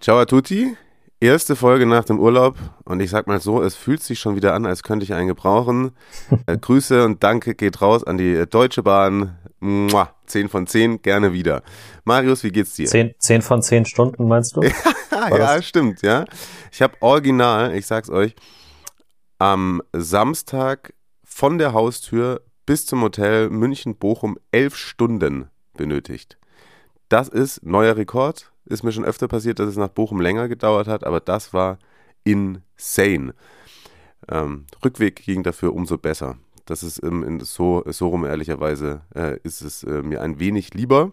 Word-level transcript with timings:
Ciao 0.00 0.18
a 0.18 0.24
tutti. 0.24 0.76
Erste 1.20 1.56
Folge 1.56 1.84
nach 1.84 2.04
dem 2.04 2.20
Urlaub 2.20 2.56
und 2.84 3.00
ich 3.00 3.10
sag 3.10 3.26
mal 3.26 3.40
so, 3.40 3.60
es 3.60 3.74
fühlt 3.74 4.00
sich 4.04 4.20
schon 4.20 4.36
wieder 4.36 4.54
an, 4.54 4.66
als 4.66 4.84
könnte 4.84 5.02
ich 5.02 5.14
einen 5.14 5.26
gebrauchen. 5.26 5.90
äh, 6.46 6.56
Grüße 6.60 7.04
und 7.04 7.24
Danke 7.24 7.56
geht 7.56 7.82
raus 7.82 8.04
an 8.04 8.18
die 8.18 8.34
äh, 8.34 8.46
Deutsche 8.46 8.84
Bahn. 8.84 9.36
Mua, 9.58 10.14
10 10.26 10.48
von 10.48 10.68
10, 10.68 11.02
gerne 11.02 11.32
wieder. 11.32 11.62
Marius, 12.04 12.44
wie 12.44 12.52
geht's 12.52 12.74
dir? 12.74 12.86
Zehn, 12.86 13.14
zehn 13.18 13.42
von 13.42 13.60
zehn 13.62 13.84
Stunden 13.84 14.28
meinst 14.28 14.56
du? 14.56 14.62
Ja, 15.10 15.36
das- 15.36 15.66
stimmt, 15.66 16.02
ja. 16.02 16.24
Ich 16.70 16.80
habe 16.80 16.94
original, 17.00 17.74
ich 17.74 17.86
sag's 17.86 18.08
euch, 18.08 18.36
am 19.38 19.82
Samstag 19.92 20.94
von 21.24 21.58
der 21.58 21.72
Haustür 21.72 22.42
bis 22.66 22.86
zum 22.86 23.02
Hotel 23.02 23.50
München-Bochum 23.50 24.38
elf 24.52 24.76
Stunden 24.76 25.48
benötigt. 25.76 26.38
Das 27.08 27.28
ist 27.28 27.64
neuer 27.64 27.96
Rekord. 27.96 28.52
Ist 28.68 28.82
mir 28.82 28.92
schon 28.92 29.04
öfter 29.04 29.28
passiert, 29.28 29.58
dass 29.58 29.68
es 29.68 29.76
nach 29.76 29.88
Bochum 29.88 30.20
länger 30.20 30.46
gedauert 30.46 30.88
hat, 30.88 31.04
aber 31.04 31.20
das 31.20 31.54
war 31.54 31.78
insane. 32.22 33.34
Ähm, 34.28 34.66
Rückweg 34.84 35.16
ging 35.16 35.42
dafür 35.42 35.72
umso 35.74 35.96
besser. 35.96 36.36
Das 36.66 36.82
ist 36.82 37.02
ähm, 37.02 37.40
so, 37.40 37.82
so 37.86 38.08
rum 38.08 38.26
ehrlicherweise 38.26 39.00
äh, 39.14 39.38
ist 39.42 39.62
es 39.62 39.84
äh, 39.84 40.02
mir 40.02 40.20
ein 40.20 40.38
wenig 40.38 40.74
lieber. 40.74 41.12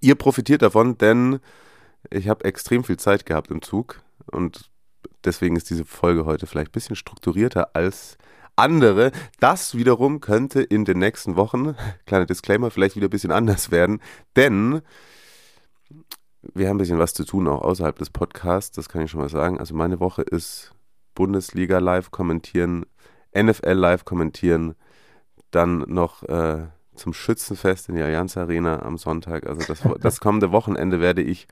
Ihr 0.00 0.16
profitiert 0.16 0.62
davon, 0.62 0.98
denn 0.98 1.38
ich 2.10 2.28
habe 2.28 2.44
extrem 2.44 2.82
viel 2.82 2.96
Zeit 2.96 3.26
gehabt 3.26 3.52
im 3.52 3.62
Zug 3.62 4.02
und 4.32 4.68
deswegen 5.24 5.54
ist 5.54 5.70
diese 5.70 5.84
Folge 5.84 6.24
heute 6.24 6.48
vielleicht 6.48 6.70
ein 6.70 6.72
bisschen 6.72 6.96
strukturierter 6.96 7.76
als 7.76 8.18
andere. 8.56 9.12
Das 9.38 9.76
wiederum 9.76 10.18
könnte 10.20 10.62
in 10.62 10.84
den 10.84 10.98
nächsten 10.98 11.36
Wochen, 11.36 11.76
kleiner 12.06 12.26
Disclaimer, 12.26 12.72
vielleicht 12.72 12.96
wieder 12.96 13.06
ein 13.06 13.10
bisschen 13.10 13.32
anders 13.32 13.70
werden, 13.70 14.00
denn 14.34 14.82
wir 16.54 16.68
haben 16.68 16.76
ein 16.76 16.78
bisschen 16.78 16.98
was 16.98 17.14
zu 17.14 17.24
tun, 17.24 17.48
auch 17.48 17.62
außerhalb 17.62 17.98
des 17.98 18.10
Podcasts, 18.10 18.74
das 18.74 18.88
kann 18.88 19.02
ich 19.02 19.10
schon 19.10 19.20
mal 19.20 19.28
sagen. 19.28 19.58
Also 19.58 19.74
meine 19.74 20.00
Woche 20.00 20.22
ist 20.22 20.72
Bundesliga 21.14 21.78
live 21.78 22.10
kommentieren, 22.10 22.86
NFL 23.36 23.72
live 23.72 24.04
kommentieren, 24.04 24.74
dann 25.50 25.78
noch 25.88 26.22
äh, 26.24 26.66
zum 26.94 27.12
Schützenfest 27.12 27.88
in 27.88 27.96
der 27.96 28.06
Allianz 28.06 28.36
Arena 28.36 28.82
am 28.82 28.98
Sonntag. 28.98 29.46
Also 29.46 29.62
das, 29.66 29.82
das 30.00 30.20
kommende 30.20 30.52
Wochenende 30.52 31.00
werde 31.00 31.22
ich 31.22 31.46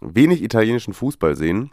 wenig 0.00 0.42
italienischen 0.42 0.94
Fußball 0.94 1.36
sehen. 1.36 1.70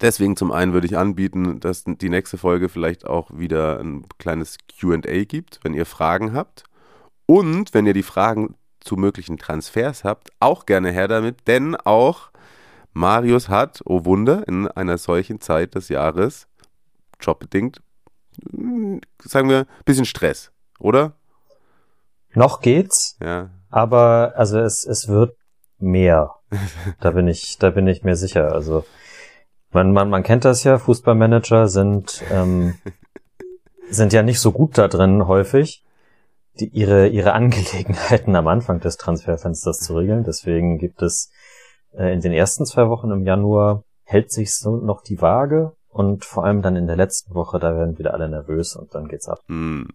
Deswegen 0.00 0.36
zum 0.36 0.50
einen 0.50 0.72
würde 0.72 0.86
ich 0.86 0.96
anbieten, 0.96 1.60
dass 1.60 1.84
die 1.84 2.08
nächste 2.08 2.36
Folge 2.36 2.68
vielleicht 2.68 3.06
auch 3.06 3.30
wieder 3.32 3.78
ein 3.78 4.06
kleines 4.18 4.58
QA 4.78 5.24
gibt, 5.24 5.60
wenn 5.62 5.74
ihr 5.74 5.86
Fragen 5.86 6.32
habt. 6.32 6.64
Und 7.26 7.72
wenn 7.74 7.86
ihr 7.86 7.94
die 7.94 8.02
Fragen 8.02 8.56
zu 8.84 8.96
möglichen 8.96 9.38
Transfers 9.38 10.04
habt, 10.04 10.30
auch 10.40 10.66
gerne 10.66 10.92
her 10.92 11.08
damit, 11.08 11.46
denn 11.48 11.74
auch 11.74 12.30
Marius 12.92 13.48
hat, 13.48 13.80
oh 13.86 14.04
Wunder, 14.04 14.46
in 14.46 14.68
einer 14.68 14.98
solchen 14.98 15.40
Zeit 15.40 15.74
des 15.74 15.88
Jahres, 15.88 16.46
jobbedingt, 17.20 17.80
mm, 18.52 18.98
sagen 19.24 19.48
wir, 19.48 19.60
ein 19.60 19.84
bisschen 19.84 20.04
Stress, 20.04 20.52
oder? 20.78 21.12
Noch 22.34 22.60
geht's, 22.60 23.16
Ja. 23.22 23.50
aber 23.70 24.34
also 24.36 24.58
es, 24.60 24.84
es 24.86 25.08
wird 25.08 25.36
mehr. 25.78 26.34
Da 27.00 27.10
bin 27.10 27.26
ich, 27.26 27.58
da 27.58 27.70
bin 27.70 27.86
ich 27.88 28.04
mir 28.04 28.14
sicher. 28.16 28.52
Also 28.52 28.84
man, 29.72 29.92
man, 29.92 30.08
man 30.08 30.22
kennt 30.22 30.44
das 30.44 30.62
ja, 30.62 30.78
Fußballmanager 30.78 31.66
sind, 31.68 32.22
ähm, 32.30 32.74
sind 33.90 34.12
ja 34.12 34.22
nicht 34.22 34.40
so 34.40 34.52
gut 34.52 34.78
da 34.78 34.86
drin 34.88 35.26
häufig, 35.26 35.83
die, 36.60 36.68
ihre, 36.68 37.08
ihre 37.08 37.32
Angelegenheiten 37.32 38.36
am 38.36 38.48
Anfang 38.48 38.80
des 38.80 38.96
Transferfensters 38.96 39.78
zu 39.78 39.96
regeln. 39.96 40.24
Deswegen 40.24 40.78
gibt 40.78 41.02
es 41.02 41.30
äh, 41.92 42.12
in 42.12 42.20
den 42.20 42.32
ersten 42.32 42.66
zwei 42.66 42.88
Wochen 42.88 43.10
im 43.10 43.24
Januar 43.24 43.84
hält 44.04 44.30
sich 44.30 44.54
so 44.54 44.76
noch 44.76 45.02
die 45.02 45.20
Waage 45.20 45.72
und 45.88 46.24
vor 46.24 46.44
allem 46.44 46.60
dann 46.60 46.76
in 46.76 46.86
der 46.86 46.96
letzten 46.96 47.34
Woche, 47.34 47.58
da 47.58 47.76
werden 47.76 47.98
wieder 47.98 48.14
alle 48.14 48.28
nervös 48.28 48.76
und 48.76 48.94
dann 48.94 49.08
geht's 49.08 49.28
ab. 49.28 49.40
Hm. 49.46 49.88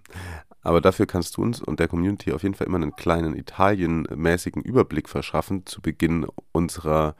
Aber 0.61 0.81
dafür 0.81 1.05
kannst 1.05 1.37
du 1.37 1.41
uns 1.41 1.61
und 1.61 1.79
der 1.79 1.87
Community 1.87 2.33
auf 2.33 2.43
jeden 2.43 2.55
Fall 2.55 2.67
immer 2.67 2.77
einen 2.77 2.95
kleinen 2.95 3.35
Italien-mäßigen 3.35 4.61
Überblick 4.61 5.07
verschaffen 5.07 5.65
zu 5.65 5.81
Beginn 5.81 6.25
unserer 6.51 7.15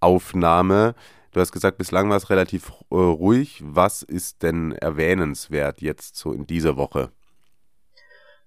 Aufnahme. 0.00 0.94
Du 1.32 1.40
hast 1.40 1.52
gesagt, 1.52 1.78
bislang 1.78 2.10
war 2.10 2.16
es 2.16 2.30
relativ 2.30 2.72
äh, 2.90 2.94
ruhig. 2.94 3.62
Was 3.64 4.02
ist 4.02 4.42
denn 4.42 4.72
erwähnenswert 4.72 5.80
jetzt 5.80 6.16
so 6.16 6.32
in 6.32 6.46
dieser 6.46 6.76
Woche? 6.76 7.10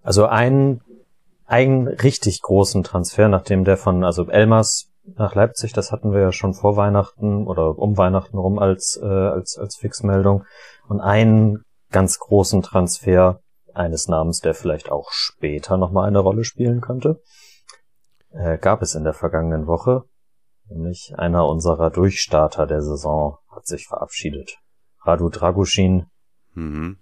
Also 0.01 0.25
ein, 0.25 0.81
einen 1.45 1.87
richtig 1.87 2.41
großen 2.41 2.83
Transfer, 2.83 3.27
nachdem 3.29 3.63
der 3.63 3.77
von, 3.77 4.03
also 4.03 4.27
Elmas 4.27 4.89
nach 5.15 5.35
Leipzig, 5.35 5.73
das 5.73 5.91
hatten 5.91 6.11
wir 6.11 6.19
ja 6.19 6.31
schon 6.31 6.53
vor 6.53 6.75
Weihnachten 6.75 7.47
oder 7.47 7.77
um 7.77 7.97
Weihnachten 7.97 8.37
rum 8.37 8.59
als, 8.59 8.99
äh, 9.01 9.05
als, 9.05 9.57
als 9.57 9.77
Fixmeldung. 9.77 10.43
Und 10.87 10.99
einen 10.99 11.63
ganz 11.91 12.19
großen 12.19 12.61
Transfer 12.61 13.39
eines 13.73 14.07
Namens, 14.07 14.39
der 14.39 14.53
vielleicht 14.53 14.91
auch 14.91 15.11
später 15.11 15.77
nochmal 15.77 16.07
eine 16.07 16.19
Rolle 16.19 16.43
spielen 16.43 16.81
könnte, 16.81 17.21
äh, 18.31 18.57
gab 18.57 18.81
es 18.81 18.95
in 18.95 19.03
der 19.03 19.13
vergangenen 19.13 19.67
Woche. 19.67 20.03
Nämlich 20.69 21.13
einer 21.17 21.47
unserer 21.47 21.89
Durchstarter 21.89 22.67
der 22.67 22.81
Saison 22.81 23.37
hat 23.49 23.65
sich 23.65 23.87
verabschiedet. 23.87 24.57
Radu 25.03 25.29
Draguschin 25.29 26.07
Mhm. 26.53 26.97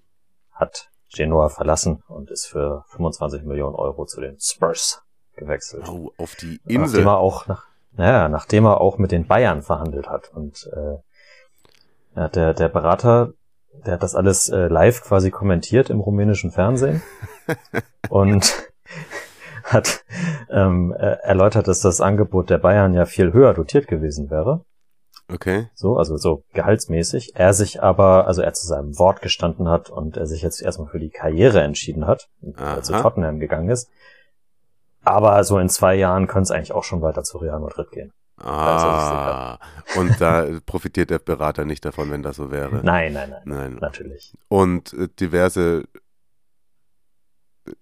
hat 0.51 0.89
Genoa 1.13 1.49
verlassen 1.49 2.03
und 2.07 2.31
ist 2.31 2.47
für 2.47 2.83
25 2.89 3.43
Millionen 3.43 3.75
Euro 3.75 4.05
zu 4.05 4.21
den 4.21 4.37
Spurs 4.39 5.01
gewechselt. 5.35 5.87
Oh, 5.89 6.11
auf 6.17 6.35
die 6.35 6.59
Nachdem 6.63 6.81
Insel. 6.83 7.07
er 7.07 7.17
auch 7.17 7.47
nach, 7.47 7.65
naja, 7.93 8.29
nachdem 8.29 8.65
er 8.65 8.81
auch 8.81 8.97
mit 8.97 9.11
den 9.11 9.27
Bayern 9.27 9.61
verhandelt 9.61 10.09
hat. 10.09 10.31
Und 10.33 10.69
äh, 10.73 10.97
ja, 12.15 12.29
der, 12.29 12.53
der 12.53 12.69
Berater, 12.69 13.33
der 13.85 13.93
hat 13.93 14.03
das 14.03 14.15
alles 14.15 14.49
äh, 14.49 14.67
live 14.67 15.01
quasi 15.03 15.31
kommentiert 15.31 15.89
im 15.89 15.99
rumänischen 15.99 16.51
Fernsehen 16.51 17.01
und 18.09 18.53
hat 19.63 20.03
ähm, 20.49 20.93
äh, 20.93 21.17
erläutert, 21.23 21.67
dass 21.67 21.81
das 21.81 22.01
Angebot 22.01 22.49
der 22.49 22.59
Bayern 22.59 22.93
ja 22.93 23.05
viel 23.05 23.33
höher 23.33 23.53
dotiert 23.53 23.87
gewesen 23.87 24.29
wäre. 24.29 24.63
Okay. 25.27 25.69
So, 25.73 25.97
also 25.97 26.17
so 26.17 26.43
gehaltsmäßig. 26.53 27.35
Er 27.35 27.53
sich 27.53 27.81
aber, 27.81 28.27
also 28.27 28.41
er 28.41 28.53
zu 28.53 28.67
seinem 28.67 28.97
Wort 28.99 29.21
gestanden 29.21 29.67
hat 29.67 29.89
und 29.89 30.17
er 30.17 30.27
sich 30.27 30.41
jetzt 30.41 30.61
erstmal 30.61 30.89
für 30.89 30.99
die 30.99 31.09
Karriere 31.09 31.61
entschieden 31.61 32.05
hat, 32.05 32.29
und 32.41 32.59
Aha. 32.59 32.75
er 32.75 32.83
zu 32.83 32.93
Tottenham 32.93 33.39
gegangen 33.39 33.69
ist. 33.69 33.89
Aber 35.03 35.43
so 35.43 35.57
in 35.59 35.69
zwei 35.69 35.95
Jahren 35.95 36.27
könnte 36.27 36.43
es 36.43 36.51
eigentlich 36.51 36.73
auch 36.73 36.83
schon 36.83 37.01
weiter 37.01 37.23
zu 37.23 37.37
Real 37.39 37.59
Madrid 37.59 37.91
gehen. 37.91 38.11
Ah, 38.37 39.59
und 39.95 40.19
da 40.19 40.45
profitiert 40.65 41.09
der 41.09 41.19
Berater 41.19 41.63
nicht 41.63 41.85
davon, 41.85 42.11
wenn 42.11 42.21
das 42.21 42.35
so 42.35 42.51
wäre. 42.51 42.81
Nein, 42.83 43.13
nein, 43.13 43.29
nein, 43.29 43.41
Nein. 43.45 43.77
natürlich. 43.79 44.33
Und 44.49 44.93
äh, 44.93 45.07
diverse 45.07 45.85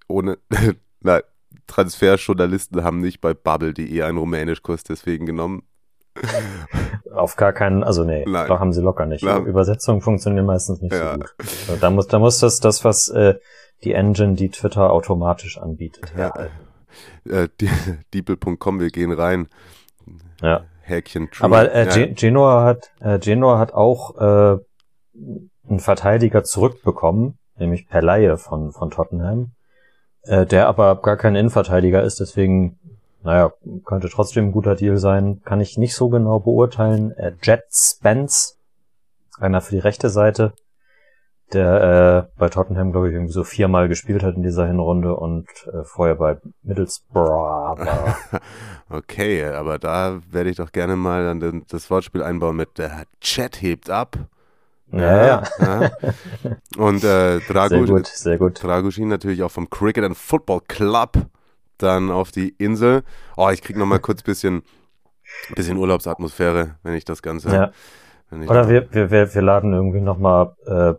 ohne 0.07 0.37
nein, 1.01 1.21
Transferjournalisten 1.67 2.83
haben 2.83 2.99
nicht 2.99 3.21
bei 3.21 3.33
bubble.de 3.33 4.01
einen 4.01 4.17
Rumänischkurs 4.17 4.83
deswegen 4.83 5.25
genommen. 5.25 5.63
Auf 7.13 7.35
gar 7.35 7.53
keinen, 7.53 7.83
also 7.83 8.03
nee, 8.03 8.23
Nein. 8.27 8.47
doch 8.47 8.59
haben 8.59 8.73
sie 8.73 8.81
locker 8.81 9.05
nicht. 9.05 9.23
Nein. 9.23 9.45
Übersetzungen 9.45 10.01
funktionieren 10.01 10.45
meistens 10.45 10.81
nicht 10.81 10.93
Ja. 10.93 11.13
so 11.13 11.19
gut. 11.19 11.81
Da 11.81 11.89
muss, 11.89 12.07
da 12.07 12.19
muss 12.19 12.39
das, 12.39 12.59
das 12.59 12.83
was 12.85 13.09
äh, 13.09 13.35
die 13.83 13.93
Engine, 13.93 14.33
die 14.35 14.49
Twitter 14.49 14.91
automatisch 14.91 15.57
anbietet. 15.57 16.13
Ja. 16.17 16.33
Äh, 17.29 17.47
die- 17.59 17.69
Diepel.com, 18.13 18.79
wir 18.79 18.89
gehen 18.89 19.11
rein. 19.11 19.47
ja. 20.41 20.61
Häkchen 20.85 21.31
True. 21.31 21.45
Aber 21.45 21.71
äh, 21.73 21.85
ja. 21.85 21.93
Ge- 21.93 22.13
Genoa 22.13 22.65
hat 22.65 22.91
äh, 22.99 23.17
Genoa 23.17 23.57
hat 23.57 23.73
auch 23.73 24.17
äh, 24.17 24.57
einen 25.69 25.79
Verteidiger 25.79 26.43
zurückbekommen, 26.43 27.37
nämlich 27.57 27.87
per 27.87 28.01
Laie 28.01 28.37
von 28.37 28.73
von 28.73 28.91
Tottenham, 28.91 29.53
äh, 30.23 30.45
der 30.45 30.67
aber 30.67 31.01
gar 31.01 31.15
kein 31.15 31.35
Innenverteidiger 31.37 32.03
ist, 32.03 32.19
deswegen 32.19 32.79
naja, 33.23 33.53
könnte 33.85 34.09
trotzdem 34.09 34.47
ein 34.47 34.51
guter 34.51 34.75
Deal 34.75 34.97
sein, 34.97 35.41
kann 35.43 35.61
ich 35.61 35.77
nicht 35.77 35.95
so 35.95 36.09
genau 36.09 36.39
beurteilen. 36.39 37.11
Äh, 37.11 37.33
Jet 37.41 37.63
Spence, 37.71 38.57
einer 39.39 39.61
für 39.61 39.75
die 39.75 39.79
rechte 39.79 40.09
Seite, 40.09 40.53
der 41.53 42.27
äh, 42.29 42.39
bei 42.39 42.49
Tottenham, 42.49 42.91
glaube 42.91 43.09
ich, 43.09 43.13
irgendwie 43.13 43.33
so 43.33 43.43
viermal 43.43 43.87
gespielt 43.87 44.23
hat 44.23 44.35
in 44.35 44.43
dieser 44.43 44.67
Hinrunde 44.67 45.15
und 45.15 45.47
äh, 45.67 45.83
vorher 45.83 46.15
bei 46.15 46.37
Middlesbrough 46.63 47.79
war. 47.79 48.17
okay, 48.89 49.45
aber 49.45 49.79
da 49.79 50.19
werde 50.29 50.49
ich 50.49 50.57
doch 50.57 50.71
gerne 50.71 50.95
mal 50.95 51.39
dann 51.39 51.63
das 51.69 51.89
Wortspiel 51.89 52.23
einbauen 52.23 52.55
mit 52.55 52.77
der 52.77 53.03
Chat 53.21 53.61
hebt 53.61 53.89
ab. 53.89 54.17
Ja, 54.91 55.25
ja. 55.25 55.43
ja. 55.59 55.91
Und 56.77 57.03
äh, 57.03 57.39
Dragu 57.39 57.85
Sehr 57.85 57.85
gut, 57.85 58.07
sehr 58.07 58.37
gut. 58.37 58.63
Dragusin 58.63 59.07
natürlich 59.07 59.41
auch 59.41 59.51
vom 59.51 59.69
Cricket 59.69 60.03
and 60.03 60.17
Football 60.17 60.61
Club 60.67 61.17
dann 61.83 62.09
auf 62.11 62.31
die 62.31 62.49
Insel. 62.57 63.03
Oh, 63.37 63.49
ich 63.49 63.61
krieg 63.61 63.77
noch 63.77 63.85
mal 63.85 63.99
kurz 63.99 64.23
bisschen, 64.23 64.63
bisschen 65.55 65.77
Urlaubsatmosphäre, 65.77 66.75
wenn 66.83 66.95
ich 66.95 67.05
das 67.05 67.21
Ganze. 67.21 67.49
Ja. 67.53 67.71
wenn 68.29 68.43
ich 68.43 68.49
Oder 68.49 68.69
wir, 68.69 68.87
wir, 68.93 69.11
wir, 69.11 69.33
wir 69.33 69.41
laden 69.41 69.73
irgendwie 69.73 70.01
nochmal, 70.01 70.55
äh, 70.65 70.93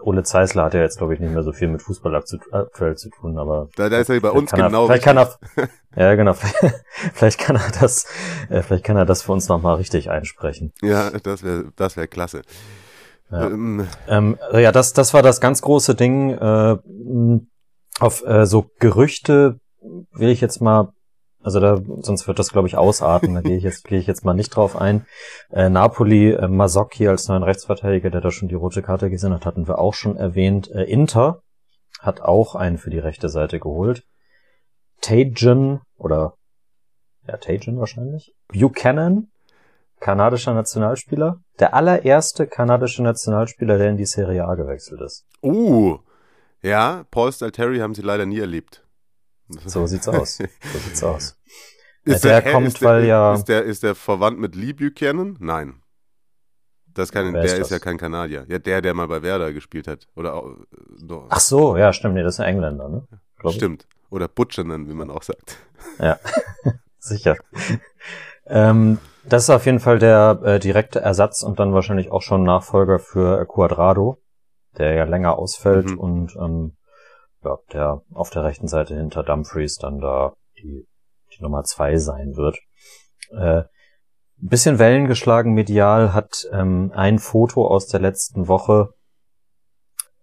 Ole 0.00 0.22
Zeisler 0.22 0.64
hat 0.64 0.74
ja 0.74 0.80
jetzt, 0.80 0.96
glaube 0.98 1.12
ich, 1.14 1.20
nicht 1.20 1.32
mehr 1.32 1.42
so 1.42 1.52
viel 1.52 1.68
mit 1.68 1.82
Fußball 1.82 2.14
aktu- 2.16 2.40
aktuell 2.50 2.96
zu 2.96 3.10
tun, 3.10 3.38
aber 3.38 3.68
da, 3.76 3.90
da 3.90 3.98
ist 3.98 4.08
er 4.08 4.20
bei 4.20 4.30
uns 4.30 4.50
genau. 4.50 4.84
er, 4.84 4.86
vielleicht 4.86 5.04
kann 5.04 5.18
er, 5.18 5.38
ja 5.96 6.14
genau, 6.14 6.32
vielleicht 7.12 7.38
kann 7.38 7.56
er 7.56 7.70
das, 7.78 8.06
äh, 8.48 8.62
vielleicht 8.62 8.84
kann 8.84 8.96
er 8.96 9.04
das 9.04 9.22
für 9.22 9.32
uns 9.32 9.48
nochmal 9.48 9.76
richtig 9.76 10.10
einsprechen. 10.10 10.72
Ja, 10.80 11.10
das 11.10 11.42
wäre 11.42 11.66
das 11.76 11.96
wär 11.98 12.06
klasse. 12.06 12.40
Ja. 13.30 13.46
Ähm, 13.48 13.86
Ähm, 14.08 14.38
ja, 14.52 14.72
das, 14.72 14.94
das 14.94 15.12
war 15.14 15.22
das 15.22 15.40
ganz 15.40 15.62
große 15.62 15.94
Ding. 15.94 16.30
Äh, 16.30 16.76
auf 18.00 18.24
äh, 18.26 18.46
so 18.46 18.66
Gerüchte 18.78 19.58
will 20.12 20.28
ich 20.28 20.40
jetzt 20.40 20.60
mal, 20.60 20.92
also 21.42 21.60
da, 21.60 21.78
sonst 22.00 22.28
wird 22.28 22.38
das 22.38 22.52
glaube 22.52 22.68
ich 22.68 22.76
ausarten. 22.76 23.34
Da 23.34 23.40
gehe 23.40 23.56
ich 23.56 23.64
jetzt 23.64 23.84
gehe 23.84 23.98
ich 23.98 24.06
jetzt 24.06 24.24
mal 24.24 24.34
nicht 24.34 24.50
drauf 24.50 24.76
ein. 24.76 25.06
Äh, 25.50 25.68
Napoli, 25.68 26.32
äh, 26.32 26.48
Masocchi 26.48 27.08
als 27.08 27.28
neuen 27.28 27.42
Rechtsverteidiger, 27.42 28.10
der 28.10 28.20
da 28.20 28.30
schon 28.30 28.48
die 28.48 28.54
rote 28.54 28.82
Karte 28.82 29.10
gesehen 29.10 29.34
hat, 29.34 29.46
hatten 29.46 29.66
wir 29.66 29.78
auch 29.78 29.94
schon 29.94 30.16
erwähnt. 30.16 30.70
Äh, 30.70 30.84
Inter 30.84 31.42
hat 32.00 32.20
auch 32.20 32.54
einen 32.54 32.78
für 32.78 32.90
die 32.90 32.98
rechte 32.98 33.28
Seite 33.28 33.60
geholt. 33.60 34.04
Tajan 35.00 35.80
oder 35.96 36.34
ja 37.26 37.36
Tajan 37.36 37.78
wahrscheinlich. 37.78 38.34
Buchanan, 38.48 39.28
kanadischer 40.00 40.54
Nationalspieler. 40.54 41.40
Der 41.58 41.74
allererste 41.74 42.46
kanadische 42.46 43.02
Nationalspieler, 43.02 43.78
der 43.78 43.90
in 43.90 43.96
die 43.96 44.06
Serie 44.06 44.44
A 44.44 44.54
gewechselt 44.54 45.00
ist. 45.00 45.24
uh, 45.42 45.98
ja, 46.62 47.04
Paul 47.10 47.32
Stalteri 47.32 47.78
haben 47.78 47.94
sie 47.94 48.02
leider 48.02 48.26
nie 48.26 48.38
erlebt. 48.38 48.84
So 49.66 49.86
sieht's 49.86 50.08
aus. 50.08 50.36
So 50.38 50.78
sit's 50.78 51.02
aus. 51.02 51.38
Ist 52.04 52.24
der 52.24 52.40
hä, 52.42 52.52
kommt, 52.52 52.66
ist 52.68 52.80
der, 52.80 52.88
weil 52.88 53.04
ja- 53.04 53.34
Ist 53.34 53.44
der, 53.44 53.62
ist 53.64 53.82
der 53.82 53.94
verwandt 53.94 54.38
mit 54.38 54.54
Lee 54.54 54.72
Buchanan? 54.72 55.36
Nein. 55.40 55.82
Das 56.94 57.10
kann, 57.10 57.32
der 57.32 57.44
ist 57.44 57.58
ist, 57.58 57.70
ja 57.70 57.78
kein 57.78 57.96
Kanadier. 57.96 58.44
Ja, 58.48 58.58
der, 58.58 58.82
der 58.82 58.92
mal 58.94 59.08
bei 59.08 59.22
Werder 59.22 59.52
gespielt 59.52 59.88
hat. 59.88 60.08
Oder 60.14 60.34
auch, 60.34 60.50
äh, 60.50 60.56
doch. 61.02 61.26
Ach 61.30 61.40
so, 61.40 61.76
ja, 61.76 61.92
stimmt. 61.92 62.14
Nee, 62.14 62.22
das 62.22 62.34
ist 62.34 62.40
ein 62.40 62.48
Engländer, 62.48 62.88
ne? 62.88 63.06
Glaub 63.38 63.52
ich. 63.52 63.56
Stimmt. 63.56 63.86
Oder 64.10 64.28
Butchanan, 64.28 64.88
wie 64.88 64.94
man 64.94 65.10
auch 65.10 65.22
sagt. 65.22 65.56
Ja, 65.98 66.18
sicher. 66.98 67.36
ähm, 68.46 68.98
das 69.24 69.44
ist 69.44 69.50
auf 69.50 69.64
jeden 69.64 69.80
Fall 69.80 69.98
der 69.98 70.40
äh, 70.44 70.58
direkte 70.58 71.00
Ersatz 71.00 71.42
und 71.42 71.58
dann 71.60 71.72
wahrscheinlich 71.72 72.10
auch 72.10 72.20
schon 72.22 72.42
Nachfolger 72.42 72.98
für 72.98 73.40
äh, 73.40 73.46
Quadrado, 73.46 74.18
der 74.78 74.94
ja 74.94 75.04
länger 75.04 75.38
ausfällt 75.38 75.86
Mhm. 75.90 75.98
und 75.98 76.36
ähm, 76.36 76.76
ja, 77.44 77.58
der 77.72 78.02
auf 78.12 78.30
der 78.30 78.44
rechten 78.44 78.68
Seite 78.68 78.94
hinter 78.94 79.22
Dumfries 79.22 79.76
dann 79.76 79.98
da 79.98 80.34
die, 80.58 80.86
die 81.36 81.42
Nummer 81.42 81.64
zwei 81.64 81.96
sein 81.96 82.36
wird. 82.36 82.58
Äh, 83.30 83.62
ein 84.40 84.48
bisschen 84.48 84.78
Wellen 84.78 85.06
geschlagen 85.06 85.52
medial 85.54 86.12
hat 86.12 86.46
ähm, 86.52 86.92
ein 86.94 87.18
Foto 87.18 87.66
aus 87.66 87.86
der 87.86 88.00
letzten 88.00 88.48
Woche 88.48 88.92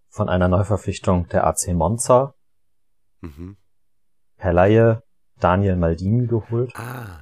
von 0.10 0.28
einer 0.30 0.48
Neuverpflichtung 0.48 1.28
der 1.30 1.46
AC 1.48 1.74
Monza 1.74 2.34
Mhm. 3.22 3.58
per 4.38 4.54
Laie 4.54 5.04
Daniel 5.40 5.76
Maldini 5.76 6.26
geholt. 6.28 6.74
Ah. 6.76 7.20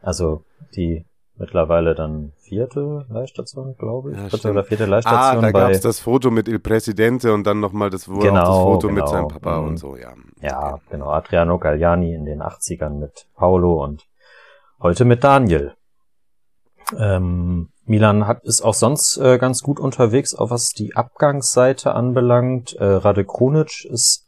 Also 0.00 0.44
die 0.74 1.06
mittlerweile 1.34 1.94
dann 1.94 2.32
vierte 2.52 3.06
Leihstation, 3.08 3.74
glaube 3.78 4.10
ich. 4.10 4.16
Ja, 4.18 4.22
Dritte 4.24 4.36
stimmt. 4.38 4.52
oder 4.52 4.64
vierte 4.64 4.84
Ah, 4.84 4.88
Leihstation 4.88 5.42
da 5.42 5.50
bei. 5.52 5.60
gab's 5.60 5.80
das 5.80 6.00
Foto 6.00 6.30
mit 6.30 6.48
Il 6.48 6.58
Presidente 6.58 7.32
und 7.32 7.44
dann 7.46 7.60
nochmal 7.60 7.88
das, 7.88 8.04
Genau, 8.04 8.34
das 8.34 8.46
Foto 8.48 8.88
genau. 8.88 9.00
mit 9.00 9.08
seinem 9.08 9.28
Papa 9.28 9.60
Mhm. 9.62 9.68
und 9.68 9.76
so, 9.78 9.96
ja. 9.96 10.12
ja, 10.42 10.78
genau. 10.90 11.08
Adriano 11.10 11.58
Galliani 11.58 12.12
in 12.14 12.26
den 12.26 12.42
80ern 12.42 12.98
mit 12.98 13.24
Paolo 13.36 13.82
und 13.82 14.04
heute 14.82 15.06
mit 15.06 15.24
Daniel. 15.24 15.72
Ähm, 16.98 17.70
Milan 17.86 18.26
hat 18.26 18.44
ist 18.44 18.60
auch 18.60 18.74
sonst 18.74 19.16
äh, 19.16 19.38
ganz 19.38 19.62
gut 19.62 19.80
unterwegs, 19.80 20.34
auch 20.34 20.50
was 20.50 20.68
die 20.70 20.94
Abgangsseite 20.94 21.94
anbelangt. 21.94 22.74
Äh, 22.74 22.84
Rade 22.84 23.24
Krunic 23.24 23.86
ist 23.86 24.26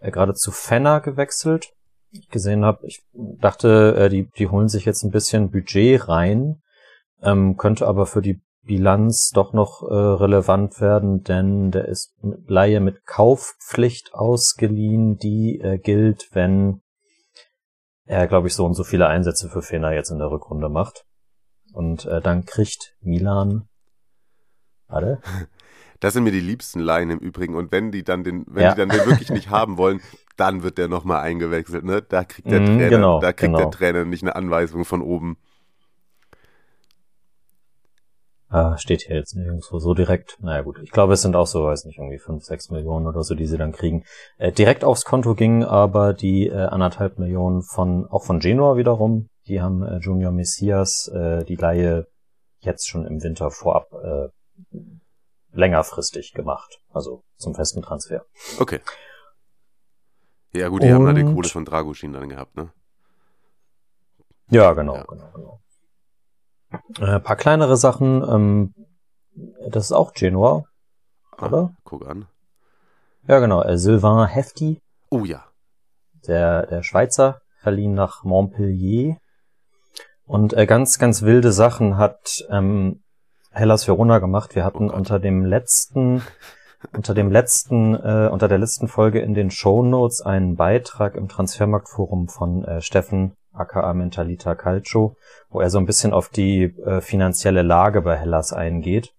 äh, 0.00 0.10
gerade 0.10 0.34
zu 0.34 0.50
Fenner 0.52 1.00
gewechselt. 1.00 1.72
Ich 2.10 2.28
gesehen 2.28 2.64
habe, 2.66 2.86
ich 2.86 3.00
dachte, 3.14 3.94
äh, 3.96 4.08
die, 4.10 4.28
die 4.36 4.48
holen 4.48 4.68
sich 4.68 4.84
jetzt 4.84 5.02
ein 5.02 5.10
bisschen 5.10 5.50
Budget 5.50 6.08
rein, 6.08 6.61
ähm, 7.22 7.56
könnte 7.56 7.86
aber 7.86 8.06
für 8.06 8.22
die 8.22 8.40
Bilanz 8.64 9.30
doch 9.30 9.52
noch 9.52 9.82
äh, 9.82 9.94
relevant 9.94 10.80
werden, 10.80 11.22
denn 11.24 11.70
der 11.72 11.86
ist 11.88 12.14
mit 12.22 12.48
Laie 12.48 12.80
mit 12.80 13.04
Kaufpflicht 13.06 14.14
ausgeliehen, 14.14 15.16
die 15.16 15.60
äh, 15.60 15.78
gilt, 15.78 16.28
wenn 16.32 16.80
er, 18.04 18.26
glaube 18.28 18.46
ich, 18.48 18.54
so 18.54 18.64
und 18.64 18.74
so 18.74 18.84
viele 18.84 19.08
Einsätze 19.08 19.48
für 19.48 19.62
Fener 19.62 19.92
jetzt 19.92 20.10
in 20.10 20.18
der 20.18 20.30
Rückrunde 20.30 20.68
macht. 20.68 21.04
Und 21.72 22.04
äh, 22.06 22.20
dann 22.20 22.44
kriegt 22.44 22.94
Milan. 23.00 23.68
Warte. 24.88 25.20
Das 26.00 26.14
sind 26.14 26.24
mir 26.24 26.32
die 26.32 26.40
liebsten 26.40 26.80
Laien 26.80 27.10
im 27.10 27.20
Übrigen. 27.20 27.54
Und 27.54 27.70
wenn 27.70 27.92
die 27.92 28.02
dann 28.02 28.24
den, 28.24 28.44
wenn 28.48 28.64
Ja. 28.64 28.70
die 28.74 28.80
dann 28.80 28.88
den 28.88 29.06
wirklich 29.06 29.30
nicht 29.30 29.50
haben 29.50 29.76
wollen, 29.78 30.00
dann 30.36 30.64
wird 30.64 30.76
der 30.76 30.88
nochmal 30.88 31.20
eingewechselt, 31.20 31.84
ne? 31.84 32.02
Da 32.02 32.24
kriegt 32.24 32.50
der 32.50 32.58
Mhm, 32.58 32.66
Trainer, 32.66 32.88
genau, 32.90 33.20
da 33.20 33.32
kriegt 33.32 33.54
genau. 33.54 33.58
der 33.58 33.70
Trainer 33.70 34.04
nicht 34.04 34.24
eine 34.24 34.34
Anweisung 34.34 34.84
von 34.84 35.00
oben. 35.00 35.36
Ah, 38.54 38.76
steht 38.76 39.00
hier 39.02 39.16
jetzt 39.16 39.34
nirgendwo 39.34 39.78
so 39.78 39.94
direkt. 39.94 40.36
Naja 40.40 40.60
gut, 40.60 40.78
ich 40.82 40.90
glaube, 40.90 41.14
es 41.14 41.22
sind 41.22 41.34
auch 41.36 41.46
so, 41.46 41.64
weiß 41.64 41.86
nicht, 41.86 41.96
irgendwie 41.98 42.18
fünf, 42.18 42.44
sechs 42.44 42.68
Millionen 42.68 43.06
oder 43.06 43.22
so, 43.22 43.34
die 43.34 43.46
sie 43.46 43.56
dann 43.56 43.72
kriegen. 43.72 44.04
Äh, 44.36 44.52
direkt 44.52 44.84
aufs 44.84 45.06
Konto 45.06 45.34
gingen 45.34 45.64
aber 45.64 46.12
die 46.12 46.48
äh, 46.48 46.54
anderthalb 46.66 47.18
Millionen 47.18 47.62
von, 47.62 48.06
auch 48.08 48.24
von 48.24 48.40
Genua 48.40 48.76
wiederum. 48.76 49.30
Die 49.46 49.62
haben 49.62 49.82
äh, 49.82 49.96
Junior 50.00 50.32
Messias 50.32 51.08
äh, 51.08 51.44
die 51.44 51.56
Laie 51.56 52.06
jetzt 52.58 52.86
schon 52.88 53.06
im 53.06 53.22
Winter 53.22 53.50
vorab 53.50 53.86
äh, 53.94 54.28
längerfristig 55.52 56.32
gemacht. 56.32 56.78
Also 56.90 57.24
zum 57.36 57.54
festen 57.54 57.80
Transfer. 57.80 58.26
Okay. 58.60 58.80
Ja 60.52 60.68
gut, 60.68 60.82
die 60.82 60.92
haben 60.92 61.06
da 61.06 61.14
die 61.14 61.22
Und- 61.24 61.34
Kohle 61.34 61.48
von 61.48 61.64
Dragusin 61.64 62.12
dann 62.12 62.28
gehabt, 62.28 62.54
ne? 62.56 62.70
Ja, 64.50 64.74
genau, 64.74 64.96
Ja. 64.96 65.04
genau, 65.04 65.30
genau. 65.34 65.60
Äh, 67.00 67.20
paar 67.20 67.36
kleinere 67.36 67.76
Sachen. 67.76 68.22
Ähm, 68.28 68.74
das 69.68 69.86
ist 69.86 69.92
auch 69.92 70.12
Genua, 70.12 70.64
Ah, 71.36 71.46
oder? 71.46 71.74
Guck 71.84 72.06
an. 72.06 72.26
Ja, 73.26 73.38
genau. 73.38 73.62
Äh, 73.62 73.78
Sylvain 73.78 74.28
Hefti, 74.28 74.80
Oh 75.10 75.24
ja. 75.24 75.44
der, 76.26 76.66
der 76.66 76.82
Schweizer, 76.82 77.40
verliehen 77.60 77.94
nach 77.94 78.24
Montpellier. 78.24 79.16
Und 80.24 80.54
äh, 80.54 80.66
ganz, 80.66 80.98
ganz 80.98 81.22
wilde 81.22 81.52
Sachen 81.52 81.96
hat 81.96 82.44
ähm, 82.50 83.02
Hellas 83.50 83.86
Verona 83.86 84.18
gemacht. 84.18 84.54
Wir 84.54 84.64
hatten 84.64 84.90
Oh 84.90 84.94
unter 84.94 85.18
dem 85.18 85.44
letzten, 85.44 86.22
unter 86.92 87.14
dem 87.14 87.30
letzten, 87.30 87.94
äh, 87.94 88.28
unter 88.32 88.48
der 88.48 88.58
letzten 88.58 88.88
Folge 88.88 89.20
in 89.20 89.34
den 89.34 89.50
Shownotes 89.50 90.22
einen 90.22 90.56
Beitrag 90.56 91.14
im 91.14 91.28
Transfermarktforum 91.28 92.28
von 92.28 92.64
äh, 92.64 92.80
Steffen 92.80 93.34
aka 93.52 93.92
Mentalita 93.94 94.54
Calcio, 94.54 95.16
wo 95.50 95.60
er 95.60 95.70
so 95.70 95.78
ein 95.78 95.86
bisschen 95.86 96.12
auf 96.12 96.28
die 96.28 96.64
äh, 96.84 97.00
finanzielle 97.00 97.62
Lage 97.62 98.02
bei 98.02 98.16
Hellas 98.16 98.52
eingeht. 98.52 99.12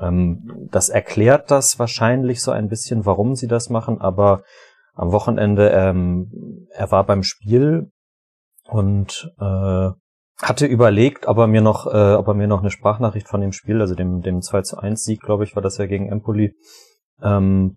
Ähm, 0.00 0.68
das 0.70 0.88
erklärt 0.88 1.50
das 1.50 1.78
wahrscheinlich 1.78 2.42
so 2.42 2.50
ein 2.50 2.68
bisschen, 2.68 3.06
warum 3.06 3.34
sie 3.34 3.48
das 3.48 3.70
machen, 3.70 4.00
aber 4.00 4.42
am 4.94 5.12
Wochenende, 5.12 5.70
ähm, 5.70 6.66
er 6.72 6.90
war 6.90 7.04
beim 7.04 7.22
Spiel 7.22 7.92
und 8.66 9.32
äh, 9.40 9.90
hatte 10.40 10.66
überlegt, 10.66 11.26
ob 11.26 11.38
er 11.38 11.46
mir 11.46 11.60
noch, 11.60 11.86
äh, 11.86 12.14
ob 12.14 12.28
er 12.28 12.34
mir 12.34 12.46
noch 12.46 12.60
eine 12.60 12.70
Sprachnachricht 12.70 13.28
von 13.28 13.40
dem 13.40 13.52
Spiel, 13.52 13.80
also 13.80 13.94
dem, 13.94 14.22
dem 14.22 14.40
2 14.40 14.62
zu 14.62 14.78
1 14.78 15.02
Sieg, 15.02 15.20
glaube 15.20 15.44
ich, 15.44 15.56
war 15.56 15.62
das 15.62 15.78
ja 15.78 15.86
gegen 15.86 16.10
Empoli, 16.10 16.54
ähm, 17.22 17.76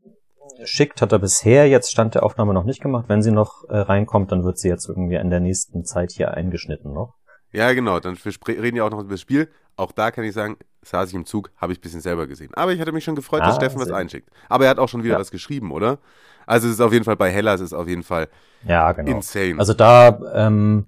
schickt, 0.63 1.01
hat 1.01 1.11
er 1.11 1.19
bisher 1.19 1.67
jetzt 1.67 1.91
Stand 1.91 2.15
der 2.15 2.23
Aufnahme 2.23 2.53
noch 2.53 2.63
nicht 2.63 2.81
gemacht. 2.81 3.05
Wenn 3.07 3.21
sie 3.21 3.31
noch 3.31 3.63
äh, 3.69 3.77
reinkommt, 3.77 4.31
dann 4.31 4.43
wird 4.43 4.57
sie 4.59 4.69
jetzt 4.69 4.87
irgendwie 4.89 5.15
in 5.15 5.29
der 5.29 5.39
nächsten 5.39 5.85
Zeit 5.85 6.11
hier 6.11 6.33
eingeschnitten 6.33 6.93
noch. 6.93 7.15
Ja, 7.51 7.73
genau. 7.73 7.99
Dann 7.99 8.17
reden 8.47 8.77
ja 8.77 8.83
auch 8.85 8.89
noch 8.91 8.99
über 9.01 9.11
das 9.11 9.21
Spiel. 9.21 9.49
Auch 9.75 9.91
da 9.91 10.11
kann 10.11 10.23
ich 10.23 10.33
sagen, 10.33 10.57
saß 10.83 11.09
ich 11.09 11.15
im 11.15 11.25
Zug, 11.25 11.51
habe 11.57 11.73
ich 11.73 11.79
ein 11.79 11.81
bisschen 11.81 12.01
selber 12.01 12.27
gesehen. 12.27 12.53
Aber 12.53 12.71
ich 12.73 12.79
hatte 12.79 12.91
mich 12.91 13.03
schon 13.03 13.15
gefreut, 13.15 13.41
dass 13.41 13.55
Ah, 13.55 13.55
Steffen 13.55 13.79
was 13.79 13.91
einschickt. 13.91 14.29
Aber 14.49 14.65
er 14.65 14.69
hat 14.71 14.79
auch 14.79 14.89
schon 14.89 15.03
wieder 15.03 15.15
Ja. 15.15 15.19
was 15.19 15.31
geschrieben, 15.31 15.71
oder? 15.71 15.99
Also 16.45 16.67
es 16.67 16.73
ist 16.75 16.81
auf 16.81 16.91
jeden 16.93 17.05
Fall 17.05 17.15
bei 17.17 17.29
Hellas 17.29 17.61
ist 17.61 17.73
auf 17.73 17.87
jeden 17.87 18.03
Fall 18.03 18.27
Ja, 18.65 18.91
genau. 18.93 19.11
insane. 19.11 19.55
Also 19.59 19.73
da, 19.73 20.19
ähm, 20.33 20.85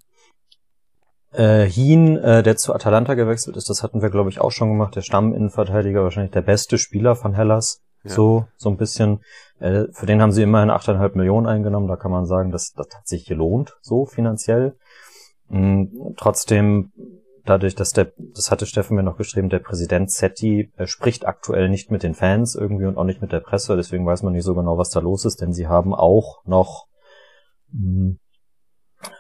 Äh, 1.36 1.66
Hien, 1.66 2.18
äh, 2.18 2.44
der 2.44 2.58
zu 2.58 2.76
Atalanta 2.76 3.16
gewechselt 3.16 3.58
ist, 3.58 3.68
das 3.68 3.82
hatten 3.82 4.04
wir, 4.04 4.12
glaube 4.12 4.30
ich, 4.30 4.40
auch 4.40 4.52
schon 4.52 4.70
gemacht. 4.70 4.96
Der 4.96 5.02
Stamminnenverteidiger, 5.02 6.04
wahrscheinlich 6.04 6.32
der 6.32 6.44
beste 6.44 6.78
Spieler 6.78 7.16
von 7.16 7.34
Hellas. 7.34 7.82
Ja. 8.04 8.12
So, 8.12 8.48
so 8.58 8.70
ein 8.70 8.78
bisschen. 8.78 9.22
Äh, 9.60 9.86
für 9.92 10.06
den 10.06 10.22
haben 10.22 10.32
sie 10.32 10.44
immerhin 10.44 10.70
8,5 10.70 11.18
Millionen 11.18 11.48
eingenommen. 11.48 11.88
Da 11.88 11.96
kann 11.96 12.12
man 12.12 12.26
sagen, 12.26 12.52
dass 12.52 12.74
das 12.74 12.88
hat 12.96 13.08
sich 13.08 13.26
gelohnt, 13.26 13.78
so 13.82 14.06
finanziell. 14.06 14.76
Mm, 15.48 15.86
trotzdem, 16.18 16.92
dadurch, 17.46 17.76
dass 17.76 17.92
der, 17.92 18.12
das 18.18 18.52
hatte 18.52 18.66
Steffen 18.66 18.96
mir 18.96 19.04
noch 19.04 19.18
geschrieben, 19.18 19.50
der 19.50 19.60
Präsident 19.60 20.12
Setti 20.12 20.72
äh, 20.78 20.88
spricht 20.88 21.26
aktuell 21.26 21.70
nicht 21.70 21.92
mit 21.92 22.04
den 22.04 22.14
Fans 22.14 22.56
irgendwie 22.56 22.86
und 22.86 22.98
auch 22.98 23.04
nicht 23.06 23.22
mit 23.22 23.32
der 23.32 23.40
Presse. 23.40 23.76
Deswegen 23.76 24.06
weiß 24.06 24.24
man 24.24 24.34
nicht 24.34 24.46
so 24.46 24.56
genau, 24.56 24.78
was 24.78 24.90
da 24.90 25.00
los 25.00 25.26
ist, 25.26 25.42
denn 25.42 25.54
sie 25.54 25.68
haben 25.68 25.94
auch 25.94 26.44
noch, 26.46 26.88
mh, 27.72 28.16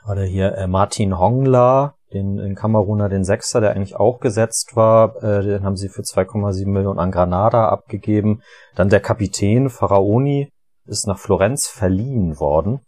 war 0.05 0.15
der 0.15 0.25
hier, 0.25 0.55
äh, 0.57 0.67
Martin 0.67 1.17
Hongla, 1.17 1.95
den, 2.13 2.37
den 2.37 2.55
Kameruner, 2.55 3.09
den 3.09 3.23
Sechser, 3.23 3.61
der 3.61 3.71
eigentlich 3.71 3.95
auch 3.95 4.19
gesetzt 4.19 4.75
war, 4.75 5.21
äh, 5.23 5.43
den 5.43 5.63
haben 5.63 5.75
sie 5.75 5.89
für 5.89 6.01
2,7 6.01 6.67
Millionen 6.67 6.99
an 6.99 7.11
Granada 7.11 7.69
abgegeben. 7.69 8.41
Dann 8.75 8.89
der 8.89 8.99
Kapitän 8.99 9.69
Faraoni 9.69 10.49
ist 10.85 11.07
nach 11.07 11.19
Florenz 11.19 11.67
verliehen 11.67 12.39
worden. 12.39 12.81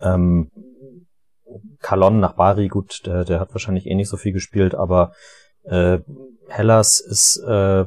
Ähm, 0.00 0.50
Calon 1.80 2.20
nach 2.20 2.34
Bari, 2.34 2.68
gut, 2.68 3.06
der, 3.06 3.24
der 3.24 3.40
hat 3.40 3.52
wahrscheinlich 3.54 3.86
eh 3.86 3.94
nicht 3.94 4.08
so 4.08 4.16
viel 4.16 4.32
gespielt, 4.32 4.74
aber 4.74 5.12
äh, 5.64 5.98
Hellas 6.48 7.00
ist, 7.00 7.38
äh, 7.46 7.86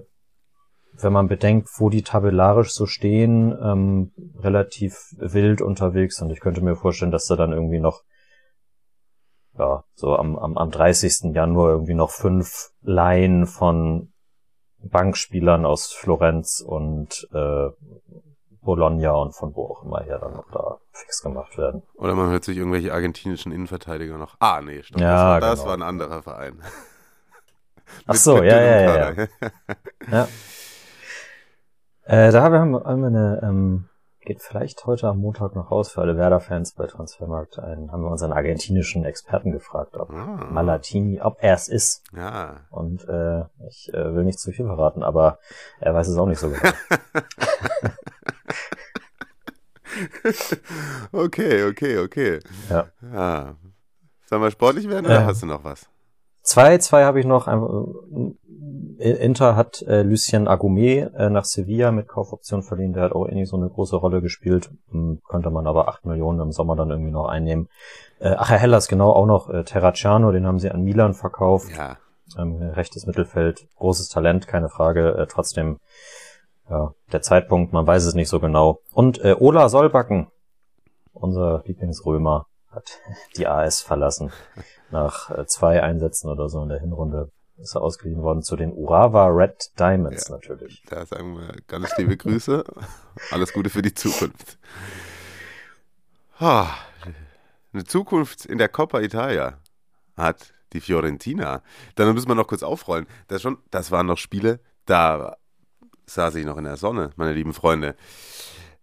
wenn 1.02 1.14
man 1.14 1.28
bedenkt, 1.28 1.70
wo 1.78 1.90
die 1.90 2.02
tabellarisch 2.02 2.72
so 2.72 2.86
stehen, 2.86 3.58
ähm, 3.62 4.12
relativ 4.40 4.98
wild 5.18 5.62
unterwegs 5.62 6.22
und 6.22 6.30
ich 6.30 6.40
könnte 6.40 6.62
mir 6.62 6.76
vorstellen, 6.76 7.12
dass 7.12 7.28
da 7.28 7.36
dann 7.36 7.54
irgendwie 7.54 7.80
noch 7.80 8.02
ja, 9.60 9.84
so 9.94 10.16
am, 10.16 10.38
am, 10.38 10.58
am 10.58 10.72
30. 10.72 11.36
Januar 11.36 11.72
irgendwie 11.72 11.94
noch 11.94 12.12
fünf 12.12 12.72
Laien 12.82 13.46
von 13.46 14.14
Bankspielern 14.82 15.66
aus 15.66 15.92
Florenz 15.92 16.64
und 16.66 17.28
äh, 17.34 17.70
Bologna 18.62 19.12
und 19.12 19.36
von 19.36 19.56
wo 19.56 19.66
auch 19.66 19.84
immer 19.84 20.02
her 20.02 20.20
dann 20.20 20.34
noch 20.34 20.50
da 20.52 20.80
fix 20.92 21.22
gemacht 21.22 21.58
werden. 21.58 21.84
Oder 21.96 22.16
man 22.16 22.30
hört 22.30 22.46
sich 22.46 22.58
irgendwelche 22.58 22.94
argentinischen 22.94 23.52
Innenverteidiger 23.52 24.18
noch. 24.18 24.36
Ah, 24.40 24.62
nee, 24.62 24.82
stopp. 24.84 25.02
Ja, 25.02 25.12
das, 25.12 25.22
war, 25.24 25.40
das 25.40 25.60
genau. 25.60 25.68
war 25.68 25.78
ein 25.78 25.82
anderer 25.84 26.22
Verein. 26.24 26.62
Ach 28.08 28.16
so, 28.16 28.36
mit 28.36 28.46
ja, 28.46 28.62
ja, 28.62 28.82
ja, 28.82 28.88
Kader. 28.88 29.28
Ja. 30.12 30.28
Äh, 32.04 32.32
da 32.32 32.42
haben 32.42 32.72
wir 32.72 32.84
haben 32.84 33.02
wir 33.02 33.08
eine, 33.08 33.42
ähm, 33.44 33.90
geht 34.22 34.42
vielleicht 34.42 34.86
heute 34.86 35.08
am 35.08 35.20
Montag 35.20 35.56
noch 35.56 35.72
raus 35.72 35.92
für 35.92 36.02
alle 36.02 36.18
Werder-Fans 36.18 36.74
bei 36.74 36.86
Transfermarkt 36.88 37.60
ein, 37.60 37.92
haben 37.92 38.04
wir 38.04 38.10
unseren 38.12 38.34
argentinischen 38.34 39.06
Experten 39.06 39.52
gefragt, 39.52 39.96
ob 39.98 40.10
Ah. 40.12 40.48
Malatini, 40.52 41.22
ob 41.22 41.38
er 41.42 41.54
es 41.54 41.68
ist. 41.68 42.04
Ja, 42.16 42.62
Und 42.70 43.08
äh, 43.08 43.44
ich 43.68 43.92
äh, 43.94 44.16
will 44.16 44.24
nicht 44.26 44.40
zu 44.40 44.52
viel 44.52 44.66
verraten, 44.66 45.04
aber 45.04 45.40
er 45.80 45.94
weiß 45.94 46.08
es 46.08 46.18
auch 46.18 46.28
nicht 46.28 46.40
so 46.40 46.50
genau. 46.50 46.62
okay, 51.12 51.64
okay, 51.70 51.98
okay. 52.00 52.40
Ja. 52.70 52.88
ja. 53.02 53.56
Sollen 54.26 54.42
wir 54.42 54.52
sportlich 54.52 54.88
werden 54.90 55.06
oder 55.06 55.22
Ja. 55.22 55.26
hast 55.26 55.42
du 55.42 55.46
noch 55.48 55.64
was? 55.64 55.90
Zwei, 56.50 56.80
zwei 56.80 57.06
habe 57.06 57.20
ich 57.20 57.28
noch. 57.28 57.48
Äh, 57.48 59.12
Inter 59.12 59.56
hat 59.56 59.84
äh, 59.84 60.02
Lucien 60.02 60.48
Agumé 60.48 61.14
äh, 61.16 61.30
nach 61.30 61.46
Sevilla 61.46 61.92
mit 61.92 62.08
Kaufoption 62.08 62.64
verliehen. 62.64 62.92
Der 62.92 63.04
hat 63.04 63.12
auch 63.12 63.28
nicht 63.28 63.50
so 63.50 63.56
eine 63.56 63.70
große 63.70 63.96
Rolle 63.96 64.20
gespielt. 64.20 64.72
Hm, 64.90 65.22
könnte 65.30 65.52
man 65.52 65.68
aber 65.68 65.88
acht 65.88 66.06
Millionen 66.06 66.40
im 66.40 66.52
Sommer 66.52 66.76
dann 66.76 66.90
irgendwie 66.90 67.12
noch 67.12 67.28
einnehmen. 67.28 67.70
Äh, 68.20 68.34
ach, 68.36 68.50
Herr 68.50 68.58
Hellas, 68.58 68.88
genau, 68.88 69.12
auch 69.12 69.28
noch 69.28 69.52
äh, 69.52 69.64
Terracciano, 69.64 70.32
den 70.32 70.48
haben 70.48 70.58
sie 70.58 70.72
an 70.72 70.82
Milan 70.82 71.14
verkauft. 71.14 71.70
Ja. 71.78 71.98
Ähm, 72.36 72.60
rechtes 72.64 73.06
Mittelfeld, 73.06 73.68
großes 73.76 74.10
Talent, 74.10 74.48
keine 74.48 74.70
Frage. 74.70 75.20
Äh, 75.20 75.28
trotzdem, 75.28 75.78
ja, 76.68 76.96
der 77.12 77.22
Zeitpunkt, 77.22 77.74
man 77.74 77.86
weiß 77.86 78.06
es 78.06 78.16
nicht 78.16 78.30
so 78.30 78.40
genau. 78.40 78.80
Und 78.92 79.24
äh, 79.24 79.36
Ola 79.38 79.70
Solbacken, 79.70 80.30
unser 81.14 81.62
Lieblingsrömer, 81.68 82.48
hat 82.72 83.00
die 83.38 83.48
AS 83.48 83.82
verlassen. 83.82 84.32
Nach 84.92 85.30
äh, 85.32 85.46
zwei 85.46 85.82
Einsätzen 85.84 86.30
oder 86.30 86.50
so 86.50 86.62
in 86.64 86.70
der 86.70 86.80
Hinrunde 86.80 87.32
ist 87.58 87.76
er 87.76 87.82
ausgeliehen 87.82 88.22
worden 88.22 88.42
zu 88.42 88.56
den 88.56 88.72
Urawa 88.74 89.28
Red 89.28 89.72
Diamonds 89.80 90.30
Ja. 90.30 90.36
natürlich. 90.36 90.82
Da 90.90 91.06
sagen 91.06 91.38
wir 91.38 91.54
ganz 91.68 91.96
liebe 91.98 92.16
Grüße. 92.16 92.64
Alles 93.32 93.52
Gute 93.54 93.70
für 93.70 93.82
die 93.82 93.94
Zukunft. 93.94 94.58
Ah, 96.40 96.68
Eine 97.74 97.84
Zukunft 97.84 98.46
in 98.46 98.58
der 98.58 98.70
Coppa 98.70 99.02
Italia 99.02 99.58
hat 100.16 100.54
die 100.74 100.82
Fiorentina. 100.82 101.62
Dann 101.96 102.14
müssen 102.14 102.28
wir 102.30 102.36
noch 102.36 102.48
kurz 102.48 102.64
aufrollen. 102.64 103.08
Das, 103.28 103.42
schon, 103.42 103.58
das 103.72 103.92
waren 103.92 104.06
noch 104.06 104.18
Spiele, 104.18 104.60
da 104.86 105.38
saß 106.06 106.36
ich 106.36 106.46
noch 106.46 106.58
in 106.58 106.64
der 106.64 106.78
Sonne, 106.78 107.12
meine 107.16 107.34
lieben 107.34 107.54
Freunde. 107.54 107.96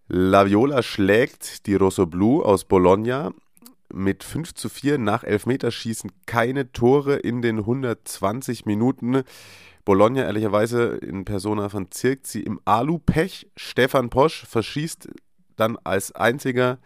La 0.09 0.47
Viola 0.47 0.83
schlägt 0.83 1.67
die 1.67 1.75
Rossoblu 1.75 2.43
aus 2.43 2.65
Bologna 2.65 3.33
mit 3.93 4.25
5 4.25 4.55
zu 4.55 4.69
4 4.69 4.99
nach 4.99 5.25
Elfmeterschießen 5.25 6.11
keine 6.27 6.73
Tore 6.73 7.17
in 7.17 7.43
den 7.43 7.59
120 7.59 8.67
Minuten. 8.67 9.23
Bologna 9.85 10.23
ehrlicherweise 10.23 10.97
in 10.97 11.25
Persona 11.25 11.69
von 11.69 11.91
Zirkzi 11.91 12.41
im 12.41 12.61
Alu-Pech. 12.65 13.49
Stefan 13.57 14.11
Posch 14.11 14.45
verschießt 14.47 15.09
dann 15.57 15.79
als 15.85 16.13
einziger 16.13 16.79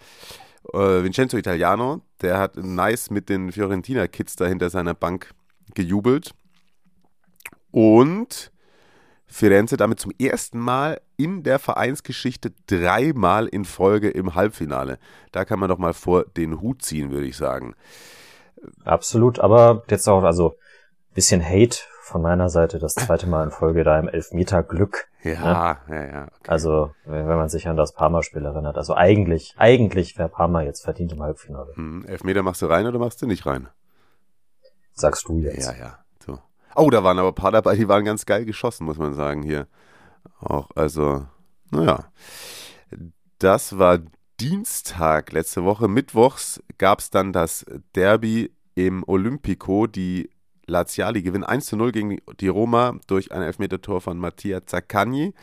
äh, 0.72 1.02
Vincenzo 1.02 1.36
Italiano. 1.36 2.02
Der 2.20 2.38
hat 2.38 2.56
nice 2.56 3.10
mit 3.10 3.28
den 3.28 3.52
Fiorentina-Kids 3.52 4.36
da 4.36 4.46
hinter 4.46 4.70
seiner 4.70 4.94
Bank 4.94 5.32
gejubelt. 5.74 6.32
Und 7.70 8.52
Firenze 9.30 9.76
damit 9.76 10.00
zum 10.00 10.12
ersten 10.20 10.58
Mal 10.58 11.00
in 11.16 11.42
der 11.42 11.58
Vereinsgeschichte 11.58 12.52
dreimal 12.66 13.46
in 13.46 13.64
Folge 13.64 14.10
im 14.10 14.34
Halbfinale. 14.34 14.98
Da 15.32 15.44
kann 15.44 15.60
man 15.60 15.68
doch 15.68 15.78
mal 15.78 15.94
vor 15.94 16.24
den 16.24 16.60
Hut 16.60 16.82
ziehen, 16.82 17.10
würde 17.10 17.26
ich 17.26 17.36
sagen. 17.36 17.74
Absolut, 18.84 19.38
aber 19.38 19.84
jetzt 19.88 20.08
auch, 20.08 20.24
also 20.24 20.56
bisschen 21.14 21.44
Hate 21.44 21.78
von 22.02 22.22
meiner 22.22 22.48
Seite, 22.48 22.80
das 22.80 22.94
zweite 22.94 23.28
Mal 23.28 23.44
in 23.44 23.50
Folge 23.52 23.84
da 23.84 23.98
im 23.98 24.08
Elfmeter 24.08 24.64
Glück. 24.64 25.08
Ja, 25.22 25.78
ja, 25.88 26.04
ja. 26.04 26.24
Okay. 26.24 26.48
Also, 26.48 26.90
wenn 27.04 27.28
wenn 27.28 27.36
man 27.36 27.48
sich 27.48 27.68
an 27.68 27.76
das 27.76 27.92
Parma-Spiel 27.92 28.44
erinnert. 28.44 28.76
Also 28.76 28.94
eigentlich, 28.94 29.54
eigentlich 29.58 30.18
wäre 30.18 30.28
Parma 30.28 30.62
jetzt 30.62 30.82
verdient 30.82 31.12
im 31.12 31.22
Halbfinale. 31.22 31.72
Hm, 31.74 32.04
Elfmeter 32.06 32.42
machst 32.42 32.62
du 32.62 32.66
rein 32.66 32.86
oder 32.86 32.98
machst 32.98 33.22
du 33.22 33.26
nicht 33.26 33.46
rein? 33.46 33.68
Sagst 34.92 35.28
du 35.28 35.38
jetzt. 35.38 35.66
Ja, 35.66 35.76
ja. 35.78 35.98
Oh, 36.74 36.90
da 36.90 37.02
waren 37.02 37.18
aber 37.18 37.28
ein 37.28 37.34
paar 37.34 37.52
dabei, 37.52 37.76
die 37.76 37.88
waren 37.88 38.04
ganz 38.04 38.26
geil 38.26 38.44
geschossen, 38.44 38.84
muss 38.84 38.98
man 38.98 39.14
sagen, 39.14 39.42
hier. 39.42 39.66
Auch, 40.40 40.68
also, 40.74 41.26
naja. 41.70 42.10
Das 43.38 43.78
war 43.78 43.98
Dienstag 44.40 45.32
letzte 45.32 45.64
Woche. 45.64 45.88
Mittwochs 45.88 46.62
gab 46.78 47.00
es 47.00 47.10
dann 47.10 47.32
das 47.32 47.64
Derby 47.94 48.52
im 48.74 49.04
Olympico. 49.06 49.86
Die 49.86 50.30
Laziali 50.66 51.22
gewinnen 51.22 51.44
1 51.44 51.66
zu 51.66 51.76
0 51.76 51.92
gegen 51.92 52.18
die 52.40 52.48
Roma 52.48 52.96
durch 53.06 53.32
ein 53.32 53.42
Elfmetertor 53.42 54.00
von 54.00 54.18
Mattia 54.18 54.64
Zaccagni. 54.64 55.34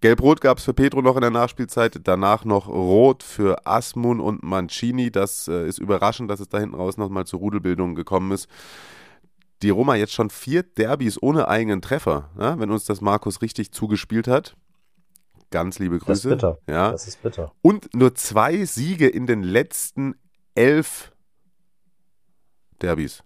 Gelb-Rot 0.00 0.40
gab 0.40 0.58
es 0.58 0.64
für 0.64 0.74
Pedro 0.74 1.02
noch 1.02 1.16
in 1.16 1.22
der 1.22 1.30
Nachspielzeit, 1.30 1.98
danach 2.04 2.44
noch 2.44 2.68
Rot 2.68 3.24
für 3.24 3.66
Asmun 3.66 4.20
und 4.20 4.44
Mancini. 4.44 5.10
Das 5.10 5.48
äh, 5.48 5.66
ist 5.66 5.78
überraschend, 5.78 6.30
dass 6.30 6.38
es 6.38 6.48
da 6.48 6.60
hinten 6.60 6.76
raus 6.76 6.96
nochmal 6.96 7.26
zur 7.26 7.40
Rudelbildung 7.40 7.96
gekommen 7.96 8.30
ist. 8.30 8.48
Die 9.62 9.70
Roma 9.70 9.96
jetzt 9.96 10.12
schon 10.12 10.30
vier 10.30 10.62
Derbys 10.62 11.20
ohne 11.20 11.48
eigenen 11.48 11.82
Treffer, 11.82 12.30
ja, 12.38 12.58
wenn 12.60 12.70
uns 12.70 12.84
das 12.84 13.00
Markus 13.00 13.42
richtig 13.42 13.72
zugespielt 13.72 14.28
hat. 14.28 14.56
Ganz 15.50 15.78
liebe 15.78 15.98
Das 15.98 16.02
ist 16.18 16.22
Grüße. 16.22 16.28
bitter. 16.28 16.58
Ja. 16.68 16.92
Das 16.92 17.08
ist 17.08 17.22
bitter. 17.22 17.52
Und 17.62 17.92
nur 17.94 18.14
zwei 18.14 18.64
Siege 18.64 19.08
in 19.08 19.26
den 19.26 19.42
letzten 19.42 20.14
elf 20.54 21.12
Derbys. 22.82 23.24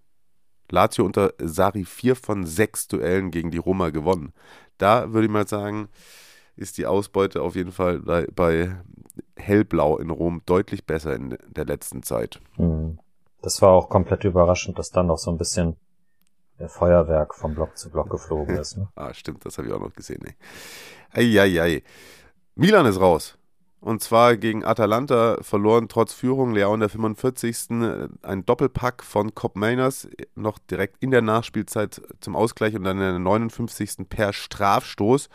Lazio 0.70 1.04
unter 1.04 1.34
Sari 1.38 1.84
vier 1.84 2.16
von 2.16 2.46
sechs 2.46 2.88
Duellen 2.88 3.30
gegen 3.30 3.50
die 3.50 3.58
Roma 3.58 3.90
gewonnen. 3.90 4.32
Da 4.78 5.12
würde 5.12 5.26
ich 5.26 5.30
mal 5.32 5.46
sagen, 5.46 5.88
ist 6.56 6.78
die 6.78 6.86
Ausbeute 6.86 7.42
auf 7.42 7.56
jeden 7.56 7.72
Fall 7.72 8.00
bei, 8.00 8.26
bei 8.34 8.74
Hellblau 9.36 9.98
in 9.98 10.08
Rom 10.10 10.42
deutlich 10.46 10.86
besser 10.86 11.14
in 11.14 11.36
der 11.48 11.66
letzten 11.66 12.02
Zeit. 12.02 12.40
Mhm. 12.56 12.98
Das 13.42 13.60
war 13.60 13.70
auch 13.70 13.88
komplett 13.90 14.24
überraschend, 14.24 14.78
dass 14.78 14.92
dann 14.92 15.08
noch 15.08 15.18
so 15.18 15.30
ein 15.30 15.36
bisschen 15.36 15.76
Feuerwerk 16.68 17.34
von 17.34 17.54
Block 17.54 17.76
zu 17.76 17.90
Block 17.90 18.10
geflogen 18.10 18.56
ist. 18.56 18.76
Ne? 18.76 18.88
Ah, 18.96 19.12
stimmt, 19.14 19.44
das 19.44 19.58
habe 19.58 19.68
ich 19.68 19.74
auch 19.74 19.80
noch 19.80 19.92
gesehen. 19.92 20.22
Ey. 21.12 21.82
Milan 22.54 22.86
ist 22.86 23.00
raus. 23.00 23.38
Und 23.80 24.00
zwar 24.00 24.36
gegen 24.36 24.64
Atalanta 24.64 25.38
verloren 25.40 25.88
trotz 25.88 26.12
Führung. 26.12 26.52
Leao 26.52 26.72
in 26.72 26.78
der 26.78 26.88
45. 26.88 27.70
Ein 28.22 28.46
Doppelpack 28.46 29.02
von 29.02 29.34
Cop 29.34 29.56
Mainers 29.56 30.08
noch 30.36 30.60
direkt 30.60 31.02
in 31.02 31.10
der 31.10 31.20
Nachspielzeit 31.20 32.00
zum 32.20 32.36
Ausgleich 32.36 32.76
und 32.76 32.84
dann 32.84 32.98
in 32.98 33.02
der 33.02 33.18
59. 33.18 34.08
per 34.08 34.32
Strafstoß. 34.32 35.28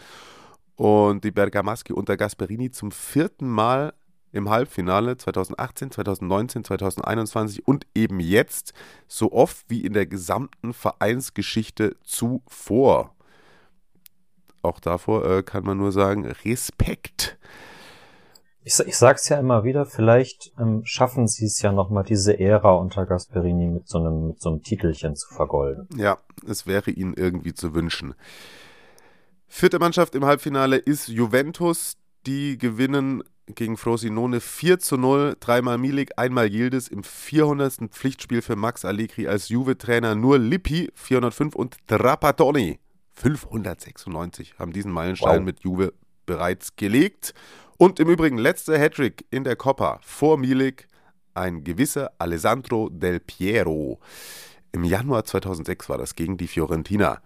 Und 0.77 1.25
die 1.25 1.31
Bergamaschi 1.31 1.91
unter 1.91 2.15
Gasperini 2.15 2.71
zum 2.71 2.91
vierten 2.91 3.50
Mal 3.50 3.93
im 4.31 4.50
Halbfinale 4.50 5.17
2018, 5.17 5.91
2019, 5.91 6.63
2021 6.63 7.67
und 7.67 7.88
eben 7.96 8.19
jetzt 8.19 8.74
so 9.07 9.31
oft 9.31 9.65
wie 9.69 9.86
in 9.86 9.93
der 9.93 10.05
gesamten 10.05 10.74
Vereinsgeschichte 10.74 11.96
zuvor. 12.03 13.15
Auch 14.62 14.79
davor 14.79 15.25
äh, 15.25 15.43
kann 15.43 15.63
man 15.63 15.77
nur 15.77 15.91
sagen, 15.91 16.25
Respekt. 16.25 17.38
Ich, 18.63 18.77
ich 18.79 18.98
sag's 18.98 19.29
ja 19.29 19.39
immer 19.39 19.63
wieder, 19.63 19.86
vielleicht 19.86 20.51
ähm, 20.60 20.81
schaffen 20.84 21.27
sie 21.27 21.46
es 21.46 21.62
ja 21.62 21.72
nochmal, 21.72 22.03
diese 22.03 22.38
Ära 22.38 22.74
unter 22.74 23.05
Gasperini 23.05 23.67
mit 23.67 23.88
so, 23.88 24.00
einem, 24.00 24.27
mit 24.27 24.41
so 24.41 24.50
einem 24.50 24.62
Titelchen 24.62 25.15
zu 25.15 25.34
vergolden. 25.34 25.88
Ja, 25.96 26.17
es 26.46 26.67
wäre 26.67 26.91
ihnen 26.91 27.13
irgendwie 27.13 27.53
zu 27.53 27.74
wünschen. 27.74 28.13
Vierte 29.48 29.79
Mannschaft 29.79 30.15
im 30.15 30.25
Halbfinale 30.25 30.75
ist 30.75 31.07
Juventus. 31.07 31.96
Die 32.25 32.57
gewinnen 32.57 33.24
gegen 33.56 33.77
Frosinone 33.77 34.39
4 34.42 34.80
zu 34.80 34.98
0. 34.98 35.38
Dreimal 35.39 35.77
Milik, 35.77 36.12
einmal 36.18 36.51
Yildiz 36.51 36.88
im 36.88 37.04
400. 37.04 37.89
Pflichtspiel 37.92 38.42
für 38.42 38.56
Max 38.56 38.86
Allegri 38.86 39.27
als 39.27 39.50
Juve-Trainer. 39.50 40.16
Nur 40.16 40.38
Lippi 40.39 40.89
405 40.94 41.56
und 41.56 41.77
Trapattoni 41.88 42.80
596 43.13 44.56
haben 44.60 44.74
diesen 44.74 44.92
Meilenstein 44.92 45.39
wow. 45.39 45.46
mit 45.46 45.62
Juve 45.62 45.94
bereits 46.25 46.75
gelegt. 46.75 47.34
Und 47.77 48.00
im 48.00 48.10
Übrigen 48.10 48.38
letzter 48.38 48.77
Hattrick 48.77 49.25
in 49.32 49.44
der 49.44 49.56
Coppa 49.56 50.00
vor 50.01 50.38
Milik 50.38 50.88
ein 51.34 51.63
gewisser 51.63 52.12
Alessandro 52.18 52.89
Del 52.89 53.20
Piero. 53.20 54.00
Im 54.72 54.84
Januar 54.84 55.24
2006 55.24 55.89
war 55.89 55.98
das 55.98 56.16
gegen 56.16 56.38
die 56.38 56.48
Fiorentina. 56.48 57.22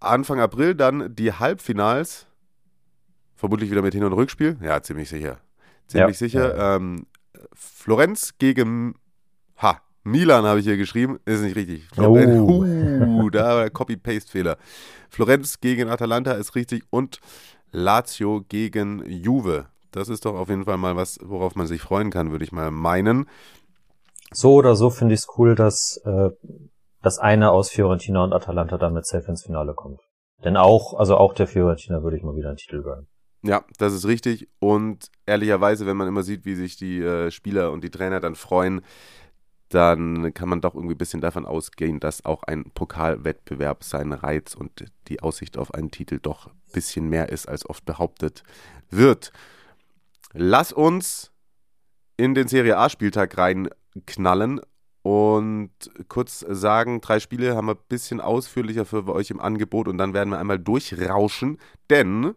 Anfang 0.00 0.40
April 0.40 0.74
dann 0.74 1.14
die 1.14 1.32
Halbfinals 1.32 2.26
Vermutlich 3.34 3.70
wieder 3.70 3.82
mit 3.82 3.94
Hin- 3.94 4.04
und 4.04 4.12
Rückspiel. 4.12 4.56
Ja, 4.62 4.82
ziemlich 4.82 5.08
sicher. 5.08 5.38
Ziemlich 5.86 6.20
ja. 6.20 6.26
sicher. 6.26 6.56
Ja. 6.56 6.76
Ähm, 6.76 7.06
Florenz 7.52 8.34
gegen 8.38 8.94
Ha. 9.60 9.80
Milan 10.04 10.44
habe 10.44 10.60
ich 10.60 10.66
hier 10.66 10.76
geschrieben. 10.76 11.18
Ist 11.24 11.42
nicht 11.42 11.56
richtig. 11.56 11.88
Florenz, 11.92 12.38
oh. 12.38 12.62
uh, 12.62 13.30
da 13.30 13.68
Copy-Paste-Fehler. 13.70 14.56
Florenz 15.08 15.60
gegen 15.60 15.88
Atalanta 15.88 16.32
ist 16.32 16.54
richtig. 16.54 16.84
Und 16.90 17.20
Lazio 17.72 18.44
gegen 18.48 19.04
Juve. 19.06 19.66
Das 19.90 20.08
ist 20.08 20.24
doch 20.24 20.34
auf 20.34 20.48
jeden 20.48 20.64
Fall 20.64 20.76
mal 20.76 20.96
was, 20.96 21.18
worauf 21.22 21.54
man 21.54 21.66
sich 21.66 21.80
freuen 21.80 22.10
kann, 22.10 22.30
würde 22.32 22.44
ich 22.44 22.52
mal 22.52 22.70
meinen. 22.70 23.28
So 24.32 24.54
oder 24.54 24.74
so 24.74 24.90
finde 24.90 25.14
ich 25.14 25.20
es 25.20 25.28
cool, 25.38 25.54
dass 25.54 26.00
äh, 26.04 26.30
das 27.02 27.18
eine 27.18 27.52
aus 27.52 27.70
Fiorentina 27.70 28.24
und 28.24 28.32
Atalanta 28.32 28.76
damit 28.78 29.06
safe 29.06 29.26
ins 29.28 29.44
Finale 29.44 29.74
kommt. 29.74 30.00
Denn 30.44 30.56
auch, 30.56 30.94
also 30.94 31.16
auch 31.16 31.32
der 31.34 31.46
Fiorentina 31.46 32.02
würde 32.02 32.16
ich 32.16 32.22
mal 32.22 32.34
wieder 32.34 32.48
einen 32.48 32.56
Titel 32.56 32.82
gönnen. 32.82 33.06
Ja, 33.44 33.62
das 33.76 33.92
ist 33.92 34.06
richtig. 34.06 34.48
Und 34.58 35.10
ehrlicherweise, 35.26 35.84
wenn 35.84 35.98
man 35.98 36.08
immer 36.08 36.22
sieht, 36.22 36.46
wie 36.46 36.54
sich 36.54 36.76
die 36.76 37.00
äh, 37.00 37.30
Spieler 37.30 37.72
und 37.72 37.84
die 37.84 37.90
Trainer 37.90 38.18
dann 38.18 38.36
freuen, 38.36 38.80
dann 39.68 40.32
kann 40.32 40.48
man 40.48 40.62
doch 40.62 40.74
irgendwie 40.74 40.94
ein 40.94 40.98
bisschen 40.98 41.20
davon 41.20 41.44
ausgehen, 41.44 42.00
dass 42.00 42.24
auch 42.24 42.44
ein 42.44 42.70
Pokalwettbewerb 42.70 43.84
seinen 43.84 44.12
Reiz 44.14 44.54
und 44.54 44.86
die 45.08 45.20
Aussicht 45.20 45.58
auf 45.58 45.74
einen 45.74 45.90
Titel 45.90 46.20
doch 46.20 46.46
ein 46.46 46.52
bisschen 46.72 47.08
mehr 47.08 47.28
ist, 47.28 47.46
als 47.46 47.68
oft 47.68 47.84
behauptet 47.84 48.44
wird. 48.88 49.30
Lass 50.32 50.72
uns 50.72 51.30
in 52.16 52.34
den 52.34 52.48
Serie 52.48 52.78
A-Spieltag 52.78 53.36
reinknallen 53.36 54.60
und 55.02 55.70
kurz 56.08 56.46
sagen, 56.48 57.02
drei 57.02 57.20
Spiele 57.20 57.56
haben 57.56 57.66
wir 57.66 57.74
ein 57.74 57.88
bisschen 57.88 58.22
ausführlicher 58.22 58.86
für 58.86 59.06
euch 59.08 59.30
im 59.30 59.40
Angebot 59.40 59.86
und 59.86 59.98
dann 59.98 60.14
werden 60.14 60.30
wir 60.30 60.38
einmal 60.38 60.58
durchrauschen, 60.58 61.58
denn 61.90 62.34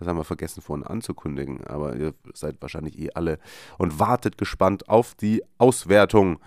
das 0.00 0.08
haben 0.08 0.16
wir 0.16 0.24
vergessen 0.24 0.62
vorhin 0.62 0.84
anzukündigen, 0.84 1.64
aber 1.66 1.94
ihr 1.94 2.14
seid 2.32 2.56
wahrscheinlich 2.60 2.98
eh 2.98 3.10
alle 3.14 3.38
und 3.78 4.00
wartet 4.00 4.38
gespannt 4.38 4.88
auf 4.88 5.14
die 5.14 5.42
Auswertung 5.58 6.40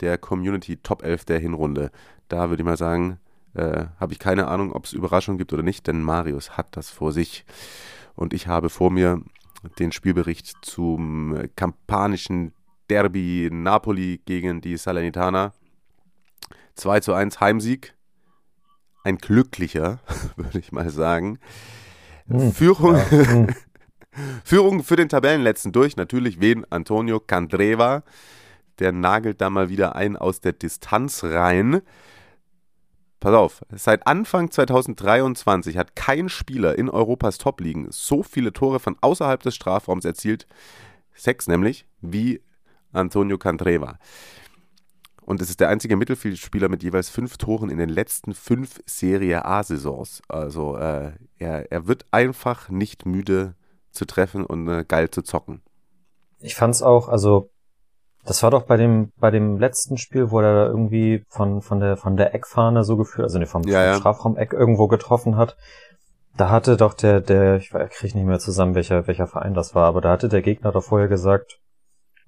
der 0.00 0.18
Community 0.18 0.76
Top 0.76 1.02
11 1.02 1.24
der 1.24 1.38
Hinrunde. 1.38 1.92
Da 2.28 2.50
würde 2.50 2.62
ich 2.62 2.66
mal 2.66 2.76
sagen, 2.76 3.18
äh, 3.54 3.86
habe 4.00 4.12
ich 4.12 4.18
keine 4.18 4.48
Ahnung, 4.48 4.72
ob 4.72 4.84
es 4.84 4.92
Überraschungen 4.92 5.38
gibt 5.38 5.52
oder 5.52 5.62
nicht, 5.62 5.86
denn 5.86 6.02
Marius 6.02 6.56
hat 6.56 6.76
das 6.76 6.90
vor 6.90 7.12
sich. 7.12 7.44
Und 8.14 8.34
ich 8.34 8.48
habe 8.48 8.68
vor 8.68 8.90
mir 8.90 9.22
den 9.78 9.92
Spielbericht 9.92 10.56
zum 10.62 11.48
kampanischen 11.54 12.52
Derby 12.90 13.48
Napoli 13.52 14.20
gegen 14.24 14.60
die 14.60 14.76
Salernitana. 14.76 15.52
2 16.74 17.00
zu 17.00 17.14
1 17.14 17.40
Heimsieg. 17.40 17.94
Ein 19.04 19.18
glücklicher, 19.18 20.00
würde 20.36 20.58
ich 20.58 20.72
mal 20.72 20.90
sagen. 20.90 21.38
Hm. 22.28 22.52
Führung, 22.52 22.96
ja. 22.96 23.10
hm. 23.10 23.46
Führung 24.44 24.82
für 24.82 24.96
den 24.96 25.08
Tabellenletzten 25.08 25.72
durch. 25.72 25.96
Natürlich 25.96 26.40
wen? 26.40 26.66
Antonio 26.70 27.20
Candreva. 27.20 28.02
Der 28.78 28.92
nagelt 28.92 29.40
da 29.40 29.50
mal 29.50 29.68
wieder 29.68 29.96
ein 29.96 30.16
aus 30.16 30.40
der 30.40 30.52
Distanz 30.52 31.24
rein. 31.24 31.82
Pass 33.22 33.34
auf, 33.34 33.62
seit 33.70 34.08
Anfang 34.08 34.50
2023 34.50 35.76
hat 35.76 35.94
kein 35.94 36.28
Spieler 36.28 36.76
in 36.76 36.90
Europas 36.90 37.38
Top-Ligen 37.38 37.86
so 37.90 38.24
viele 38.24 38.52
Tore 38.52 38.80
von 38.80 38.96
außerhalb 39.00 39.40
des 39.40 39.54
Strafraums 39.54 40.04
erzielt, 40.04 40.48
sechs 41.14 41.46
nämlich, 41.46 41.86
wie 42.00 42.42
Antonio 42.92 43.38
Candreva. 43.38 44.00
Und 45.24 45.40
es 45.40 45.50
ist 45.50 45.60
der 45.60 45.68
einzige 45.68 45.96
Mittelfeldspieler 45.96 46.68
mit 46.68 46.82
jeweils 46.82 47.08
fünf 47.08 47.36
Toren 47.38 47.70
in 47.70 47.78
den 47.78 47.88
letzten 47.88 48.34
fünf 48.34 48.80
Serie 48.86 49.44
A-Saisons. 49.44 50.20
Also 50.28 50.76
äh, 50.76 51.12
er, 51.38 51.70
er 51.70 51.86
wird 51.86 52.06
einfach 52.10 52.68
nicht 52.68 53.06
müde 53.06 53.54
zu 53.92 54.04
treffen 54.04 54.44
und 54.44 54.68
äh, 54.68 54.84
geil 54.86 55.10
zu 55.10 55.22
zocken. 55.22 55.62
Ich 56.40 56.56
fand's 56.56 56.82
auch, 56.82 57.08
also 57.08 57.50
das 58.24 58.42
war 58.42 58.50
doch 58.50 58.64
bei 58.64 58.76
dem 58.76 59.12
bei 59.16 59.30
dem 59.30 59.58
letzten 59.58 59.96
Spiel, 59.96 60.30
wo 60.30 60.40
er 60.40 60.54
da 60.54 60.66
irgendwie 60.66 61.24
von 61.28 61.60
von 61.60 61.80
der 61.80 61.96
von 61.96 62.16
der 62.16 62.34
Eckfahne 62.34 62.84
so 62.84 62.96
geführt, 62.96 63.24
also 63.24 63.44
vom, 63.46 63.62
ja, 63.64 63.84
ja. 63.84 63.94
Strafraum-Eck 63.94 64.52
irgendwo 64.52 64.86
getroffen 64.86 65.36
hat. 65.36 65.56
Da 66.36 66.48
hatte 66.48 66.76
doch 66.76 66.94
der 66.94 67.20
der 67.20 67.56
ich 67.56 67.70
kriege 67.70 68.16
nicht 68.16 68.26
mehr 68.26 68.38
zusammen, 68.38 68.74
welcher 68.74 69.06
welcher 69.06 69.26
Verein 69.26 69.54
das 69.54 69.74
war, 69.74 69.86
aber 69.86 70.00
da 70.00 70.10
hatte 70.10 70.28
der 70.28 70.42
Gegner 70.42 70.72
doch 70.72 70.84
vorher 70.84 71.08
gesagt, 71.08 71.60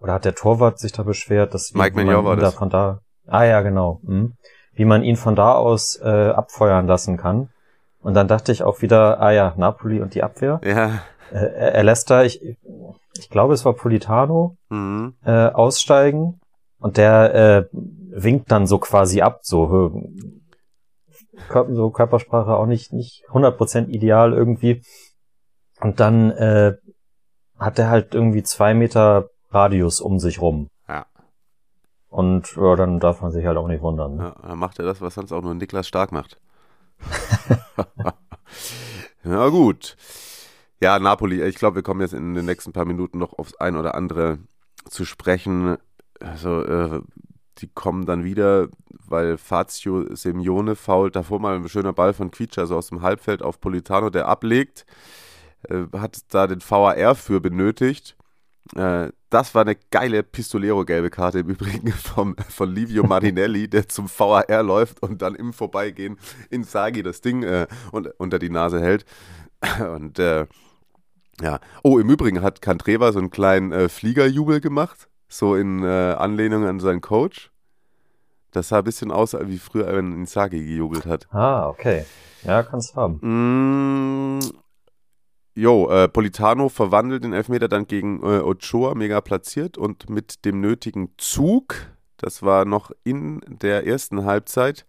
oder 0.01 0.15
hat 0.15 0.25
der 0.25 0.35
Torwart 0.35 0.79
sich 0.79 0.93
da 0.93 1.03
beschwert, 1.03 1.55
dass 1.55 1.73
Mike 1.75 1.97
man 1.97 2.25
war 2.25 2.37
das. 2.37 2.53
Da 2.53 2.59
von 2.59 2.71
da, 2.71 3.01
ah 3.27 3.45
ja, 3.45 3.63
genau, 3.63 4.01
hm, 4.05 4.35
wie 4.75 4.85
man 4.85 5.03
ihn 5.03 5.17
von 5.17 5.35
da 5.35 5.55
aus 5.55 5.99
äh, 6.03 6.31
abfeuern 6.31 6.87
lassen 6.87 7.17
kann. 7.17 7.49
Und 8.01 8.15
dann 8.15 8.29
dachte 8.29 8.53
ich 8.53 8.63
auch 8.63 8.83
wieder, 8.83 9.21
ah 9.21 9.31
ja, 9.31 9.55
Napoli 9.57 10.01
und 10.01 10.15
die 10.15 10.23
Abwehr. 10.23 10.61
Ja. 10.65 11.01
Äh, 11.33 11.73
er 11.73 11.85
lässt 11.85 12.11
da, 12.11 12.23
ich, 12.23 12.43
ich 13.17 13.31
glaube, 13.31 13.55
es 13.55 13.65
war 13.65 13.73
Politano, 13.73 14.57
mhm. 14.69 15.15
äh, 15.25 15.47
aussteigen 15.49 16.41
und 16.79 16.97
der 16.99 17.35
äh, 17.35 17.69
winkt 17.73 18.51
dann 18.53 18.67
so 18.67 18.79
quasi 18.79 19.23
ab, 19.23 19.41
so, 19.43 20.03
so 21.71 21.91
Körpersprache 21.91 22.55
auch 22.55 22.67
nicht 22.67 22.93
nicht 22.93 23.25
100% 23.31 23.89
ideal 23.89 24.33
irgendwie. 24.33 24.83
Und 25.81 26.01
dann 26.01 26.31
äh, 26.31 26.75
hat 27.59 27.79
er 27.79 27.89
halt 27.89 28.15
irgendwie 28.15 28.43
zwei 28.43 28.75
Meter 28.75 29.31
Radius 29.55 30.01
um 30.01 30.19
sich 30.19 30.41
rum. 30.41 30.69
Ja. 30.89 31.07
Und 32.09 32.55
ja, 32.57 32.77
dann 32.77 33.01
darf 33.01 33.23
man 33.23 33.33
sich 33.33 33.47
halt 33.47 33.57
auch 33.57 33.69
nicht 33.69 33.83
wundern. 33.83 34.17
Ne? 34.17 34.23
Ja, 34.23 34.49
dann 34.49 34.59
macht 34.59 34.79
er 34.79 34.85
das, 34.85 35.01
was 35.01 35.15
sonst 35.15 35.33
auch 35.33 35.43
nur 35.43 35.55
Niklas 35.55 35.89
Stark 35.89 36.13
macht. 36.13 36.39
Na 39.25 39.49
gut. 39.49 39.97
Ja, 40.81 40.99
Napoli, 40.99 41.43
ich 41.43 41.57
glaube, 41.57 41.77
wir 41.77 41.83
kommen 41.83 42.03
jetzt 42.03 42.15
in 42.15 42.35
den 42.35 42.45
nächsten 42.45 42.73
paar 42.73 42.85
Minuten 42.85 43.19
noch 43.19 43.39
aufs 43.39 43.55
ein 43.57 43.77
oder 43.77 43.95
andere 43.95 44.39
zu 44.89 45.05
sprechen. 45.05 45.77
Also, 46.21 46.63
äh, 46.63 47.01
die 47.59 47.69
kommen 47.69 48.05
dann 48.05 48.25
wieder, 48.25 48.69
weil 49.07 49.39
Fazio 49.39 50.15
Simeone 50.15 50.77
fault 50.77 51.17
davor 51.17 51.41
mal 51.41 51.57
ein 51.57 51.69
schöner 51.69 51.93
Ball 51.93 52.13
von 52.13 52.31
Quietscher, 52.31 52.63
also 52.63 52.77
aus 52.77 52.89
dem 52.89 53.03
Halbfeld 53.03 53.43
auf 53.43 53.61
Politano, 53.61 54.11
der 54.11 54.29
ablegt. 54.29 54.85
Äh, 55.69 55.85
hat 55.97 56.19
da 56.35 56.47
den 56.47 56.61
VAR 56.61 57.15
für 57.15 57.41
benötigt. 57.41 58.17
Äh, 58.75 59.11
das 59.31 59.55
war 59.55 59.63
eine 59.63 59.77
geile 59.91 60.23
Pistolero-gelbe 60.23 61.11
Karte 61.11 61.41
im 61.41 61.49
Übrigen 61.49 61.93
vom, 61.93 62.37
von 62.49 62.73
Livio 62.73 63.05
Marinelli, 63.05 63.69
der 63.69 63.89
zum 63.89 64.09
VAR 64.09 64.63
läuft 64.63 65.03
und 65.03 65.23
dann 65.23 65.35
im 65.35 65.53
Vorbeigehen 65.53 66.19
in 66.51 66.65
Sagi 66.65 67.03
das 67.03 67.21
Ding 67.21 67.43
äh, 67.43 67.67
unter 67.91 68.39
die 68.39 68.51
Nase 68.51 68.81
hält. 68.81 69.05
Und 69.95 70.19
äh, 70.19 70.47
ja. 71.41 71.59
Oh, 71.83 71.99
im 71.99 72.11
Übrigen 72.11 72.43
hat 72.43 72.63
Cantreva 72.63 73.13
so 73.13 73.19
einen 73.19 73.31
kleinen 73.31 73.73
äh, 73.73 73.89
Fliegerjubel 73.89 74.61
gemacht, 74.61 75.09
so 75.29 75.57
in 75.57 75.83
äh, 75.83 75.87
Anlehnung 75.87 76.67
an 76.67 76.81
seinen 76.81 77.01
Coach. 77.01 77.51
Das 78.53 78.69
sah 78.69 78.79
ein 78.79 78.85
bisschen 78.85 79.11
aus, 79.11 79.35
wie 79.35 79.59
früher, 79.59 79.93
wenn 79.97 80.13
Inzaghi 80.13 80.65
gejubelt 80.65 81.07
hat. 81.07 81.27
Ah, 81.33 81.69
okay. 81.69 82.05
Ja, 82.45 82.63
kannst 82.63 82.95
haben. 82.95 83.19
Mm, 83.21 84.41
Jo, 85.57 85.89
äh, 85.89 86.09
Politano 86.09 86.69
verwandelt 86.69 87.23
den 87.23 87.33
Elfmeter 87.33 87.69
dann 87.69 87.87
gegen 87.87 88.21
äh, 88.23 88.41
Ochoa, 88.41 88.95
mega 88.95 89.21
platziert 89.21 89.79
und 89.79 90.11
mit 90.11 90.45
dem 90.45 90.61
nötigen 90.61 91.11
Zug, 91.17 91.77
das 92.17 92.43
war 92.43 92.65
noch 92.65 92.91
in 93.05 93.41
der 93.47 93.87
ersten 93.87 94.25
Halbzeit, 94.25 94.85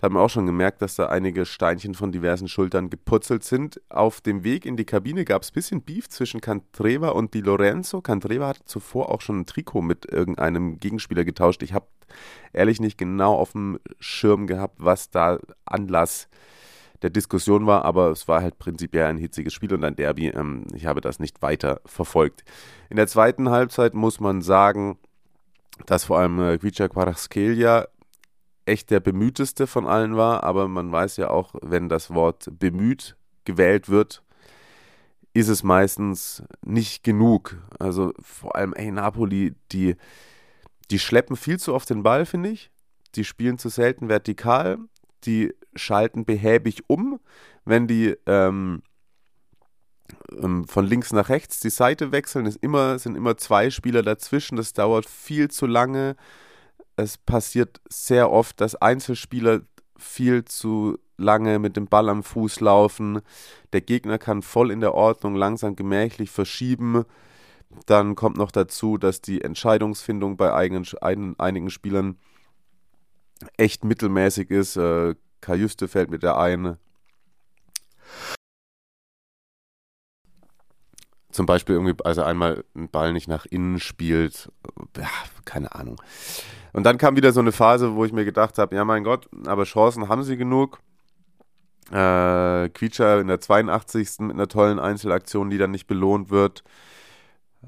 Da 0.00 0.06
hat 0.06 0.12
man 0.12 0.22
auch 0.22 0.30
schon 0.30 0.46
gemerkt, 0.46 0.80
dass 0.80 0.94
da 0.94 1.10
einige 1.10 1.44
Steinchen 1.44 1.92
von 1.92 2.10
diversen 2.10 2.48
Schultern 2.48 2.88
geputzelt 2.88 3.44
sind. 3.44 3.82
Auf 3.90 4.22
dem 4.22 4.44
Weg 4.44 4.64
in 4.64 4.78
die 4.78 4.86
Kabine 4.86 5.26
gab 5.26 5.42
es 5.42 5.50
ein 5.50 5.52
bisschen 5.52 5.82
Beef 5.82 6.08
zwischen 6.08 6.40
Cantreva 6.40 7.10
und 7.10 7.34
Di 7.34 7.42
Lorenzo. 7.42 8.00
Cantreva 8.00 8.48
hat 8.48 8.60
zuvor 8.64 9.10
auch 9.12 9.20
schon 9.20 9.40
ein 9.40 9.46
Trikot 9.46 9.82
mit 9.82 10.06
irgendeinem 10.06 10.80
Gegenspieler 10.80 11.26
getauscht. 11.26 11.62
Ich 11.62 11.74
habe 11.74 11.86
ehrlich 12.54 12.80
nicht 12.80 12.96
genau 12.96 13.34
auf 13.34 13.52
dem 13.52 13.78
Schirm 13.98 14.46
gehabt, 14.46 14.76
was 14.78 15.10
da 15.10 15.38
Anlass 15.66 16.30
der 17.02 17.10
Diskussion 17.10 17.66
war, 17.66 17.84
aber 17.84 18.10
es 18.10 18.28
war 18.28 18.42
halt 18.42 18.58
prinzipiell 18.58 19.06
ein 19.06 19.18
hitziges 19.18 19.52
Spiel 19.52 19.72
und 19.74 19.84
ein 19.84 19.96
Derby. 19.96 20.28
Ähm, 20.28 20.66
ich 20.74 20.86
habe 20.86 21.00
das 21.00 21.18
nicht 21.18 21.42
weiter 21.42 21.80
verfolgt. 21.86 22.44
In 22.88 22.96
der 22.96 23.06
zweiten 23.06 23.50
Halbzeit 23.50 23.94
muss 23.94 24.20
man 24.20 24.42
sagen, 24.42 24.98
dass 25.86 26.04
vor 26.04 26.18
allem 26.18 26.38
äh, 26.40 26.58
Gvica 26.58 26.88
Quaraskelia 26.88 27.88
echt 28.66 28.90
der 28.90 29.00
bemühteste 29.00 29.66
von 29.66 29.86
allen 29.86 30.16
war, 30.16 30.44
aber 30.44 30.68
man 30.68 30.92
weiß 30.92 31.16
ja 31.16 31.30
auch, 31.30 31.54
wenn 31.62 31.88
das 31.88 32.12
Wort 32.14 32.48
bemüht 32.58 33.16
gewählt 33.44 33.88
wird, 33.88 34.22
ist 35.32 35.48
es 35.48 35.62
meistens 35.62 36.42
nicht 36.64 37.02
genug. 37.04 37.56
Also 37.78 38.12
vor 38.20 38.56
allem, 38.56 38.74
ey, 38.74 38.90
Napoli, 38.90 39.54
die, 39.72 39.96
die 40.90 40.98
schleppen 40.98 41.36
viel 41.36 41.58
zu 41.58 41.74
oft 41.74 41.88
den 41.90 42.02
Ball, 42.02 42.26
finde 42.26 42.50
ich. 42.50 42.70
Die 43.14 43.24
spielen 43.24 43.58
zu 43.58 43.68
selten 43.68 44.08
vertikal. 44.08 44.78
Die 45.24 45.54
schalten 45.74 46.24
behäbig 46.24 46.84
um, 46.88 47.20
wenn 47.64 47.86
die 47.86 48.16
ähm, 48.26 48.82
ähm, 50.40 50.66
von 50.66 50.86
links 50.86 51.12
nach 51.12 51.28
rechts 51.28 51.60
die 51.60 51.70
Seite 51.70 52.12
wechseln. 52.12 52.46
Ist 52.46 52.58
immer, 52.62 52.98
sind 52.98 53.16
immer 53.16 53.36
zwei 53.36 53.70
Spieler 53.70 54.02
dazwischen. 54.02 54.56
Das 54.56 54.72
dauert 54.72 55.06
viel 55.06 55.50
zu 55.50 55.66
lange 55.66 56.16
es 57.00 57.18
passiert 57.18 57.80
sehr 57.88 58.30
oft, 58.30 58.60
dass 58.60 58.76
Einzelspieler 58.76 59.62
viel 59.96 60.44
zu 60.44 60.98
lange 61.16 61.58
mit 61.58 61.76
dem 61.76 61.86
Ball 61.86 62.08
am 62.08 62.22
Fuß 62.22 62.60
laufen. 62.60 63.20
Der 63.72 63.80
Gegner 63.80 64.18
kann 64.18 64.42
voll 64.42 64.70
in 64.70 64.80
der 64.80 64.94
Ordnung 64.94 65.34
langsam 65.34 65.76
gemächlich 65.76 66.30
verschieben. 66.30 67.04
Dann 67.86 68.16
kommt 68.16 68.36
noch 68.36 68.50
dazu, 68.50 68.96
dass 68.98 69.20
die 69.20 69.42
Entscheidungsfindung 69.42 70.36
bei 70.36 70.52
eigenen, 70.52 70.86
ein, 71.00 71.38
einigen 71.38 71.70
Spielern 71.70 72.18
echt 73.56 73.84
mittelmäßig 73.84 74.50
ist. 74.50 74.76
Kajuste 75.40 75.88
fällt 75.88 76.10
mit 76.10 76.22
der 76.22 76.38
ein. 76.38 76.76
Zum 81.30 81.46
Beispiel 81.46 81.76
irgendwie, 81.76 81.94
also 82.04 82.22
einmal 82.22 82.64
einen 82.74 82.88
Ball 82.88 83.12
nicht 83.12 83.28
nach 83.28 83.46
innen 83.46 83.78
spielt. 83.78 84.50
Ja, 84.96 85.08
keine 85.44 85.74
Ahnung. 85.74 86.00
Und 86.72 86.84
dann 86.84 86.98
kam 86.98 87.16
wieder 87.16 87.32
so 87.32 87.40
eine 87.40 87.52
Phase, 87.52 87.94
wo 87.94 88.04
ich 88.04 88.12
mir 88.12 88.24
gedacht 88.24 88.58
habe, 88.58 88.74
ja 88.74 88.84
mein 88.84 89.04
Gott, 89.04 89.28
aber 89.46 89.64
Chancen 89.64 90.08
haben 90.08 90.22
sie 90.24 90.36
genug. 90.36 90.80
Äh, 91.90 92.68
Quietscher 92.68 93.20
in 93.20 93.28
der 93.28 93.40
82. 93.40 94.20
mit 94.20 94.34
einer 94.34 94.48
tollen 94.48 94.78
Einzelaktion, 94.78 95.50
die 95.50 95.58
dann 95.58 95.72
nicht 95.72 95.86
belohnt 95.86 96.30
wird. 96.30 96.62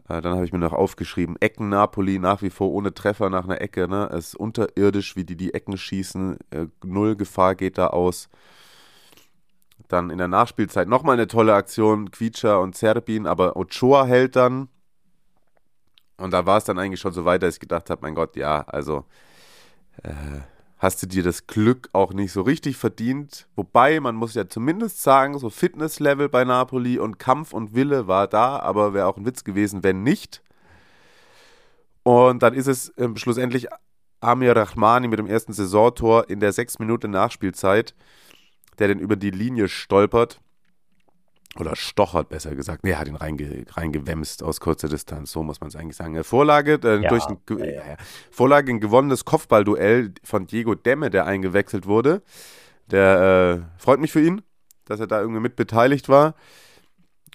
Äh, 0.08 0.20
dann 0.20 0.34
habe 0.34 0.44
ich 0.44 0.52
mir 0.52 0.58
noch 0.58 0.72
aufgeschrieben, 0.72 1.36
Ecken 1.40 1.68
Napoli 1.68 2.18
nach 2.18 2.42
wie 2.42 2.50
vor 2.50 2.70
ohne 2.72 2.94
Treffer 2.94 3.30
nach 3.30 3.44
einer 3.44 3.60
Ecke. 3.60 3.88
Ne? 3.88 4.08
Es 4.12 4.28
ist 4.28 4.36
unterirdisch, 4.36 5.16
wie 5.16 5.24
die 5.24 5.36
die 5.36 5.54
Ecken 5.54 5.76
schießen. 5.76 6.38
Äh, 6.50 6.66
null 6.84 7.16
Gefahr 7.16 7.54
geht 7.54 7.78
da 7.78 7.88
aus. 7.88 8.28
Dann 9.88 10.10
in 10.10 10.18
der 10.18 10.28
Nachspielzeit 10.28 10.88
nochmal 10.88 11.14
eine 11.14 11.26
tolle 11.26 11.54
Aktion, 11.54 12.10
Quietscher 12.10 12.60
und 12.60 12.74
Zerbin, 12.74 13.26
aber 13.26 13.56
Ochoa 13.56 14.06
hält 14.06 14.36
dann. 14.36 14.68
Und 16.16 16.32
da 16.32 16.46
war 16.46 16.58
es 16.58 16.64
dann 16.64 16.78
eigentlich 16.78 17.00
schon 17.00 17.12
so 17.12 17.24
weit, 17.24 17.42
dass 17.42 17.54
ich 17.54 17.60
gedacht 17.60 17.90
habe, 17.90 18.02
mein 18.02 18.14
Gott, 18.14 18.36
ja, 18.36 18.62
also 18.62 19.04
äh, 20.02 20.40
hast 20.82 21.00
du 21.00 21.06
dir 21.06 21.22
das 21.22 21.46
Glück 21.46 21.88
auch 21.92 22.12
nicht 22.12 22.32
so 22.32 22.42
richtig 22.42 22.76
verdient. 22.76 23.46
Wobei, 23.54 24.00
man 24.00 24.16
muss 24.16 24.34
ja 24.34 24.48
zumindest 24.48 25.00
sagen, 25.00 25.38
so 25.38 25.48
Fitnesslevel 25.48 26.28
bei 26.28 26.44
Napoli 26.44 26.98
und 26.98 27.20
Kampf 27.20 27.52
und 27.52 27.72
Wille 27.76 28.08
war 28.08 28.26
da, 28.26 28.58
aber 28.58 28.92
wäre 28.92 29.06
auch 29.06 29.16
ein 29.16 29.24
Witz 29.24 29.44
gewesen, 29.44 29.84
wenn 29.84 30.02
nicht. 30.02 30.42
Und 32.02 32.42
dann 32.42 32.52
ist 32.52 32.66
es 32.66 32.88
äh, 32.98 33.08
schlussendlich 33.14 33.68
Amir 34.20 34.56
Rahmani 34.56 35.06
mit 35.06 35.20
dem 35.20 35.28
ersten 35.28 35.52
Saisontor 35.52 36.28
in 36.28 36.40
der 36.40 36.52
sechs 36.52 36.80
Minuten 36.80 37.12
Nachspielzeit, 37.12 37.94
der 38.80 38.88
den 38.88 38.98
über 38.98 39.14
die 39.14 39.30
Linie 39.30 39.68
stolpert 39.68 40.40
oder 41.58 41.76
stochert, 41.76 42.28
besser 42.28 42.54
gesagt. 42.54 42.84
Nee, 42.84 42.92
er 42.92 42.98
hat 42.98 43.08
ihn 43.08 43.16
reinge, 43.16 43.64
reingewämst 43.70 44.42
aus 44.42 44.60
kurzer 44.60 44.88
Distanz, 44.88 45.32
so 45.32 45.42
muss 45.42 45.60
man 45.60 45.68
es 45.68 45.76
eigentlich 45.76 45.96
sagen. 45.96 46.22
Vorlage, 46.24 46.80
äh, 46.82 47.02
ja, 47.02 47.08
durch 47.08 47.26
ein, 47.26 47.38
ja, 47.58 47.66
ja. 47.66 47.96
Vorlage 48.30 48.72
ein 48.72 48.80
gewonnenes 48.80 49.24
Kopfballduell 49.24 50.12
von 50.24 50.46
Diego 50.46 50.74
Demme, 50.74 51.10
der 51.10 51.26
eingewechselt 51.26 51.86
wurde. 51.86 52.22
Der 52.90 53.64
äh, 53.78 53.80
freut 53.80 54.00
mich 54.00 54.12
für 54.12 54.22
ihn, 54.22 54.42
dass 54.86 55.00
er 55.00 55.06
da 55.06 55.20
irgendwie 55.20 55.40
mit 55.40 55.56
beteiligt 55.56 56.08
war. 56.08 56.34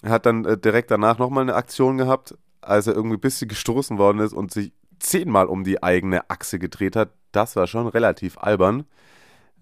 Er 0.01 0.12
hat 0.12 0.25
dann 0.25 0.45
äh, 0.45 0.58
direkt 0.58 0.91
danach 0.91 1.17
nochmal 1.17 1.43
eine 1.43 1.56
Aktion 1.56 1.97
gehabt, 1.97 2.36
als 2.62 2.88
er 2.88 2.95
irgendwie 2.95 3.17
ein 3.17 3.21
bisschen 3.21 3.47
gestoßen 3.47 3.97
worden 3.97 4.19
ist 4.19 4.34
und 4.34 4.51
sich 4.51 4.71
zehnmal 4.99 5.47
um 5.47 5.63
die 5.63 5.82
eigene 5.84 6.30
Achse 6.30 6.60
gedreht 6.60 6.95
hat. 6.95 7.12
Das 7.32 7.56
war 7.56 7.67
schon 7.67 7.88
relativ 7.88 8.38
albern. 8.38 8.86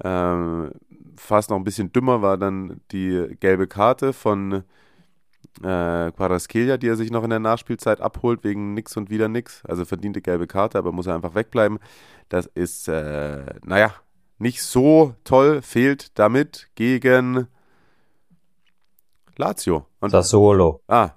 Ähm, 0.03 0.71
fast 1.17 1.49
noch 1.49 1.57
ein 1.57 1.63
bisschen 1.63 1.91
dümmer 1.91 2.21
war 2.21 2.37
dann 2.37 2.81
die 2.91 3.35
gelbe 3.39 3.67
Karte 3.67 4.13
von 4.13 4.63
äh, 5.61 6.11
Quaraskelia, 6.11 6.77
die 6.77 6.87
er 6.87 6.95
sich 6.95 7.11
noch 7.11 7.23
in 7.23 7.29
der 7.29 7.39
Nachspielzeit 7.39 8.01
abholt, 8.01 8.43
wegen 8.43 8.73
nix 8.73 8.97
und 8.97 9.09
wieder 9.09 9.27
nix. 9.27 9.63
Also 9.65 9.85
verdiente 9.85 10.21
gelbe 10.21 10.47
Karte, 10.47 10.77
aber 10.77 10.91
muss 10.91 11.07
er 11.07 11.15
einfach 11.15 11.35
wegbleiben. 11.35 11.79
Das 12.29 12.47
ist, 12.47 12.87
äh, 12.87 13.45
naja, 13.63 13.93
nicht 14.37 14.61
so 14.61 15.15
toll, 15.23 15.61
fehlt 15.61 16.17
damit 16.19 16.69
gegen 16.75 17.47
Lazio. 19.37 19.85
Und, 19.99 20.11
Sassuolo. 20.11 20.81
Ah. 20.87 21.11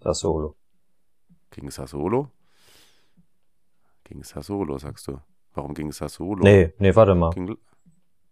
Sassuolo. 0.00 0.56
Gegen 1.50 1.70
Sassuolo? 1.70 2.30
Gegen 4.04 4.22
Sassuolo, 4.22 4.78
sagst 4.78 5.08
du. 5.08 5.20
Warum 5.54 5.74
ging 5.74 5.90
Sassuolo? 5.92 6.42
Nee, 6.42 6.72
nee, 6.78 6.94
warte 6.94 7.14
mal. 7.14 7.30
Gegen, 7.30 7.56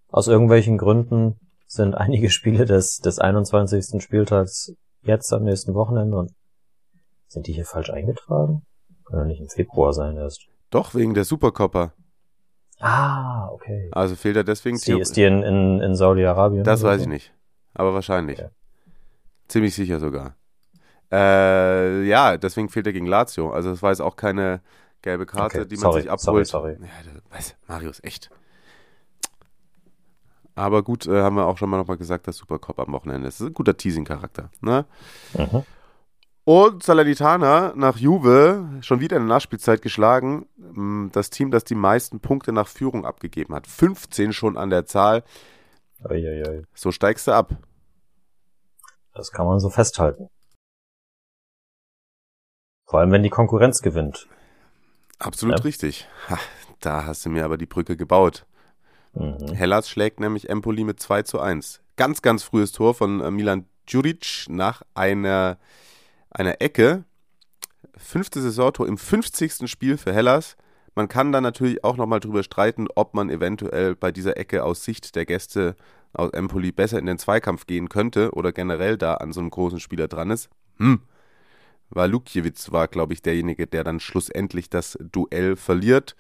aus 0.09 0.29
irgendwelchen 0.29 0.79
Gründen 0.79 1.39
sind 1.67 1.95
einige 1.95 2.31
Spiele 2.31 2.65
des, 2.65 2.99
des 2.99 3.19
21. 3.19 4.03
Spieltags 4.03 4.73
jetzt 5.03 5.33
am 5.33 5.45
nächsten 5.45 5.75
Wochenende 5.75 6.17
und 6.17 6.33
sind 7.29 7.47
die 7.47 7.53
hier 7.53 7.67
falsch 7.67 7.91
eingetragen? 7.91 8.63
Kann 9.07 9.21
ja 9.21 9.25
nicht 9.25 9.41
im 9.41 9.49
Februar 9.49 9.93
sein 9.93 10.17
erst. 10.17 10.47
Doch, 10.71 10.95
wegen 10.95 11.15
der 11.15 11.25
Supercopper. 11.25 11.93
Ah, 12.81 13.49
okay. 13.51 13.89
Also 13.93 14.17
fehlt 14.17 14.37
er 14.37 14.45
deswegen... 14.45 14.77
Ist 14.77 14.87
die, 14.87 14.99
ist 14.99 15.17
die 15.17 15.25
in, 15.25 15.43
in, 15.43 15.81
in 15.81 15.95
Saudi-Arabien? 15.95 16.65
Das 16.65 16.83
weiß 16.83 16.99
so? 16.99 17.03
ich 17.03 17.09
nicht. 17.09 17.35
Aber 17.75 17.95
wahrscheinlich. 17.95 18.39
Okay. 18.39 18.51
Ziemlich 19.49 19.75
sicher 19.75 19.99
sogar. 19.99 20.37
Äh, 21.11 22.05
ja, 22.05 22.37
deswegen 22.37 22.69
fehlt 22.69 22.87
er 22.87 22.93
gegen 22.93 23.07
Lazio. 23.07 23.51
Also 23.51 23.71
es 23.71 23.83
war 23.83 23.91
jetzt 23.91 24.01
auch 24.01 24.17
keine 24.17 24.61
gelbe 25.03 25.27
Karte, 25.27 25.61
okay. 25.61 25.69
die 25.69 25.77
man 25.77 25.83
sorry, 25.83 26.03
sich 26.03 26.11
abholt. 26.11 26.47
Sorry, 26.47 26.77
sorry. 26.77 26.87
Ja, 26.87 27.21
was, 27.31 27.57
Marius, 27.67 28.03
echt. 28.05 28.31
Aber 30.59 30.83
gut, 30.83 31.07
äh, 31.07 31.23
haben 31.23 31.37
wir 31.37 31.47
auch 31.47 31.57
schon 31.57 31.71
mal 31.71 31.79
nochmal 31.79 31.97
gesagt, 31.97 32.27
dass 32.27 32.37
Supercop 32.37 32.81
am 32.81 32.93
Wochenende 32.93 33.29
ist. 33.29 33.37
Das 33.37 33.43
ist 33.43 33.51
ein 33.53 33.55
guter 33.55 33.77
Teasing-Charakter. 33.77 34.51
Ne? 34.61 34.87
Mhm. 35.35 35.63
Und 36.43 36.83
Salernitana 36.83 37.75
nach 37.77 37.97
Juve 37.97 38.79
schon 38.81 38.99
wieder 39.01 39.19
in 39.19 39.23
der 39.23 39.35
Nachspielzeit 39.35 39.83
geschlagen. 39.83 40.47
Das 41.13 41.31
Team, 41.31 41.53
das 41.53 41.63
die 41.63 41.77
meisten 41.77 42.19
Punkte 42.21 42.53
nach 42.53 42.67
Führung 42.67 43.07
abgegeben 43.07 43.55
hat. 43.55 43.67
15 43.67 44.33
schon 44.33 44.57
an 44.57 44.71
der 44.71 44.85
Zahl. 44.85 45.23
Eieiei. 46.03 46.65
So 46.75 46.91
steigst 46.91 47.29
du 47.29 47.33
ab. 47.33 47.57
Das 49.15 49.31
kann 49.31 49.47
man 49.47 49.61
so 49.61 49.71
festhalten. 49.71 50.29
Vor 52.85 53.01
allem, 53.01 53.13
wenn 53.13 53.23
die 53.23 53.31
Konkurrenz 53.31 53.81
gewinnt. 53.81 54.27
Absolut 55.19 55.59
ja. 55.59 55.65
richtig. 55.65 56.09
Ha, 56.31 56.39
da 56.81 57.05
hast 57.05 57.27
du 57.27 57.31
mir 57.31 57.45
aber 57.45 57.59
die 57.59 57.67
Brücke 57.67 57.97
gebaut. 57.97 58.47
Mhm. 59.15 59.53
Hellas 59.53 59.89
schlägt 59.89 60.21
nämlich 60.21 60.49
Empoli 60.49 60.85
mit 60.85 61.01
2 61.01 61.23
zu 61.23 61.41
1. 61.41 61.81
Ganz, 61.97 62.23
ganz 62.23 62.43
frühes 62.43 62.73
Tor 62.73 62.95
von 62.95 63.21
äh, 63.21 63.31
Milan 63.31 63.67
Djuric 63.89 64.47
nach 64.49 64.83
einer, 64.95 65.59
einer 66.31 66.61
Ecke. 66.61 67.05
Fünfte 67.97 68.41
Saisontor 68.41 68.87
im 68.87 68.99
50. 68.99 69.69
Spiel 69.69 69.97
für 69.97 70.13
Hellas. 70.13 70.57
Man 70.95 71.09
kann 71.09 71.33
dann 71.33 71.43
natürlich 71.43 71.85
auch 71.85 71.97
nochmal 71.97 72.21
drüber 72.21 72.43
streiten, 72.43 72.87
ob 72.95 73.15
man 73.15 73.31
eventuell 73.31 73.95
bei 73.95 74.13
dieser 74.13 74.37
Ecke 74.37 74.65
aus 74.65 74.85
Sicht 74.85 75.15
der 75.17 75.27
Gäste 75.27 75.77
aus 76.13 76.33
Empoli 76.33 76.73
besser 76.73 76.99
in 76.99 77.07
den 77.07 77.19
Zweikampf 77.19 77.67
gehen 77.67 77.89
könnte 77.89 78.33
oder 78.33 78.53
generell 78.53 78.97
da 78.97 79.15
an 79.15 79.33
so 79.33 79.41
einem 79.41 79.51
großen 79.51 79.81
Spieler 79.81 80.09
dran 80.09 80.31
ist. 80.31 80.49
Hm. 80.79 81.03
Weil 81.91 82.11
Lukjewitz 82.11 82.73
war, 82.73 82.89
glaube 82.89 83.13
ich, 83.13 83.23
derjenige, 83.23 83.67
der 83.67 83.85
dann 83.85 84.01
schlussendlich 84.01 84.71
das 84.71 84.99
Duell 85.01 85.57
verliert 85.57 86.17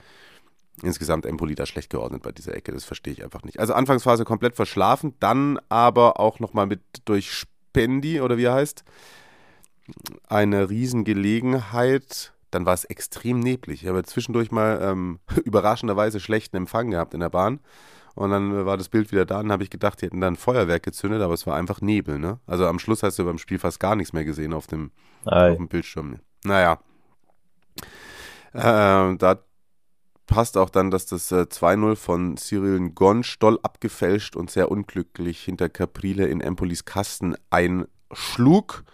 insgesamt 0.82 1.26
Empoli 1.26 1.54
da 1.54 1.66
schlecht 1.66 1.90
geordnet 1.90 2.22
bei 2.22 2.32
dieser 2.32 2.54
Ecke. 2.54 2.72
Das 2.72 2.84
verstehe 2.84 3.12
ich 3.12 3.24
einfach 3.24 3.42
nicht. 3.42 3.60
Also 3.60 3.74
Anfangsphase 3.74 4.24
komplett 4.24 4.54
verschlafen, 4.54 5.14
dann 5.20 5.58
aber 5.68 6.20
auch 6.20 6.40
nochmal 6.40 6.66
mit 6.66 6.80
durch 7.04 7.32
Spendi 7.32 8.20
oder 8.20 8.36
wie 8.36 8.44
er 8.44 8.54
heißt, 8.54 8.84
eine 10.28 10.68
Riesengelegenheit 10.68 12.32
dann 12.50 12.66
war 12.66 12.74
es 12.74 12.84
extrem 12.84 13.40
neblig. 13.40 13.82
Ich 13.82 13.88
habe 13.88 14.02
zwischendurch 14.04 14.50
mal 14.50 14.78
ähm, 14.82 15.20
überraschenderweise 15.44 16.20
schlechten 16.20 16.56
Empfang 16.56 16.90
gehabt 16.90 17.14
in 17.14 17.20
der 17.20 17.30
Bahn. 17.30 17.60
Und 18.14 18.30
dann 18.30 18.66
war 18.66 18.76
das 18.76 18.88
Bild 18.88 19.12
wieder 19.12 19.24
da 19.24 19.40
und 19.40 19.52
habe 19.52 19.62
ich 19.62 19.70
gedacht, 19.70 20.00
die 20.00 20.06
hätten 20.06 20.20
dann 20.20 20.34
Feuerwerk 20.34 20.82
gezündet, 20.82 21.22
aber 21.22 21.34
es 21.34 21.46
war 21.46 21.54
einfach 21.54 21.80
Nebel. 21.80 22.18
Ne? 22.18 22.40
Also 22.46 22.66
am 22.66 22.80
Schluss 22.80 23.04
hast 23.04 23.18
du 23.18 23.24
beim 23.24 23.38
Spiel 23.38 23.60
fast 23.60 23.78
gar 23.78 23.94
nichts 23.94 24.12
mehr 24.12 24.24
gesehen 24.24 24.54
auf 24.54 24.66
dem, 24.66 24.90
auf 25.24 25.56
dem 25.56 25.68
Bildschirm. 25.68 26.18
Naja. 26.42 26.80
Äh, 28.54 29.16
da 29.16 29.38
passt 30.28 30.56
auch 30.56 30.70
dann, 30.70 30.92
dass 30.92 31.06
das 31.06 31.32
äh, 31.32 31.46
2-0 31.50 31.96
von 31.96 32.36
Cyril 32.36 32.90
Gonstoll 32.90 33.58
abgefälscht 33.62 34.36
und 34.36 34.50
sehr 34.50 34.70
unglücklich 34.70 35.42
hinter 35.42 35.68
Caprile 35.68 36.26
in 36.26 36.40
Empolis 36.40 36.84
Kasten 36.84 37.34
einschlug. 37.50 38.84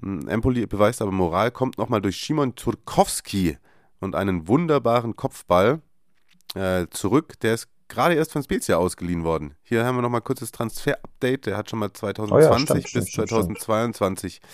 Hm, 0.00 0.28
Empoli 0.28 0.66
beweist 0.66 1.02
aber 1.02 1.10
Moral, 1.10 1.50
kommt 1.50 1.78
nochmal 1.78 2.00
durch 2.00 2.20
Szymon 2.20 2.54
Turkowski 2.54 3.58
und 4.00 4.14
einen 4.14 4.46
wunderbaren 4.46 5.16
Kopfball 5.16 5.80
äh, 6.54 6.86
zurück. 6.90 7.40
Der 7.40 7.54
ist 7.54 7.68
gerade 7.88 8.14
erst 8.14 8.32
von 8.32 8.42
Spezia 8.42 8.76
ausgeliehen 8.76 9.24
worden. 9.24 9.54
Hier 9.62 9.84
haben 9.84 9.96
wir 9.96 10.02
nochmal 10.02 10.20
kurzes 10.20 10.52
Transfer-Update. 10.52 11.46
Der 11.46 11.56
hat 11.56 11.70
schon 11.70 11.78
mal 11.78 11.92
2020 11.92 12.30
oh 12.30 12.38
ja, 12.38 12.58
stimmt, 12.58 12.92
bis 12.92 13.08
stimmt, 13.08 13.28
2022 13.30 14.34
stimmt. 14.34 14.50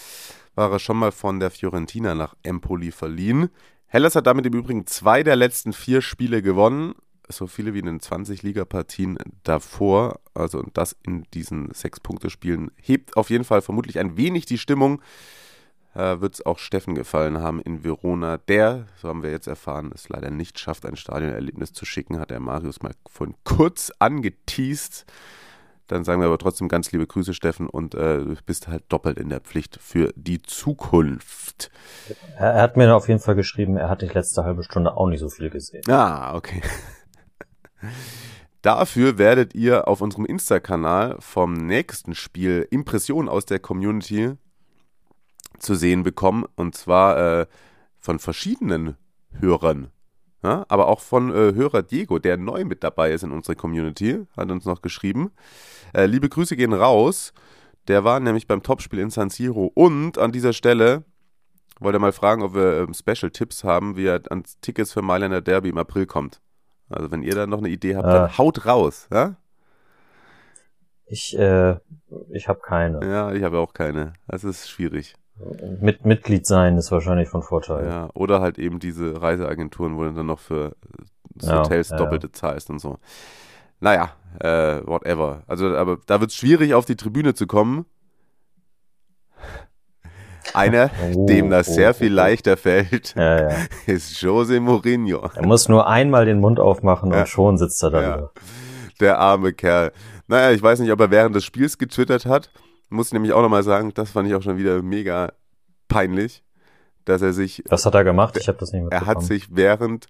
war 0.55 0.71
er 0.71 0.79
schon 0.79 0.97
mal 0.97 1.11
von 1.11 1.41
der 1.41 1.51
Fiorentina 1.51 2.15
nach 2.15 2.37
Empoli 2.45 2.93
verliehen. 2.93 3.51
Hellas 3.93 4.15
hat 4.15 4.29
damit 4.29 4.47
im 4.47 4.55
Übrigen 4.55 4.87
zwei 4.87 5.25
der 5.25 5.35
letzten 5.35 5.73
vier 5.73 6.01
Spiele 6.01 6.43
gewonnen. 6.43 6.95
So 7.29 7.49
viele 7.49 7.75
wie 7.75 7.81
in 7.81 7.87
den 7.87 8.01
20 8.01 8.45
Ligapartien 8.45 9.19
davor. 9.43 10.21
Also 10.33 10.65
das 10.73 10.97
in 11.05 11.25
diesen 11.35 11.75
sechs 11.75 11.99
Punkte-Spielen 11.99 12.71
hebt 12.77 13.17
auf 13.17 13.31
jeden 13.31 13.43
Fall 13.43 13.63
vermutlich 13.63 13.99
ein 13.99 14.17
wenig 14.17 14.47
die 14.47 14.59
Stimmung 14.59 15.03
äh, 15.95 16.21
wird 16.21 16.35
es 16.35 16.47
auch 16.47 16.59
Steffen 16.59 16.95
gefallen 16.95 17.39
haben 17.39 17.61
in 17.61 17.83
Verona. 17.83 18.39
Der, 18.39 18.87
so 18.97 19.09
haben 19.09 19.25
wir 19.25 19.33
jetzt 19.33 19.49
erfahren, 19.49 19.91
es 19.93 20.09
leider 20.09 20.31
nicht 20.31 20.61
schafft, 20.61 20.87
ein 20.87 20.97
Stadionerlebnis 20.97 21.73
zu 21.73 21.85
schicken, 21.85 22.21
hat 22.21 22.31
der 22.31 22.39
Marius 22.41 22.83
mal 22.83 22.95
von 23.09 23.35
kurz 23.43 23.91
angeteased. 23.99 25.05
Dann 25.91 26.05
sagen 26.05 26.21
wir 26.21 26.29
aber 26.29 26.39
trotzdem 26.39 26.69
ganz 26.69 26.93
liebe 26.93 27.05
Grüße, 27.05 27.35
Steffen, 27.35 27.69
und 27.69 27.97
äh, 27.97 28.19
du 28.19 28.37
bist 28.47 28.69
halt 28.69 28.85
doppelt 28.89 29.19
in 29.19 29.29
der 29.29 29.41
Pflicht 29.41 29.77
für 29.83 30.13
die 30.15 30.41
Zukunft. 30.41 31.73
Er, 32.39 32.63
hat 32.63 32.77
mir 32.77 32.95
auf 32.95 33.09
jeden 33.09 33.19
Fall 33.19 33.35
geschrieben, 33.35 33.77
er 33.77 33.89
hat 33.89 34.01
die 34.01 34.07
letzte 34.07 34.45
halbe 34.45 34.63
Stunde 34.63 34.97
auch 34.97 35.09
nicht 35.09 35.19
so 35.19 35.29
viel 35.29 35.51
gesehen. 35.51 35.83
Ah, 35.89 36.37
okay. 36.37 36.63
Dafür 38.63 39.19
werdet 39.19 39.53
ihr 39.57 39.89
auf 39.89 40.01
unserem 40.01 40.27
Insta-Kanal 40.27 41.17
vom 41.19 41.55
nächsten 41.55 42.15
Spiel 42.15 42.69
Impressionen 42.71 43.29
aus 43.29 43.45
der 43.45 43.59
Community 43.59 44.35
zu 45.59 45.75
sehen 45.75 46.05
bekommen. 46.05 46.45
Und 46.55 46.77
zwar 46.77 47.41
äh, 47.41 47.47
von 47.99 48.21
verschiedenen 48.21 48.97
Hörern. 49.33 49.91
Ja, 50.43 50.65
aber 50.69 50.89
auch 50.89 51.01
von 51.01 51.31
äh, 51.31 51.55
Hörer 51.55 51.83
Diego, 51.83 52.19
der 52.19 52.39
neu 52.39 52.65
mit 52.65 52.83
dabei 52.83 53.13
ist 53.13 53.25
in 53.25 53.33
unserer 53.33 53.57
Community, 53.57 54.27
hat 54.37 54.51
uns 54.51 54.65
noch 54.65 54.81
geschrieben. 54.81 55.33
Äh, 55.93 56.07
liebe 56.07 56.29
Grüße 56.29 56.57
gehen 56.57 56.73
raus. 56.73 57.35
Der 57.89 58.05
war 58.05 58.21
nämlich 58.21 58.47
beim 58.47 58.63
Topspiel 58.63 59.01
in 59.01 59.11
San 59.11 59.31
Siro. 59.31 59.71
Und 59.75 60.17
an 60.19 60.33
dieser 60.33 60.53
Stelle 60.53 61.05
wollte 61.79 61.97
er 61.97 62.01
mal 62.01 62.13
fragen, 62.13 62.43
ob 62.43 62.55
wir 62.55 62.79
ähm, 62.79 62.95
Special-Tipps 62.95 63.65
haben, 63.65 63.97
wie 63.97 64.07
er 64.07 64.21
ans 64.31 64.59
Tickets 64.61 64.93
für 64.93 65.03
Mailänder 65.03 65.41
Derby 65.41 65.71
im 65.71 65.79
April 65.79 66.07
kommt. 66.07 66.41
Also 66.89 67.11
wenn 67.11 67.23
ihr 67.23 67.35
da 67.35 67.47
noch 67.47 67.59
eine 67.59 67.69
Idee 67.69 67.97
habt, 67.97 68.07
dann 68.07 68.39
haut 68.39 68.67
raus. 68.67 69.09
Ja? 69.13 69.37
Ich, 71.07 71.37
äh, 71.39 71.77
ich 72.31 72.49
habe 72.49 72.61
keine. 72.61 73.01
Ja, 73.07 73.33
ich 73.33 73.43
habe 73.43 73.59
auch 73.59 73.73
keine. 73.73 74.15
Das 74.27 74.45
ist 74.45 74.69
schwierig. 74.69 75.17
Mit 75.81 76.05
Mitglied 76.05 76.47
sein 76.47 76.77
ist 76.77 76.91
wahrscheinlich 76.91 77.29
von 77.29 77.43
Vorteil. 77.43 77.87
Ja, 77.87 78.11
oder 78.15 78.41
halt 78.41 78.59
eben 78.59 78.79
diese 78.79 79.21
Reiseagenturen, 79.21 79.97
wo 79.97 80.05
du 80.05 80.13
dann 80.13 80.27
noch 80.27 80.41
für 80.41 80.77
ja, 81.41 81.61
Hotels 81.61 81.91
ja, 81.91 81.97
doppelte 81.97 82.29
ja. 82.29 82.33
zahlst 82.33 82.71
und 82.71 82.79
so. 82.79 82.99
Naja, 83.81 84.11
äh, 84.41 84.87
whatever. 84.87 85.43
Also, 85.47 85.75
aber 85.77 85.99
da 86.07 86.21
wird 86.21 86.31
es 86.31 86.37
schwierig, 86.37 86.75
auf 86.75 86.85
die 86.85 86.97
Tribüne 86.97 87.35
zu 87.35 87.47
kommen. 87.47 87.87
Einer, 90.55 90.91
oh, 91.15 91.27
dem 91.27 91.49
das 91.51 91.69
oh, 91.71 91.73
sehr 91.73 91.91
oh, 91.91 91.95
viel 91.95 92.13
oh. 92.13 92.17
leichter 92.17 92.57
fällt, 92.57 93.15
ist 93.87 94.21
Jose 94.21 94.61
Mourinho. 94.61 95.31
Er 95.35 95.47
muss 95.47 95.69
nur 95.69 95.87
einmal 95.87 96.27
den 96.27 96.41
Mund 96.41 96.61
aufmachen 96.61 97.13
und 97.13 97.29
schon 97.29 97.57
sitzt 97.57 97.83
er 97.83 97.91
da. 97.91 98.31
Der 99.01 99.19
arme 99.19 99.55
Kerl. 99.55 99.93
Naja, 100.27 100.51
ich 100.53 100.63
weiß 100.63 100.81
nicht, 100.81 100.93
ob 100.93 101.01
er 101.01 101.11
während 101.11 101.35
des 101.35 101.45
Spiels 101.45 101.79
getwittert 101.79 102.27
hat. 102.27 102.51
Muss 102.91 103.09
ich 103.09 103.13
nämlich 103.13 103.33
auch 103.33 103.43
nochmal 103.43 103.63
sagen, 103.63 103.95
das 103.95 104.11
fand 104.11 104.29
ich 104.29 104.35
auch 104.35 104.43
schon 104.43 104.59
wieder 104.59 104.83
mega 104.83 105.33
peinlich, 105.89 106.43
dass 107.05 107.23
er 107.23 107.33
sich. 107.33 107.63
Was 107.69 107.87
hat 107.87 107.95
er 107.95 108.05
gemacht? 108.05 108.37
Ich 108.37 108.49
habe 108.49 108.59
das 108.59 108.73
nicht 108.73 108.83
mitbekommen. 108.83 109.09
Er 109.09 109.15
hat 109.15 109.23
sich 109.23 109.55
während 109.55 110.09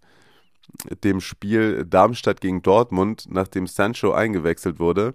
dem 1.04 1.20
Spiel 1.20 1.84
Darmstadt 1.84 2.40
gegen 2.40 2.62
Dortmund, 2.62 3.26
nachdem 3.28 3.66
Sancho 3.66 4.12
eingewechselt 4.12 4.78
wurde 4.78 5.14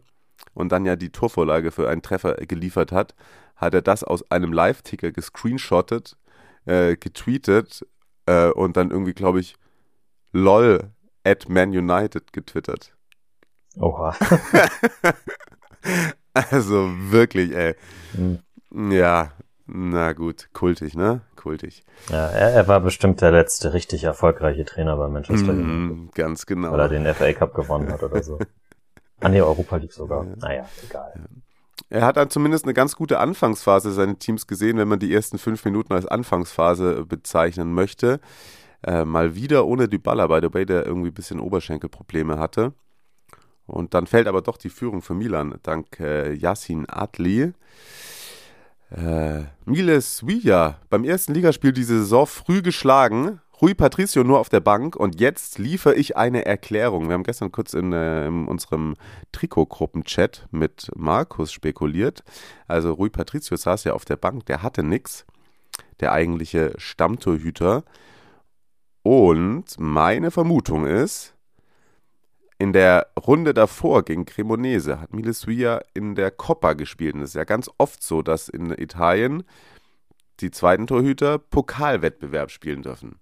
und 0.53 0.71
dann 0.71 0.85
ja 0.85 0.95
die 0.95 1.11
Torvorlage 1.11 1.71
für 1.71 1.89
einen 1.89 2.01
Treffer 2.01 2.35
geliefert 2.35 2.91
hat, 2.91 3.15
hat 3.55 3.73
er 3.73 3.81
das 3.81 4.03
aus 4.03 4.29
einem 4.29 4.53
Live-Ticker 4.53 5.11
gescreenshottet, 5.11 6.17
äh, 6.65 6.97
getweetet 6.97 7.85
äh, 8.25 8.49
und 8.49 8.77
dann 8.77 8.91
irgendwie, 8.91 9.13
glaube 9.13 9.39
ich, 9.39 9.55
lol 10.33 10.91
at 11.23 11.49
Man 11.49 11.69
United 11.69 12.33
getwittert. 12.33 12.93
Oha. 13.77 14.15
Also 16.51 16.91
wirklich, 17.11 17.55
ey. 17.55 17.75
Mhm. 18.13 18.91
Ja, 18.91 19.31
na 19.67 20.13
gut, 20.13 20.49
kultig, 20.53 20.95
ne? 20.95 21.21
Kultig. 21.35 21.83
Ja, 22.09 22.27
er, 22.27 22.51
er, 22.51 22.67
war 22.67 22.81
bestimmt 22.81 23.21
der 23.21 23.31
letzte 23.31 23.73
richtig 23.73 24.03
erfolgreiche 24.03 24.65
Trainer 24.65 24.97
bei 24.97 25.07
Manchester 25.07 25.53
mhm, 25.53 25.91
United. 25.91 26.15
ganz 26.15 26.45
genau. 26.45 26.71
Weil 26.71 26.81
er 26.81 26.89
den 26.89 27.13
FA 27.13 27.31
Cup 27.33 27.53
gewonnen 27.53 27.91
hat 27.91 28.03
oder 28.03 28.21
so. 28.21 28.39
An 29.21 29.31
der 29.31 29.45
Europa 29.45 29.77
League 29.77 29.93
sogar. 29.93 30.25
Ja. 30.25 30.35
Naja, 30.35 30.69
egal. 30.83 31.13
Er 31.89 32.05
hat 32.05 32.17
dann 32.17 32.29
zumindest 32.29 32.65
eine 32.65 32.73
ganz 32.73 32.95
gute 32.95 33.19
Anfangsphase 33.19 33.91
seines 33.91 34.17
Teams 34.17 34.47
gesehen, 34.47 34.77
wenn 34.77 34.87
man 34.87 34.99
die 34.99 35.13
ersten 35.13 35.37
fünf 35.37 35.63
Minuten 35.65 35.93
als 35.93 36.05
Anfangsphase 36.05 37.05
bezeichnen 37.05 37.73
möchte. 37.73 38.19
Äh, 38.83 39.05
mal 39.05 39.35
wieder 39.35 39.65
ohne 39.65 39.87
Dybala, 39.87 40.27
by 40.27 40.39
the 40.41 40.53
way, 40.53 40.65
der 40.65 40.85
irgendwie 40.85 41.09
ein 41.09 41.13
bisschen 41.13 41.39
Oberschenkelprobleme 41.39 42.37
hatte. 42.37 42.73
Und 43.67 43.93
dann 43.93 44.07
fällt 44.07 44.27
aber 44.27 44.41
doch 44.41 44.57
die 44.57 44.69
Führung 44.69 45.01
für 45.01 45.13
Milan 45.13 45.55
dank 45.63 45.99
äh, 45.99 46.33
Yassin 46.33 46.87
Adli. 46.87 47.53
Äh, 48.91 49.43
Miles 49.65 50.25
Villa 50.25 50.79
beim 50.89 51.03
ersten 51.03 51.33
Ligaspiel 51.33 51.73
diese 51.73 51.99
Saison 51.99 52.27
früh 52.27 52.61
geschlagen. 52.61 53.41
Rui 53.61 53.73
Patricio 53.73 54.23
nur 54.23 54.39
auf 54.39 54.49
der 54.49 54.59
Bank 54.59 54.95
und 54.95 55.19
jetzt 55.19 55.57
liefere 55.59 55.95
ich 55.95 56.17
eine 56.17 56.45
Erklärung. 56.45 57.07
Wir 57.07 57.13
haben 57.13 57.23
gestern 57.23 57.51
kurz 57.51 57.73
in, 57.73 57.93
äh, 57.93 58.27
in 58.27 58.47
unserem 58.47 58.95
Trikotgruppen-Chat 59.31 60.47
mit 60.51 60.91
Markus 60.95 61.53
spekuliert. 61.53 62.23
Also 62.67 62.93
Rui 62.93 63.09
Patricio 63.09 63.55
saß 63.55 63.85
ja 63.85 63.93
auf 63.93 64.05
der 64.05 64.17
Bank, 64.17 64.45
der 64.45 64.61
hatte 64.61 64.83
nichts. 64.83 65.25
Der 66.01 66.11
eigentliche 66.11 66.73
Stammtorhüter. 66.77 67.85
Und 69.03 69.65
meine 69.77 70.31
Vermutung 70.31 70.85
ist, 70.85 71.34
in 72.57 72.73
der 72.73 73.07
Runde 73.19 73.53
davor 73.53 74.03
gegen 74.03 74.25
Cremonese 74.25 74.99
hat 74.99 75.13
Miles 75.13 75.45
Villa 75.45 75.81
in 75.93 76.15
der 76.15 76.31
Coppa 76.31 76.73
gespielt. 76.73 77.15
Und 77.15 77.21
es 77.21 77.31
ist 77.31 77.35
ja 77.35 77.43
ganz 77.43 77.69
oft 77.77 78.01
so, 78.01 78.21
dass 78.21 78.47
in 78.47 78.71
Italien 78.71 79.43
die 80.39 80.51
zweiten 80.51 80.87
Torhüter 80.87 81.37
Pokalwettbewerb 81.37 82.51
spielen 82.51 82.81
dürfen. 82.81 83.19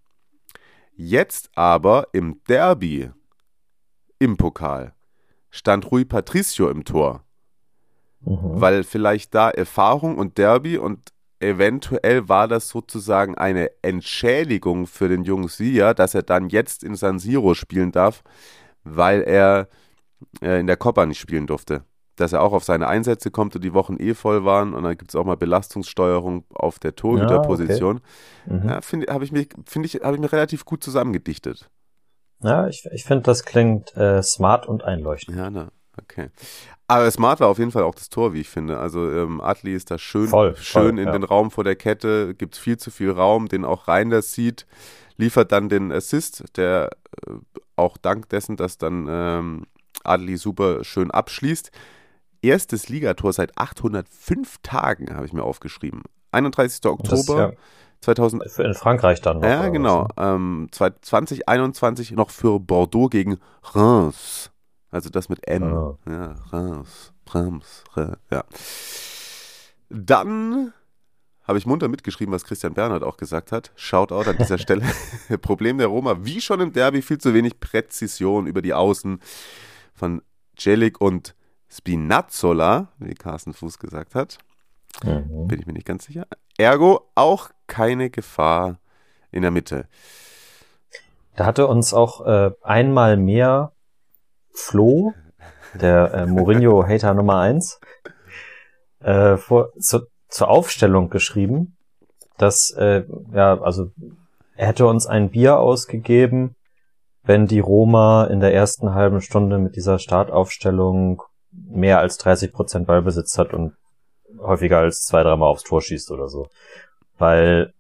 Jetzt 0.96 1.50
aber 1.56 2.08
im 2.12 2.42
Derby 2.48 3.10
im 4.20 4.38
Pokal 4.38 4.94
stand 5.50 5.92
Rui 5.92 6.06
Patricio 6.06 6.70
im 6.70 6.86
Tor. 6.86 7.24
Mhm. 8.22 8.62
Weil 8.62 8.84
vielleicht 8.84 9.34
da 9.34 9.50
Erfahrung 9.50 10.18
und 10.18 10.38
Derby 10.38 10.78
und 10.78 11.12
eventuell 11.40 12.30
war 12.30 12.48
das 12.48 12.70
sozusagen 12.70 13.36
eine 13.36 13.70
Entschädigung 13.82 14.88
für 14.88 15.10
den 15.10 15.24
jungen 15.24 15.50
Sia, 15.50 15.94
dass 15.94 16.16
er 16.16 16.24
dann 16.24 16.50
jetzt 16.50 16.84
in 16.84 16.96
San 16.96 17.20
Siro 17.20 17.54
spielen 17.54 17.92
darf, 17.92 18.24
weil 18.84 19.22
er 19.22 19.68
äh, 20.42 20.60
in 20.60 20.68
der 20.68 20.78
Coppa 20.78 21.06
nicht 21.06 21.20
spielen 21.20 21.48
durfte. 21.48 21.84
Dass 22.16 22.32
er 22.32 22.44
auch 22.44 22.54
auf 22.54 22.64
seine 22.64 22.88
Einsätze 22.88 23.32
kommt 23.32 23.56
und 23.56 23.64
die 23.64 23.74
Wochen 23.74 23.98
eh 24.00 24.14
voll 24.14 24.46
waren 24.46 24.74
und 24.74 24.84
dann 24.84 24.98
gibt 24.98 25.10
es 25.10 25.16
auch 25.16 25.26
mal 25.26 25.38
Belastungssteuerung 25.38 26.46
auf 26.54 26.78
der 26.78 26.96
Torhüterposition. 26.96 28.02
Ja, 28.46 28.54
okay. 28.54 28.64
mhm. 28.64 28.70
ja, 28.70 28.82
finde 28.82 29.14
hab 29.14 29.22
ich, 29.24 29.32
mir, 29.32 29.48
find 29.66 29.86
ich, 29.86 29.96
hab 29.96 30.14
ich 30.14 30.20
mir 30.20 30.32
relativ 30.32 30.66
gut 30.66 30.84
zusammengedichtet. 30.84 31.70
Ja, 32.44 32.68
ich, 32.68 32.88
ich 32.92 33.06
finde, 33.06 33.24
das 33.24 33.46
klingt 33.46 33.96
äh, 33.96 34.22
smart 34.22 34.68
und 34.68 34.84
einleuchtend. 34.84 35.38
Ja, 35.38 35.50
ne, 35.50 35.70
okay. 36.00 36.30
Aber 36.88 37.10
smart 37.10 37.40
war 37.40 37.48
auf 37.48 37.58
jeden 37.58 37.72
Fall 37.72 37.84
auch 37.84 37.96
das 37.96 38.10
Tor, 38.10 38.34
wie 38.34 38.42
ich 38.42 38.50
finde. 38.50 38.78
Also 38.78 39.10
ähm, 39.10 39.42
Adli 39.42 39.74
ist 39.74 39.90
da 39.90 39.98
schön, 39.98 40.28
voll, 40.28 40.56
schön 40.58 40.82
voll, 40.82 41.00
in 41.00 41.06
ja. 41.06 41.12
den 41.14 41.24
Raum 41.24 41.50
vor 41.50 41.64
der 41.64 41.76
Kette, 41.76 42.36
gibt 42.36 42.58
viel 42.58 42.78
zu 42.78 42.92
viel 42.92 43.10
Raum, 43.10 43.48
den 43.48 43.66
auch 43.66 43.88
Reinders 43.88 44.34
sieht 44.34 44.68
liefert 45.18 45.52
dann 45.52 45.70
den 45.70 45.92
Assist, 45.92 46.44
der 46.58 46.90
äh, 47.28 47.32
auch 47.76 47.98
dank 47.98 48.30
dessen, 48.30 48.56
dass 48.58 48.78
dann 48.78 49.08
ähm, 49.10 49.64
Adli 50.04 50.38
super 50.38 50.84
schön 50.84 51.12
abschließt. 51.12 51.72
Erstes 52.42 52.90
Ligator 52.90 53.32
seit 53.32 53.58
805 53.58 54.58
Tagen, 54.64 55.16
habe 55.16 55.26
ich 55.26 55.34
mir 55.34 55.44
aufgeschrieben. 55.44 56.04
31. 56.32 56.86
Oktober. 56.86 57.54
2000, 58.02 58.44
In 58.60 58.74
Frankreich 58.74 59.22
dann 59.22 59.40
noch. 59.40 59.48
ja, 59.48 59.70
genau. 59.70 60.04
ne? 60.04 60.08
Ähm, 60.18 60.68
zwei- 60.72 60.92
2021 61.02 62.12
noch 62.12 62.32
für 62.32 62.60
Bordeaux 62.60 63.08
gegen 63.08 63.40
Reims. 63.64 64.52
Also 64.92 65.10
das 65.10 65.30
mit 65.30 65.48
M. 65.48 65.64
Ah. 65.64 65.98
Ja, 66.06 66.36
Reims. 66.52 67.14
Reims. 67.30 67.84
Reims. 67.96 68.18
Ja. 68.30 68.44
Dann 69.90 70.74
habe 71.46 71.58
ich 71.58 71.66
munter 71.66 71.88
mitgeschrieben, 71.88 72.34
was 72.34 72.46
Christian 72.46 72.74
Bernhard 72.74 73.04
auch 73.04 73.18
gesagt 73.18 73.52
hat. 73.52 73.72
Shoutout 73.76 74.30
an 74.30 74.38
dieser 74.38 74.58
Stelle. 74.60 74.84
Problem 75.42 75.78
der 75.78 75.88
Roma, 75.88 76.18
wie 76.22 76.42
schon 76.42 76.62
im 76.62 76.74
Derby, 76.74 77.02
viel 77.02 77.18
zu 77.18 77.34
wenig 77.34 77.60
Präzision 77.60 78.48
über 78.48 78.62
die 78.62 78.74
Außen 78.74 79.20
von 79.94 80.22
Celik 80.58 81.02
und 81.02 81.36
Spinazzola, 81.70 82.90
wie 83.00 83.16
Carsten 83.16 83.54
Fuß 83.54 83.80
gesagt 83.80 84.16
hat. 84.16 84.38
Mhm. 85.04 85.48
Bin 85.48 85.60
ich 85.60 85.66
mir 85.66 85.74
nicht 85.74 85.88
ganz 85.88 86.06
sicher. 86.06 86.28
Ergo 86.58 87.10
auch 87.16 87.50
keine 87.68 88.10
Gefahr 88.10 88.80
in 89.32 89.42
der 89.42 89.52
Mitte. 89.52 89.88
Da 91.36 91.46
hatte 91.46 91.66
uns 91.68 91.94
auch 91.94 92.26
äh, 92.26 92.52
einmal 92.62 93.18
mehr 93.18 93.72
Flo, 94.54 95.14
der 95.74 96.14
äh, 96.14 96.26
Mourinho-Hater 96.28 97.16
Nummer 97.16 97.40
eins, 97.40 97.80
äh, 99.00 99.38
vor, 99.38 99.74
zu, 99.80 100.02
zur 100.34 100.50
Aufstellung 100.50 101.12
geschrieben, 101.12 101.78
dass, 102.38 102.72
äh, 102.72 103.04
ja, 103.34 103.62
also 103.62 103.92
er 104.56 104.68
hätte 104.68 104.88
uns 104.88 105.06
ein 105.06 105.30
Bier 105.30 105.60
ausgegeben, 105.60 106.56
wenn 107.22 107.46
die 107.46 107.60
Roma 107.60 108.26
in 108.26 108.40
der 108.40 108.52
ersten 108.52 108.96
halben 108.96 109.22
Stunde 109.22 109.60
mit 109.60 109.76
dieser 109.76 110.00
Startaufstellung 110.00 111.22
mehr 111.52 112.00
als 112.00 112.18
30 112.18 112.52
Prozent 112.52 112.88
Ballbesitz 112.88 113.38
hat 113.38 113.54
und 113.54 113.76
häufiger 114.40 114.80
als 114.80 115.06
zwei, 115.06 115.22
dreimal 115.22 115.50
aufs 115.50 115.64
Tor 115.64 115.84
schießt 115.84 116.10
oder 116.10 116.28
so. 116.28 116.50
Weil 117.20 117.72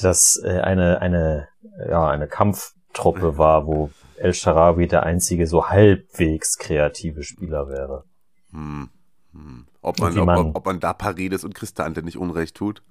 das 0.00 0.40
äh, 0.42 0.60
eine, 0.60 1.02
eine, 1.02 1.48
ja, 1.86 2.08
eine 2.08 2.28
Kampftruppe 2.28 3.36
war, 3.36 3.66
wo 3.66 3.90
El 4.16 4.32
Sharawi 4.32 4.86
der 4.86 5.02
einzige 5.02 5.46
so 5.46 5.68
halbwegs 5.68 6.56
kreative 6.56 7.22
Spieler 7.22 7.68
wäre. 7.68 8.04
Hm. 8.52 8.88
Hm. 9.32 9.66
Ob, 9.84 10.00
man, 10.00 10.18
ob, 10.18 10.28
ob, 10.28 10.56
ob 10.56 10.66
man 10.66 10.80
da 10.80 10.94
Paredes 10.94 11.44
und 11.44 11.54
Cristante 11.54 12.02
nicht 12.02 12.16
Unrecht 12.16 12.56
tut. 12.56 12.82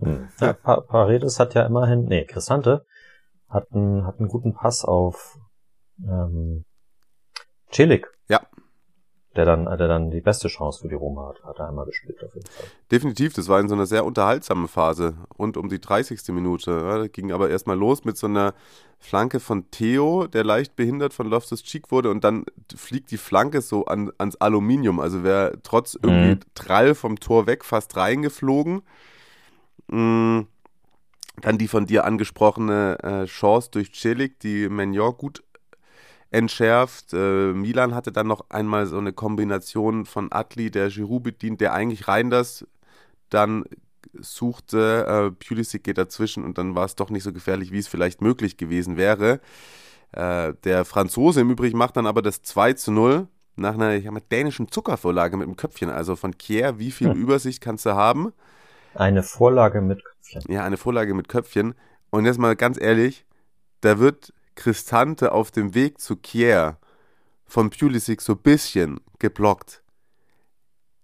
Hm. 0.00 0.28
Ja, 0.38 0.52
pa 0.52 0.82
Paredes 0.82 1.40
hat 1.40 1.54
ja 1.54 1.64
immerhin, 1.64 2.04
nee, 2.04 2.26
Cristante 2.26 2.84
hat 3.48 3.72
einen, 3.72 4.06
hat 4.06 4.18
einen 4.18 4.28
guten 4.28 4.52
Pass 4.52 4.84
auf 4.84 5.38
ähm, 6.06 6.66
Celik. 7.72 8.06
Ja. 8.28 8.42
Der 9.40 9.56
dann, 9.56 9.64
der 9.64 9.88
dann 9.88 10.10
die 10.10 10.20
beste 10.20 10.48
Chance 10.48 10.82
für 10.82 10.88
die 10.88 10.94
Roma 10.94 11.28
hat, 11.28 11.42
hat 11.44 11.58
er 11.58 11.68
einmal 11.68 11.86
gespielt 11.86 12.22
auf 12.22 12.34
jeden 12.34 12.46
Fall. 12.46 12.66
Definitiv, 12.92 13.32
das 13.32 13.48
war 13.48 13.58
in 13.58 13.68
so 13.68 13.74
einer 13.74 13.86
sehr 13.86 14.04
unterhaltsamen 14.04 14.68
Phase, 14.68 15.14
rund 15.38 15.56
um 15.56 15.68
die 15.70 15.80
30. 15.80 16.28
Minute. 16.28 16.70
Ja, 16.70 17.06
ging 17.06 17.32
aber 17.32 17.48
erstmal 17.48 17.78
los 17.78 18.04
mit 18.04 18.18
so 18.18 18.26
einer 18.26 18.52
Flanke 18.98 19.40
von 19.40 19.70
Theo, 19.70 20.26
der 20.26 20.44
leicht 20.44 20.76
behindert 20.76 21.14
von 21.14 21.26
Loftus 21.26 21.62
Cheek 21.62 21.90
wurde 21.90 22.10
und 22.10 22.22
dann 22.22 22.44
fliegt 22.76 23.10
die 23.10 23.16
Flanke 23.16 23.62
so 23.62 23.86
an, 23.86 24.12
ans 24.18 24.36
Aluminium. 24.36 25.00
Also 25.00 25.24
wäre 25.24 25.58
trotz 25.62 25.94
irgendwie 25.94 26.34
Mhm. 26.34 26.40
Trall 26.54 26.94
vom 26.94 27.18
Tor 27.18 27.46
weg 27.46 27.64
fast 27.64 27.96
reingeflogen. 27.96 28.82
Mm, 29.88 30.40
Dann 31.40 31.56
die 31.56 31.68
von 31.68 31.86
dir 31.86 32.04
angesprochene 32.04 32.98
äh, 33.02 33.24
Chance 33.24 33.70
durch 33.70 33.94
Celik, 33.94 34.38
die 34.40 34.68
Magnon 34.68 35.16
gut 35.16 35.42
entschärft. 36.30 37.12
Äh, 37.12 37.52
Milan 37.52 37.94
hatte 37.94 38.12
dann 38.12 38.26
noch 38.28 38.46
einmal 38.50 38.86
so 38.86 38.98
eine 38.98 39.12
Kombination 39.12 40.06
von 40.06 40.28
Atli, 40.32 40.70
der 40.70 40.88
Giroud 40.88 41.22
bedient, 41.24 41.60
der 41.60 41.74
eigentlich 41.74 42.08
Reinders 42.08 42.66
dann 43.30 43.64
suchte. 44.20 45.06
Äh, 45.06 45.46
Pulisic 45.46 45.84
geht 45.84 45.98
dazwischen 45.98 46.44
und 46.44 46.58
dann 46.58 46.74
war 46.74 46.84
es 46.86 46.96
doch 46.96 47.10
nicht 47.10 47.22
so 47.24 47.32
gefährlich, 47.32 47.72
wie 47.72 47.78
es 47.78 47.88
vielleicht 47.88 48.22
möglich 48.22 48.56
gewesen 48.56 48.96
wäre. 48.96 49.40
Äh, 50.12 50.54
der 50.64 50.84
Franzose 50.84 51.40
im 51.42 51.50
Übrigen 51.50 51.78
macht 51.78 51.96
dann 51.96 52.06
aber 52.06 52.22
das 52.22 52.42
2 52.42 52.74
zu 52.74 52.92
0 52.92 53.28
nach 53.56 53.74
einer 53.74 53.94
ich 53.94 54.10
mal, 54.10 54.20
dänischen 54.32 54.70
Zuckervorlage 54.70 55.36
mit 55.36 55.46
dem 55.48 55.56
Köpfchen. 55.56 55.90
Also 55.90 56.16
von 56.16 56.38
Kier, 56.38 56.78
wie 56.78 56.90
viel 56.90 57.10
Hm. 57.10 57.16
Übersicht 57.16 57.60
kannst 57.60 57.86
du 57.86 57.94
haben? 57.94 58.32
Eine 58.94 59.22
Vorlage 59.22 59.80
mit 59.80 60.04
Köpfchen. 60.04 60.42
Ja, 60.48 60.64
eine 60.64 60.76
Vorlage 60.76 61.14
mit 61.14 61.28
Köpfchen. 61.28 61.74
Und 62.10 62.24
jetzt 62.24 62.38
mal 62.38 62.56
ganz 62.56 62.80
ehrlich, 62.80 63.24
da 63.82 63.98
wird 63.98 64.32
Cristante 64.54 65.32
auf 65.32 65.50
dem 65.50 65.74
Weg 65.74 66.00
zu 66.00 66.16
Kier 66.16 66.78
von 67.46 67.70
Pulisic 67.70 68.20
so 68.20 68.34
ein 68.34 68.38
bisschen 68.38 69.00
geblockt. 69.18 69.82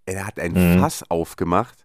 Er 0.06 0.26
hat 0.26 0.38
ein 0.38 0.52
Mhm. 0.76 0.80
Fass 0.80 1.04
aufgemacht. 1.10 1.84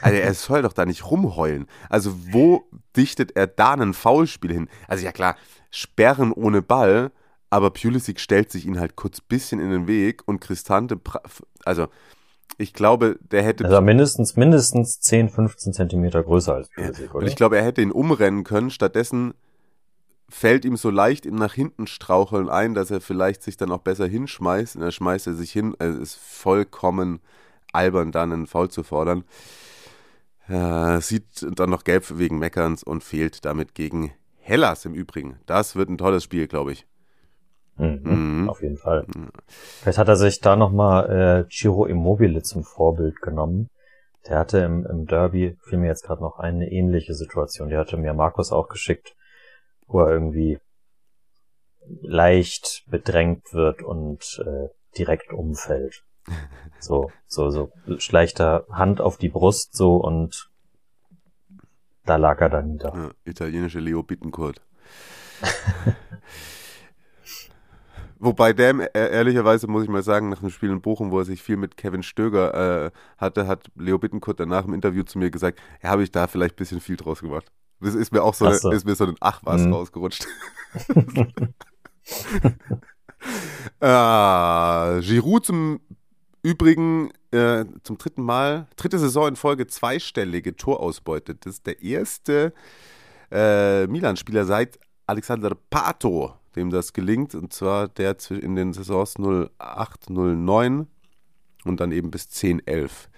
Also 0.00 0.16
er 0.18 0.34
soll 0.34 0.62
doch 0.62 0.72
da 0.72 0.84
nicht 0.86 1.08
rumheulen. 1.08 1.66
Also 1.88 2.12
wo 2.32 2.64
dichtet 2.96 3.36
er 3.36 3.46
da 3.46 3.74
ein 3.74 3.94
Foulspiel 3.94 4.52
hin? 4.52 4.68
Also 4.88 5.04
ja 5.04 5.12
klar, 5.12 5.36
Sperren 5.70 6.32
ohne 6.32 6.62
Ball, 6.62 7.12
aber 7.50 7.70
Pulisic 7.70 8.18
stellt 8.18 8.50
sich 8.50 8.66
ihn 8.66 8.80
halt 8.80 8.96
kurz 8.96 9.20
bisschen 9.20 9.60
in 9.60 9.70
den 9.70 9.86
Weg 9.86 10.22
und 10.26 10.40
Cristante, 10.40 10.98
also 11.64 11.88
ich 12.56 12.72
glaube, 12.72 13.18
der 13.20 13.42
hätte 13.44 13.66
Also 13.66 13.80
mindestens, 13.80 14.36
mindestens 14.36 15.00
10, 15.00 15.28
15 15.28 15.72
Zentimeter 15.74 16.22
größer 16.24 16.54
als 16.54 16.68
Pulisic, 16.70 17.14
und 17.14 17.20
oder? 17.20 17.26
ich 17.28 17.36
glaube, 17.36 17.56
er 17.58 17.64
hätte 17.64 17.82
ihn 17.82 17.92
umrennen 17.92 18.42
können. 18.42 18.70
Stattdessen 18.70 19.32
fällt 20.28 20.64
ihm 20.64 20.76
so 20.76 20.90
leicht 20.90 21.26
im 21.26 21.36
nach 21.36 21.54
hinten 21.54 21.86
straucheln 21.86 22.48
ein, 22.48 22.74
dass 22.74 22.90
er 22.90 23.00
vielleicht 23.00 23.42
sich 23.42 23.56
dann 23.56 23.72
auch 23.72 23.80
besser 23.80 24.06
hinschmeißt. 24.06 24.76
Und 24.76 24.82
er 24.82 24.92
schmeißt 24.92 25.26
er 25.26 25.34
sich 25.34 25.52
hin. 25.52 25.74
Es 25.78 25.96
ist 25.96 26.16
vollkommen 26.16 27.20
albern, 27.72 28.12
dann 28.12 28.32
einen 28.32 28.46
Foul 28.46 28.70
zu 28.70 28.82
fordern. 28.82 29.24
Äh, 30.48 31.00
sieht 31.00 31.46
dann 31.58 31.70
noch 31.70 31.84
gelb 31.84 32.18
wegen 32.18 32.38
Meckerns 32.38 32.82
und 32.82 33.04
fehlt 33.04 33.44
damit 33.44 33.74
gegen 33.74 34.12
Hellas 34.40 34.84
im 34.84 34.94
Übrigen. 34.94 35.38
Das 35.46 35.76
wird 35.76 35.90
ein 35.90 35.98
tolles 35.98 36.24
Spiel, 36.24 36.46
glaube 36.46 36.72
ich. 36.72 36.86
Mhm, 37.76 38.00
Mhm. 38.02 38.48
Auf 38.48 38.62
jeden 38.62 38.78
Fall. 38.78 39.06
Vielleicht 39.46 39.98
hat 39.98 40.08
er 40.08 40.16
sich 40.16 40.40
da 40.40 40.56
nochmal 40.56 41.46
äh, 41.46 41.50
Ciro 41.50 41.86
Immobile 41.86 42.42
zum 42.42 42.64
Vorbild 42.64 43.20
genommen. 43.20 43.68
Der 44.28 44.38
hatte 44.38 44.58
im, 44.58 44.84
im 44.84 45.06
Derby, 45.06 45.56
fiel 45.62 45.78
mir 45.78 45.86
jetzt 45.86 46.04
gerade 46.04 46.22
noch 46.22 46.38
eine 46.38 46.70
ähnliche 46.70 47.14
Situation. 47.14 47.68
Die 47.68 47.76
hatte 47.76 47.96
mir 47.96 48.14
Markus 48.14 48.52
auch 48.52 48.68
geschickt, 48.68 49.14
wo 49.88 50.00
er 50.00 50.12
irgendwie 50.12 50.60
leicht 52.02 52.84
bedrängt 52.86 53.52
wird 53.52 53.82
und 53.82 54.40
äh, 54.46 54.68
direkt 54.96 55.32
umfällt. 55.32 56.04
So, 56.80 57.10
so, 57.26 57.50
so 57.50 57.72
schleicht 57.98 58.38
er 58.38 58.64
Hand 58.70 59.00
auf 59.00 59.16
die 59.16 59.30
Brust 59.30 59.74
so 59.74 59.96
und 59.96 60.48
da 62.04 62.14
lag 62.14 62.40
er 62.40 62.50
dann 62.50 62.68
nieder. 62.68 62.92
Ja, 62.94 63.10
italienische 63.24 63.80
Leo 63.80 64.04
Bittencourt. 64.04 64.62
Wobei 68.20 68.52
der, 68.52 68.94
äh, 68.94 69.12
ehrlicherweise 69.12 69.66
muss 69.66 69.82
ich 69.82 69.88
mal 69.88 70.02
sagen, 70.02 70.28
nach 70.28 70.38
dem 70.40 70.50
Spiel 70.50 70.70
in 70.70 70.80
Bochum, 70.80 71.10
wo 71.10 71.18
er 71.18 71.24
sich 71.24 71.42
viel 71.42 71.56
mit 71.56 71.76
Kevin 71.76 72.02
Stöger 72.02 72.86
äh, 72.86 72.90
hatte, 73.16 73.46
hat 73.46 73.70
Leo 73.76 73.98
Bittencourt 73.98 74.40
danach 74.40 74.64
im 74.64 74.74
Interview 74.74 75.02
zu 75.02 75.18
mir 75.18 75.30
gesagt, 75.30 75.60
ja, 75.82 75.90
habe 75.90 76.02
ich 76.02 76.10
da 76.10 76.26
vielleicht 76.26 76.54
ein 76.54 76.58
bisschen 76.58 76.80
viel 76.80 76.96
draus 76.96 77.20
gemacht. 77.20 77.52
Das 77.80 77.94
ist 77.94 78.12
mir 78.12 78.22
auch 78.22 78.34
so, 78.34 78.50
so. 78.52 78.70
ist 78.70 78.84
mir 78.84 78.94
so 78.94 79.06
ein 79.06 79.16
Ach 79.20 79.40
was 79.44 79.62
Mhm. 79.62 79.72
rausgerutscht. 79.72 80.26
ah, 83.80 84.98
Giroud 85.00 85.46
zum 85.46 85.80
Übrigen 86.42 87.10
äh, 87.30 87.64
zum 87.82 87.98
dritten 87.98 88.22
Mal, 88.22 88.68
dritte 88.76 88.98
Saison 88.98 89.28
in 89.28 89.36
Folge 89.36 89.66
zweistellige 89.66 90.56
Torausbeute. 90.56 91.34
Das 91.34 91.54
ist 91.54 91.66
der 91.66 91.82
erste 91.82 92.52
äh, 93.30 93.86
Milan-Spieler 93.86 94.44
seit 94.44 94.78
Alexander 95.06 95.54
Pato, 95.70 96.34
dem 96.56 96.70
das 96.70 96.92
gelingt. 96.92 97.34
Und 97.34 97.52
zwar 97.52 97.88
der 97.88 98.16
in 98.30 98.56
den 98.56 98.72
Saisons 98.72 99.16
08, 99.18 100.10
09 100.10 100.86
und 101.64 101.80
dann 101.80 101.92
eben 101.92 102.10
bis 102.10 102.28
10, 102.28 102.66
11. 102.66 103.08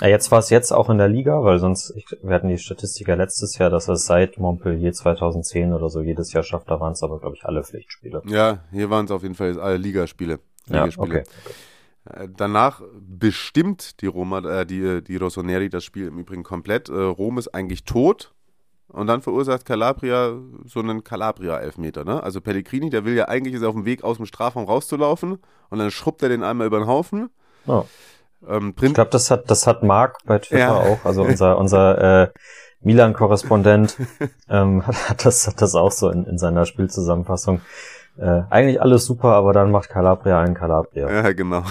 Ja, 0.00 0.08
jetzt 0.08 0.30
war 0.30 0.38
es 0.38 0.48
jetzt 0.48 0.72
auch 0.72 0.88
in 0.88 0.98
der 0.98 1.08
Liga, 1.08 1.44
weil 1.44 1.58
sonst, 1.58 1.90
ich, 1.94 2.06
wir 2.22 2.34
hatten 2.34 2.48
die 2.48 2.56
Statistiker 2.56 3.16
letztes 3.16 3.58
Jahr, 3.58 3.68
dass 3.68 3.88
er 3.88 3.94
es 3.94 4.06
seit 4.06 4.38
Montpellier 4.38 4.92
2010 4.92 5.74
oder 5.74 5.90
so 5.90 6.00
jedes 6.00 6.32
Jahr 6.32 6.42
schafft. 6.42 6.70
Da 6.70 6.80
waren 6.80 6.92
es 6.92 7.02
aber, 7.02 7.20
glaube 7.20 7.36
ich, 7.36 7.44
alle 7.44 7.62
Pflichtspiele. 7.62 8.22
Ja, 8.26 8.60
hier 8.72 8.88
waren 8.88 9.04
es 9.04 9.10
auf 9.10 9.22
jeden 9.22 9.34
Fall 9.34 9.60
alle 9.60 9.76
Ligaspiele. 9.76 10.40
Ja, 10.68 10.84
Ligaspiele. 10.84 11.20
okay. 11.20 12.22
Äh, 12.22 12.28
Danach 12.34 12.82
bestimmt 12.98 14.00
die 14.00 14.06
Roma, 14.06 14.38
äh, 14.38 14.64
die, 14.64 15.02
die 15.04 15.16
Rossoneri 15.16 15.68
das 15.68 15.84
Spiel 15.84 16.06
im 16.06 16.18
Übrigen 16.18 16.44
komplett. 16.44 16.88
Äh, 16.88 16.94
Rom 16.94 17.36
ist 17.38 17.48
eigentlich 17.48 17.84
tot. 17.84 18.32
Und 18.88 19.06
dann 19.06 19.22
verursacht 19.22 19.66
Calabria 19.66 20.34
so 20.64 20.80
einen 20.80 21.04
Calabria-Elfmeter. 21.04 22.04
Ne? 22.04 22.22
Also 22.22 22.40
Pellegrini, 22.40 22.90
der 22.90 23.04
will 23.04 23.14
ja 23.14 23.28
eigentlich 23.28 23.54
ist 23.54 23.62
auf 23.62 23.74
dem 23.74 23.84
Weg 23.84 24.02
aus 24.02 24.16
dem 24.16 24.26
Strafraum 24.26 24.64
rauszulaufen 24.64 25.38
und 25.68 25.78
dann 25.78 25.92
schrubbt 25.92 26.22
er 26.24 26.28
den 26.28 26.42
einmal 26.42 26.66
über 26.66 26.78
den 26.78 26.88
Haufen. 26.88 27.30
Ja. 27.66 27.84
Ähm, 28.48 28.74
Ich 28.80 28.94
glaube, 28.94 29.10
das 29.10 29.30
hat, 29.30 29.50
das 29.50 29.66
hat 29.66 29.82
Marc 29.82 30.18
bei 30.24 30.38
Twitter 30.38 30.58
Ja. 30.58 30.74
auch, 30.74 31.04
also 31.04 31.22
unser, 31.24 31.58
unser 31.58 32.22
äh, 32.22 32.28
Milan-Korrespondent 32.80 33.96
ähm, 34.48 34.86
hat, 34.86 34.96
hat, 35.10 35.24
das, 35.24 35.46
hat 35.46 35.60
das 35.60 35.74
auch 35.74 35.92
so 35.92 36.10
in, 36.10 36.24
in 36.24 36.38
seiner 36.38 36.66
Spielzusammenfassung. 36.66 37.60
Äh, 38.16 38.42
eigentlich 38.50 38.80
alles 38.80 39.04
super, 39.04 39.34
aber 39.34 39.52
dann 39.52 39.70
macht 39.70 39.88
Calabria 39.88 40.40
einen 40.40 40.54
Calabria. 40.54 41.10
ja, 41.10 41.32
genau. 41.32 41.62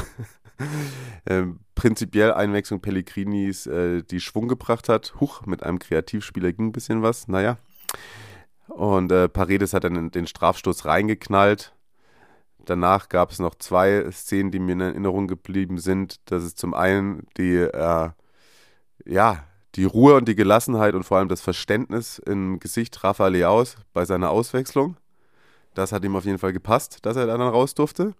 ähm, 1.27 1.59
prinzipiell 1.75 2.33
Einwechslung 2.33 2.81
Pellegrinis, 2.81 3.67
äh, 3.67 4.03
die 4.03 4.19
Schwung 4.19 4.47
gebracht 4.47 4.89
hat. 4.89 5.13
Huch, 5.19 5.45
mit 5.45 5.63
einem 5.63 5.79
Kreativspieler 5.79 6.51
ging 6.51 6.67
ein 6.67 6.71
bisschen 6.71 7.01
was, 7.01 7.27
naja. 7.27 7.57
Und 8.67 9.11
äh, 9.11 9.27
Paredes 9.29 9.73
hat 9.73 9.83
dann 9.83 10.11
den 10.11 10.27
Strafstoß 10.27 10.85
reingeknallt. 10.85 11.73
Danach 12.65 13.09
gab 13.09 13.31
es 13.31 13.39
noch 13.39 13.55
zwei 13.55 14.09
Szenen, 14.11 14.51
die 14.51 14.59
mir 14.59 14.73
in 14.73 14.81
Erinnerung 14.81 15.27
geblieben 15.27 15.77
sind. 15.77 16.17
Das 16.25 16.43
ist 16.43 16.57
zum 16.59 16.73
einen 16.73 17.27
die, 17.37 17.55
äh, 17.55 18.09
ja, 19.05 19.43
die 19.75 19.85
Ruhe 19.85 20.15
und 20.15 20.27
die 20.27 20.35
Gelassenheit 20.35 20.93
und 20.93 21.03
vor 21.03 21.17
allem 21.17 21.29
das 21.29 21.41
Verständnis 21.41 22.19
im 22.19 22.59
Gesicht 22.59 23.03
Rafa 23.03 23.27
Leaus 23.27 23.77
bei 23.93 24.05
seiner 24.05 24.29
Auswechslung. 24.29 24.97
Das 25.73 25.91
hat 25.91 26.03
ihm 26.03 26.15
auf 26.15 26.25
jeden 26.25 26.39
Fall 26.39 26.53
gepasst, 26.53 27.05
dass 27.05 27.15
er 27.15 27.27
dann 27.27 27.41
raus 27.41 27.73
durfte, 27.73 28.13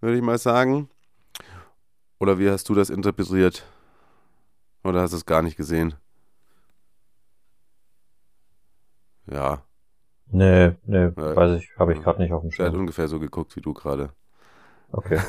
würde 0.00 0.16
ich 0.16 0.22
mal 0.22 0.38
sagen. 0.38 0.88
Oder 2.18 2.38
wie 2.38 2.50
hast 2.50 2.68
du 2.68 2.74
das 2.74 2.90
interpretiert? 2.90 3.66
Oder 4.84 5.02
hast 5.02 5.10
du 5.10 5.16
es 5.16 5.26
gar 5.26 5.42
nicht 5.42 5.56
gesehen? 5.56 5.94
Ja. 9.30 9.62
Nee, 10.30 10.72
nee, 10.84 11.04
ja, 11.16 11.36
weiß 11.36 11.60
ich, 11.60 11.70
habe 11.78 11.92
ich 11.92 12.02
gerade 12.02 12.20
nicht 12.20 12.32
auf 12.32 12.42
dem 12.42 12.50
Schirm. 12.50 12.66
Er 12.66 12.72
hat 12.72 12.78
ungefähr 12.78 13.08
so 13.08 13.20
geguckt 13.20 13.54
wie 13.56 13.60
du 13.60 13.72
gerade. 13.72 14.10
Okay. 14.92 15.20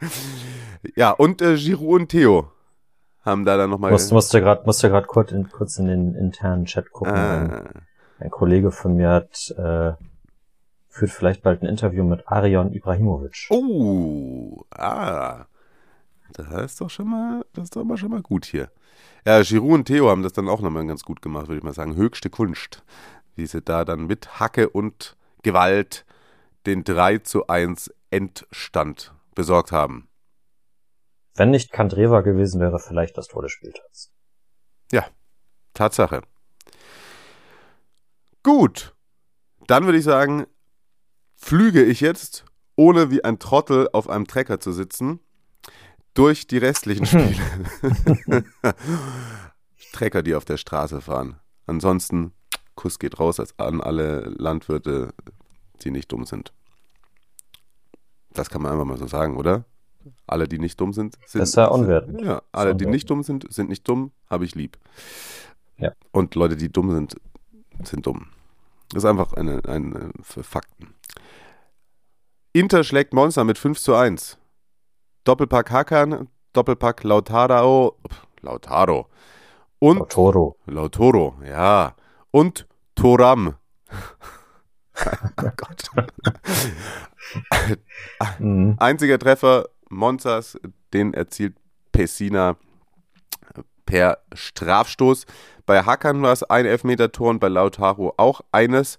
ja, 0.96 1.10
und 1.10 1.42
äh, 1.42 1.56
Giroud 1.56 2.00
und 2.00 2.08
Theo 2.08 2.50
haben 3.22 3.44
da 3.44 3.56
dann 3.56 3.70
nochmal. 3.70 3.90
Musste, 3.90 4.14
musste 4.14 4.40
gerade 4.40 4.64
musste 4.64 4.88
grad 4.88 5.06
kurz, 5.06 5.32
in, 5.32 5.48
kurz 5.50 5.78
in 5.78 5.86
den 5.86 6.14
internen 6.14 6.64
Chat 6.64 6.90
gucken. 6.92 7.14
Ah. 7.14 7.42
Ein, 7.42 7.82
ein, 8.18 8.30
Kollege 8.30 8.70
von 8.70 8.96
mir 8.96 9.10
hat 9.10 9.50
äh, 9.56 9.92
führt 10.88 11.10
vielleicht 11.10 11.42
bald 11.42 11.62
ein 11.62 11.68
Interview 11.68 12.04
mit 12.04 12.26
Arion 12.26 12.72
Ibrahimovic. 12.72 13.46
Oh, 13.50 14.64
ah. 14.70 15.46
Das 16.32 16.64
ist 16.64 16.80
doch 16.80 16.90
schon 16.90 17.08
mal, 17.08 17.44
das 17.52 17.64
ist 17.64 17.76
doch 17.76 17.84
mal 17.84 17.96
schon 17.96 18.10
mal 18.10 18.22
gut 18.22 18.44
hier. 18.44 18.70
Ja, 19.26 19.42
Giroud 19.42 19.74
und 19.74 19.84
Theo 19.84 20.08
haben 20.08 20.22
das 20.22 20.32
dann 20.32 20.48
auch 20.48 20.60
nochmal 20.60 20.86
ganz 20.86 21.04
gut 21.04 21.20
gemacht, 21.22 21.48
würde 21.48 21.58
ich 21.58 21.64
mal 21.64 21.74
sagen. 21.74 21.94
Höchste 21.94 22.30
Kunst. 22.30 22.82
Wie 23.34 23.46
sie 23.46 23.62
da 23.62 23.84
dann 23.84 24.06
mit 24.06 24.40
Hacke 24.40 24.68
und 24.68 25.16
Gewalt 25.42 26.04
den 26.66 26.84
3 26.84 27.18
zu 27.18 27.46
1 27.46 27.92
Endstand 28.10 29.14
besorgt 29.34 29.72
haben. 29.72 30.08
Wenn 31.34 31.50
nicht 31.50 31.72
Kandreva 31.72 32.20
gewesen 32.20 32.60
wäre, 32.60 32.78
vielleicht 32.78 33.16
das 33.16 33.28
Tor 33.28 33.42
des 33.42 33.52
Spieltags. 33.52 34.10
Ja, 34.92 35.06
Tatsache. 35.74 36.22
Gut, 38.42 38.94
dann 39.66 39.84
würde 39.84 39.98
ich 39.98 40.04
sagen, 40.04 40.46
flüge 41.36 41.84
ich 41.84 42.00
jetzt, 42.00 42.44
ohne 42.74 43.10
wie 43.10 43.22
ein 43.22 43.38
Trottel 43.38 43.88
auf 43.92 44.08
einem 44.08 44.26
Trecker 44.26 44.60
zu 44.60 44.72
sitzen, 44.72 45.20
durch 46.14 46.46
die 46.46 46.58
restlichen 46.58 47.06
Spiele. 47.06 48.44
Trecker, 49.92 50.22
die 50.22 50.34
auf 50.34 50.44
der 50.44 50.56
Straße 50.56 51.00
fahren. 51.00 51.40
Ansonsten, 51.66 52.32
Kuss 52.74 52.98
geht 52.98 53.18
raus 53.18 53.40
an 53.58 53.80
alle 53.80 54.20
Landwirte, 54.36 55.12
die 55.82 55.90
nicht 55.90 56.10
dumm 56.12 56.24
sind. 56.24 56.52
Das 58.32 58.50
kann 58.50 58.62
man 58.62 58.72
einfach 58.72 58.84
mal 58.84 58.98
so 58.98 59.06
sagen, 59.06 59.36
oder? 59.36 59.64
Alle, 60.26 60.48
die 60.48 60.58
nicht 60.58 60.80
dumm 60.80 60.92
sind, 60.92 61.16
sind. 61.26 61.42
Das 61.42 61.50
ist 61.50 61.56
ja 61.56 61.66
unwertend. 61.66 62.22
Ja, 62.22 62.42
alle, 62.52 62.74
die 62.74 62.86
nicht 62.86 63.10
dumm 63.10 63.22
sind, 63.22 63.52
sind 63.52 63.68
nicht 63.68 63.86
dumm, 63.86 64.12
habe 64.28 64.44
ich 64.44 64.54
lieb. 64.54 64.78
Ja. 65.76 65.92
Und 66.12 66.34
Leute, 66.34 66.56
die 66.56 66.70
dumm 66.70 66.90
sind, 66.90 67.16
sind 67.82 68.06
dumm. 68.06 68.28
Das 68.90 69.04
ist 69.04 69.10
einfach 69.10 69.32
eine, 69.34 69.62
eine 69.66 70.10
für 70.22 70.42
Fakten. 70.42 70.94
Inter 72.52 72.82
schlägt 72.82 73.12
Monster 73.12 73.44
mit 73.44 73.58
5 73.58 73.78
zu 73.78 73.94
1. 73.94 74.38
Doppelpack 75.24 75.70
Hakan, 75.70 76.28
Doppelpack 76.52 77.04
Lautaro, 77.04 77.96
Lautaro. 78.40 79.08
Und 79.78 79.98
Lautoro. 79.98 80.56
Lautoro, 80.66 81.34
ja. 81.44 81.94
Und 82.30 82.66
Toram. 82.94 83.54
oh 83.90 85.50
Gott. 85.56 85.84
mhm. 88.38 88.76
Einziger 88.78 89.18
Treffer 89.18 89.68
Monzas, 89.88 90.58
den 90.92 91.14
erzielt 91.14 91.56
Pessina 91.92 92.56
per 93.86 94.18
Strafstoß. 94.32 95.26
Bei 95.66 95.82
Hakan 95.82 96.22
war 96.22 96.32
es 96.32 96.42
ein 96.42 96.66
Elfmeter-Tor 96.66 97.30
und 97.30 97.40
bei 97.40 97.48
Lautaro 97.48 98.14
auch 98.16 98.40
eines. 98.52 98.98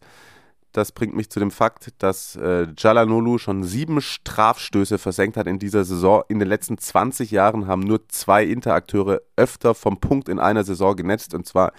Das 0.71 0.93
bringt 0.93 1.15
mich 1.15 1.29
zu 1.29 1.39
dem 1.39 1.51
Fakt, 1.51 1.89
dass 1.97 2.37
äh, 2.37 2.67
Jalanolu 2.77 3.37
schon 3.37 3.63
sieben 3.63 4.01
Strafstöße 4.01 4.97
versenkt 4.97 5.35
hat 5.35 5.47
in 5.47 5.59
dieser 5.59 5.83
Saison. 5.83 6.23
In 6.29 6.39
den 6.39 6.47
letzten 6.47 6.77
20 6.77 7.31
Jahren 7.31 7.67
haben 7.67 7.81
nur 7.81 8.07
zwei 8.07 8.45
Interakteure 8.45 9.21
öfter 9.35 9.75
vom 9.75 9.99
Punkt 9.99 10.29
in 10.29 10.39
einer 10.39 10.63
Saison 10.63 10.95
genetzt, 10.95 11.33
und 11.33 11.45
zwar 11.45 11.73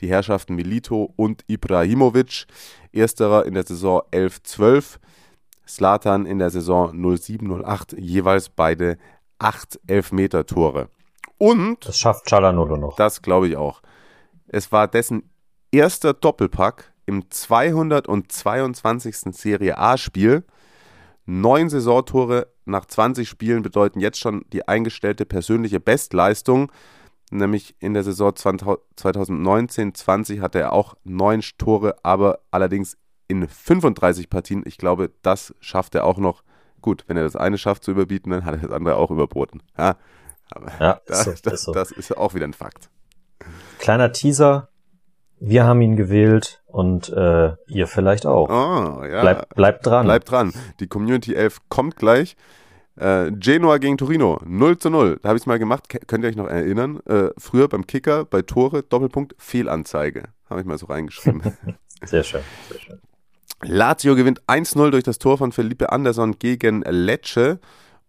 die 0.00 0.08
Herrschaften 0.08 0.54
Milito 0.54 1.12
und 1.16 1.42
Ibrahimovic. 1.46 2.46
Ersterer 2.92 3.46
in 3.46 3.54
der 3.54 3.64
Saison 3.64 4.02
11-12, 4.12 4.98
Slatan 5.66 6.26
in 6.26 6.38
der 6.38 6.50
Saison 6.50 6.92
07-08, 6.92 7.98
jeweils 7.98 8.50
beide 8.50 8.98
acht 9.38 9.80
Elfmeter-Tore. 9.86 10.88
Und. 11.38 11.88
Das 11.88 11.98
schafft 11.98 12.30
Jalanolu 12.30 12.76
noch. 12.76 12.96
Das 12.96 13.22
glaube 13.22 13.48
ich 13.48 13.56
auch. 13.56 13.80
Es 14.46 14.70
war 14.70 14.86
dessen 14.86 15.30
erster 15.72 16.12
Doppelpack 16.12 16.93
im 17.06 17.30
222. 17.30 19.34
Serie 19.34 19.78
A-Spiel. 19.78 20.44
Neun 21.26 21.70
Saisontore 21.70 22.48
nach 22.64 22.86
20 22.86 23.28
Spielen 23.28 23.62
bedeuten 23.62 24.00
jetzt 24.00 24.18
schon 24.18 24.44
die 24.52 24.66
eingestellte 24.68 25.26
persönliche 25.26 25.80
Bestleistung. 25.80 26.70
Nämlich 27.30 27.76
in 27.80 27.94
der 27.94 28.04
Saison 28.04 28.32
2019-20 28.32 30.40
hatte 30.40 30.60
er 30.60 30.72
auch 30.72 30.94
neun 31.04 31.42
Tore, 31.58 31.96
aber 32.02 32.40
allerdings 32.50 32.96
in 33.28 33.48
35 33.48 34.28
Partien. 34.28 34.62
Ich 34.66 34.76
glaube, 34.78 35.12
das 35.22 35.54
schafft 35.60 35.94
er 35.94 36.04
auch 36.04 36.18
noch. 36.18 36.42
Gut, 36.80 37.04
wenn 37.06 37.16
er 37.16 37.22
das 37.22 37.36
eine 37.36 37.56
schafft 37.56 37.84
zu 37.84 37.92
überbieten, 37.92 38.30
dann 38.30 38.44
hat 38.44 38.56
er 38.56 38.60
das 38.60 38.70
andere 38.70 38.96
auch 38.96 39.10
überboten. 39.10 39.62
Ja, 39.78 39.96
ja 40.78 41.00
das, 41.06 41.40
das, 41.40 41.62
so. 41.62 41.72
das 41.72 41.90
ist 41.90 42.14
auch 42.16 42.34
wieder 42.34 42.46
ein 42.46 42.52
Fakt. 42.52 42.90
Kleiner 43.78 44.12
Teaser, 44.12 44.68
wir 45.46 45.64
haben 45.64 45.82
ihn 45.82 45.96
gewählt 45.96 46.62
und 46.66 47.10
äh, 47.10 47.52
ihr 47.66 47.86
vielleicht 47.86 48.26
auch. 48.26 48.48
Oh, 48.48 49.04
ja. 49.04 49.20
Bleibt 49.20 49.54
bleib 49.54 49.82
dran. 49.82 50.06
Bleibt 50.06 50.30
dran. 50.30 50.52
Die 50.80 50.86
Community 50.86 51.34
11 51.34 51.58
kommt 51.68 51.96
gleich. 51.96 52.36
Äh, 52.96 53.32
Genoa 53.32 53.78
gegen 53.78 53.98
Torino, 53.98 54.40
0 54.44 54.78
zu 54.78 54.88
0. 54.88 55.18
Da 55.20 55.28
habe 55.28 55.36
ich 55.36 55.42
es 55.42 55.46
mal 55.46 55.58
gemacht. 55.58 55.88
Könnt 56.06 56.24
ihr 56.24 56.30
euch 56.30 56.36
noch 56.36 56.48
erinnern? 56.48 57.00
Äh, 57.06 57.30
früher 57.36 57.68
beim 57.68 57.86
Kicker, 57.86 58.24
bei 58.24 58.42
Tore, 58.42 58.82
Doppelpunkt, 58.82 59.34
Fehlanzeige. 59.38 60.24
Habe 60.48 60.60
ich 60.60 60.66
mal 60.66 60.78
so 60.78 60.86
reingeschrieben. 60.86 61.42
sehr 62.04 62.22
schön, 62.22 62.42
sehr 62.70 62.80
schön. 62.80 63.00
Lazio 63.62 64.14
gewinnt 64.14 64.42
1-0 64.46 64.90
durch 64.90 65.04
das 65.04 65.18
Tor 65.18 65.38
von 65.38 65.52
Felipe 65.52 65.90
Anderson 65.90 66.38
gegen 66.38 66.82
Lecce. 66.82 67.58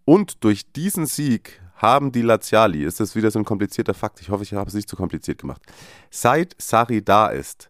Und 0.05 0.43
durch 0.43 0.71
diesen 0.71 1.07
Sieg 1.07 1.61
haben 1.75 2.11
die 2.11 2.21
Laziali, 2.21 2.83
ist 2.83 2.99
das 2.99 3.15
wieder 3.15 3.31
so 3.31 3.39
ein 3.39 3.45
komplizierter 3.45 3.93
Fakt, 3.93 4.21
ich 4.21 4.29
hoffe, 4.29 4.43
ich 4.43 4.53
habe 4.53 4.67
es 4.67 4.73
nicht 4.73 4.89
zu 4.89 4.95
kompliziert 4.95 5.39
gemacht, 5.39 5.61
seit 6.09 6.55
Sari 6.57 7.03
da 7.03 7.27
ist, 7.27 7.69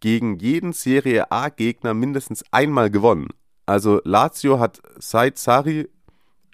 gegen 0.00 0.38
jeden 0.38 0.72
Serie 0.72 1.30
A-Gegner 1.30 1.94
mindestens 1.94 2.44
einmal 2.52 2.90
gewonnen. 2.90 3.28
Also 3.66 4.00
Lazio 4.04 4.58
hat 4.58 4.80
seit 4.98 5.38
Sari 5.38 5.88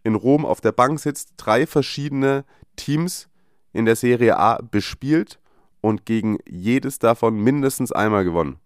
in 0.03 0.15
Rom 0.15 0.45
auf 0.45 0.61
der 0.61 0.73
Bank 0.73 1.01
sitzt, 1.01 1.35
drei 1.37 1.67
verschiedene 1.67 2.45
Teams 2.77 3.29
in 3.73 3.85
der 3.85 3.97
Serie 3.97 4.37
A 4.39 4.61
bespielt 4.63 5.39
und 5.81 6.07
gegen 6.07 6.39
jedes 6.49 6.99
davon 6.99 7.37
mindestens 7.37 7.93
einmal 7.93 8.25
gewonnen. 8.25 8.59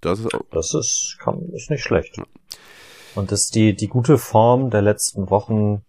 Das 0.00 0.18
ist, 0.18 0.28
das 0.50 0.74
ist, 0.74 1.16
kann, 1.18 1.40
ist 1.52 1.70
nicht 1.70 1.82
schlecht. 1.82 2.20
Und 3.14 3.32
das 3.32 3.44
ist 3.44 3.54
die, 3.54 3.74
die 3.74 3.88
gute 3.88 4.18
Form 4.18 4.70
der 4.70 4.82
letzten 4.82 5.30
Wochen 5.30 5.82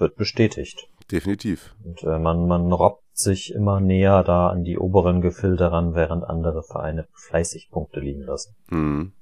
wird 0.00 0.16
bestätigt. 0.16 0.88
Definitiv. 1.10 1.74
Und 1.84 2.02
äh, 2.02 2.18
man, 2.18 2.46
man 2.46 2.72
robbt 2.72 3.04
sich 3.12 3.52
immer 3.52 3.80
näher 3.80 4.22
da 4.24 4.48
an 4.48 4.64
die 4.64 4.78
oberen 4.78 5.20
Gefilde 5.20 5.70
ran, 5.72 5.94
während 5.94 6.24
andere 6.24 6.62
Vereine 6.62 7.06
fleißig 7.12 7.70
Punkte 7.70 8.00
liegen 8.00 8.22
lassen. 8.22 8.54
Mhm. 8.70 9.12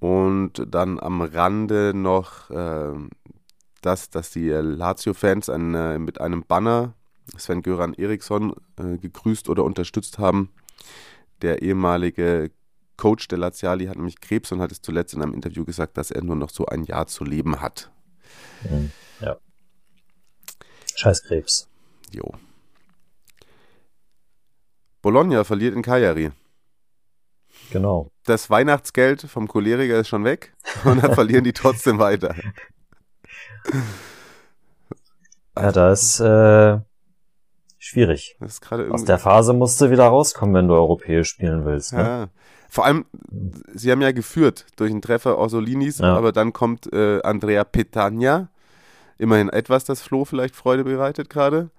Und 0.00 0.66
dann 0.68 0.98
am 0.98 1.22
Rande 1.22 1.92
noch, 1.94 2.50
äh, 2.50 2.92
das, 3.82 4.10
dass 4.10 4.30
die 4.30 4.48
Lazio-Fans 4.48 5.48
äh, 5.48 5.98
mit 5.98 6.20
einem 6.20 6.44
Banner 6.46 6.94
Sven 7.36 7.62
Göran 7.62 7.94
Eriksson 7.94 8.54
äh, 8.78 8.98
gegrüßt 8.98 9.48
oder 9.48 9.64
unterstützt 9.64 10.18
haben. 10.18 10.50
Der 11.40 11.62
ehemalige 11.62 12.50
Coach 12.96 13.28
der 13.28 13.38
Laziali 13.38 13.86
hat 13.86 13.96
nämlich 13.96 14.20
Krebs 14.20 14.52
und 14.52 14.60
hat 14.60 14.72
es 14.72 14.82
zuletzt 14.82 15.14
in 15.14 15.22
einem 15.22 15.34
Interview 15.34 15.64
gesagt, 15.64 15.96
dass 15.96 16.10
er 16.10 16.22
nur 16.22 16.36
noch 16.36 16.50
so 16.50 16.66
ein 16.66 16.84
Jahr 16.84 17.06
zu 17.06 17.24
leben 17.24 17.60
hat. 17.60 17.90
Mhm. 18.68 18.92
Scheiß 20.96 21.22
Krebs. 21.24 21.68
Jo. 22.10 22.32
Bologna 25.02 25.44
verliert 25.44 25.74
in 25.74 25.82
Cagliari. 25.82 26.30
Genau. 27.70 28.10
Das 28.24 28.50
Weihnachtsgeld 28.50 29.22
vom 29.22 29.48
Choleriker 29.48 29.98
ist 29.98 30.08
schon 30.08 30.24
weg. 30.24 30.54
Und 30.84 31.02
dann 31.02 31.14
verlieren 31.14 31.44
die 31.44 31.52
trotzdem 31.52 31.98
weiter. 31.98 32.34
Ja, 35.56 35.72
da 35.72 35.92
ist 35.92 36.20
äh, 36.20 36.78
schwierig. 37.78 38.36
Das 38.40 38.54
ist 38.54 38.72
Aus 38.72 39.04
der 39.04 39.18
Phase 39.18 39.52
musst 39.52 39.80
du 39.80 39.90
wieder 39.90 40.06
rauskommen, 40.06 40.54
wenn 40.54 40.68
du 40.68 40.74
europäisch 40.74 41.28
spielen 41.28 41.64
willst. 41.64 41.92
Ne? 41.92 42.02
Ja. 42.02 42.28
Vor 42.68 42.86
allem, 42.86 43.04
sie 43.74 43.90
haben 43.92 44.00
ja 44.00 44.12
geführt 44.12 44.66
durch 44.76 44.90
einen 44.90 45.02
Treffer 45.02 45.36
Orsolinis, 45.36 45.98
Ja. 45.98 46.16
aber 46.16 46.32
dann 46.32 46.52
kommt 46.52 46.90
äh, 46.92 47.20
Andrea 47.22 47.64
Petagna. 47.64 48.48
Immerhin 49.22 49.50
etwas, 49.50 49.84
das 49.84 50.02
Flo 50.02 50.24
vielleicht 50.24 50.56
Freude 50.56 50.82
bereitet 50.82 51.30
gerade. 51.30 51.70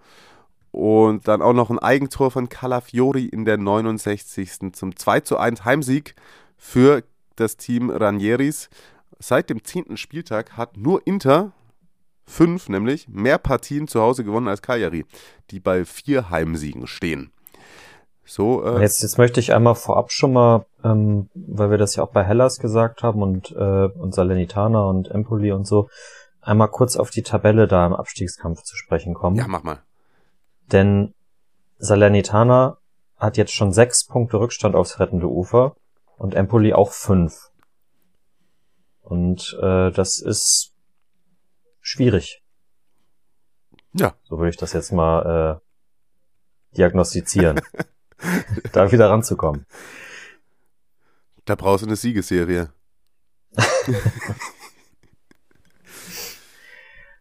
Und 0.71 1.27
dann 1.27 1.41
auch 1.41 1.51
noch 1.51 1.69
ein 1.69 1.77
Eigentor 1.77 2.31
von 2.31 2.47
Calafiori 2.47 3.25
in 3.25 3.43
der 3.43 3.57
69. 3.57 4.71
zum 4.71 4.95
2 4.95 5.19
zu 5.19 5.37
1 5.37 5.65
Heimsieg 5.65 6.15
für 6.57 7.03
das 7.35 7.57
Team 7.57 7.89
Ranieris. 7.89 8.69
Seit 9.19 9.49
dem 9.49 9.61
10. 9.61 9.97
Spieltag 9.97 10.55
hat 10.55 10.77
nur 10.77 11.05
Inter, 11.05 11.51
fünf 12.25 12.69
nämlich, 12.69 13.09
mehr 13.09 13.39
Partien 13.39 13.89
zu 13.89 13.99
Hause 13.99 14.23
gewonnen 14.23 14.47
als 14.47 14.61
Cagliari, 14.61 15.05
die 15.51 15.59
bei 15.59 15.83
vier 15.83 16.29
Heimsiegen 16.29 16.87
stehen. 16.87 17.33
So, 18.23 18.63
äh, 18.63 18.79
Jetzt, 18.79 19.03
jetzt 19.03 19.17
möchte 19.17 19.41
ich 19.41 19.53
einmal 19.53 19.75
vorab 19.75 20.13
schon 20.13 20.31
mal, 20.31 20.65
ähm, 20.81 21.27
weil 21.35 21.71
wir 21.71 21.77
das 21.77 21.97
ja 21.97 22.03
auch 22.03 22.11
bei 22.11 22.23
Hellas 22.23 22.59
gesagt 22.59 23.03
haben 23.03 23.21
und, 23.21 23.51
äh, 23.51 23.89
und 23.99 24.15
Salernitana 24.15 24.85
und 24.85 25.11
Empoli 25.11 25.51
und 25.51 25.67
so, 25.67 25.89
einmal 26.43 26.69
kurz 26.69 26.95
auf 26.95 27.09
die 27.09 27.23
Tabelle 27.23 27.67
da 27.67 27.85
im 27.85 27.93
Abstiegskampf 27.93 28.63
zu 28.63 28.75
sprechen 28.75 29.13
kommen. 29.13 29.35
ja, 29.35 29.47
mach 29.47 29.63
mal. 29.63 29.81
Denn 30.71 31.13
Salernitana 31.77 32.77
hat 33.17 33.37
jetzt 33.37 33.53
schon 33.53 33.73
sechs 33.73 34.05
Punkte 34.05 34.39
Rückstand 34.39 34.75
aufs 34.75 34.99
rettende 34.99 35.27
Ufer 35.27 35.75
und 36.17 36.35
Empoli 36.35 36.73
auch 36.73 36.91
fünf. 36.91 37.51
Und 39.01 39.57
äh, 39.61 39.91
das 39.91 40.19
ist 40.19 40.73
schwierig. 41.81 42.41
Ja. 43.93 44.15
So 44.23 44.37
würde 44.37 44.49
ich 44.49 44.57
das 44.57 44.73
jetzt 44.73 44.91
mal 44.91 45.61
äh, 46.73 46.77
diagnostizieren. 46.77 47.61
da 48.71 48.91
wieder 48.91 49.09
ranzukommen. 49.09 49.65
Da 51.45 51.55
brauchst 51.55 51.83
du 51.83 51.87
eine 51.87 51.97
Siegesserie. 51.97 52.71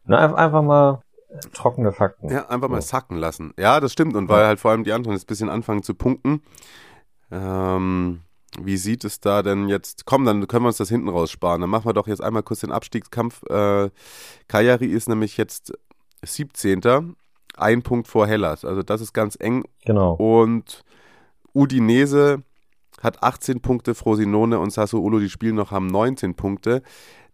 Ein- 0.06 0.34
einfach 0.34 0.62
mal 0.62 1.02
trockene 1.52 1.92
Fakten. 1.92 2.28
Ja, 2.30 2.48
einfach 2.48 2.68
mal 2.68 2.82
sacken 2.82 3.16
lassen. 3.16 3.54
Ja, 3.58 3.80
das 3.80 3.92
stimmt. 3.92 4.16
Und 4.16 4.28
weil 4.28 4.46
halt 4.46 4.60
vor 4.60 4.70
allem 4.70 4.84
die 4.84 4.92
anderen 4.92 5.14
jetzt 5.14 5.24
ein 5.24 5.28
bisschen 5.28 5.48
anfangen 5.48 5.82
zu 5.82 5.94
punkten. 5.94 6.42
Ähm, 7.30 8.20
wie 8.60 8.76
sieht 8.76 9.04
es 9.04 9.20
da 9.20 9.42
denn 9.42 9.68
jetzt? 9.68 10.04
Komm, 10.04 10.24
dann 10.26 10.46
können 10.46 10.64
wir 10.64 10.68
uns 10.68 10.76
das 10.76 10.90
hinten 10.90 11.08
raussparen. 11.08 11.60
Dann 11.62 11.70
machen 11.70 11.86
wir 11.86 11.94
doch 11.94 12.06
jetzt 12.06 12.22
einmal 12.22 12.42
kurz 12.42 12.60
den 12.60 12.72
Abstiegskampf. 12.72 13.42
Äh, 13.48 13.90
Cagliari 14.48 14.86
ist 14.86 15.08
nämlich 15.08 15.36
jetzt 15.38 15.72
17. 16.22 17.16
Ein 17.56 17.82
Punkt 17.82 18.08
vor 18.08 18.26
Hellas. 18.26 18.64
Also 18.64 18.82
das 18.82 19.00
ist 19.00 19.12
ganz 19.12 19.36
eng. 19.40 19.64
Genau. 19.84 20.14
Und 20.14 20.84
Udinese 21.54 22.42
hat 23.02 23.22
18 23.22 23.60
Punkte, 23.60 23.94
Frosinone 23.94 24.58
und 24.58 24.70
Sassuolo, 24.70 25.18
die 25.18 25.30
spielen 25.30 25.56
noch, 25.56 25.70
haben 25.70 25.86
19 25.86 26.34
Punkte. 26.34 26.82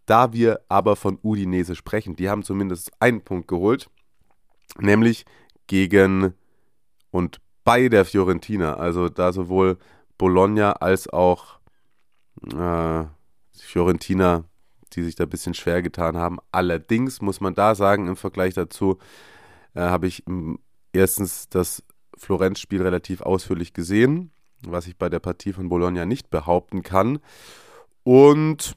Da 0.09 0.33
wir 0.33 0.61
aber 0.69 0.95
von 0.95 1.19
Udinese 1.21 1.75
sprechen, 1.75 2.15
die 2.15 2.31
haben 2.31 2.41
zumindest 2.41 2.91
einen 2.99 3.21
Punkt 3.21 3.47
geholt, 3.47 3.91
nämlich 4.79 5.23
gegen 5.67 6.33
und 7.11 7.39
bei 7.63 7.89
der 7.89 8.05
Fiorentina. 8.05 8.73
Also 8.73 9.09
da 9.09 9.31
sowohl 9.31 9.77
Bologna 10.17 10.71
als 10.71 11.07
auch 11.09 11.59
äh, 12.55 13.03
Fiorentina, 13.55 14.45
die 14.93 15.03
sich 15.03 15.13
da 15.13 15.25
ein 15.25 15.29
bisschen 15.29 15.53
schwer 15.53 15.83
getan 15.83 16.17
haben. 16.17 16.39
Allerdings 16.51 17.21
muss 17.21 17.39
man 17.39 17.53
da 17.53 17.75
sagen, 17.75 18.07
im 18.07 18.15
Vergleich 18.15 18.55
dazu 18.55 18.97
äh, 19.75 19.81
habe 19.81 20.07
ich 20.07 20.25
m, 20.25 20.57
erstens 20.91 21.49
das 21.49 21.83
Florenz-Spiel 22.17 22.81
relativ 22.81 23.21
ausführlich 23.21 23.73
gesehen, 23.73 24.31
was 24.63 24.87
ich 24.87 24.97
bei 24.97 25.07
der 25.07 25.19
Partie 25.19 25.53
von 25.53 25.69
Bologna 25.69 26.07
nicht 26.07 26.31
behaupten 26.31 26.81
kann. 26.81 27.19
Und 28.03 28.75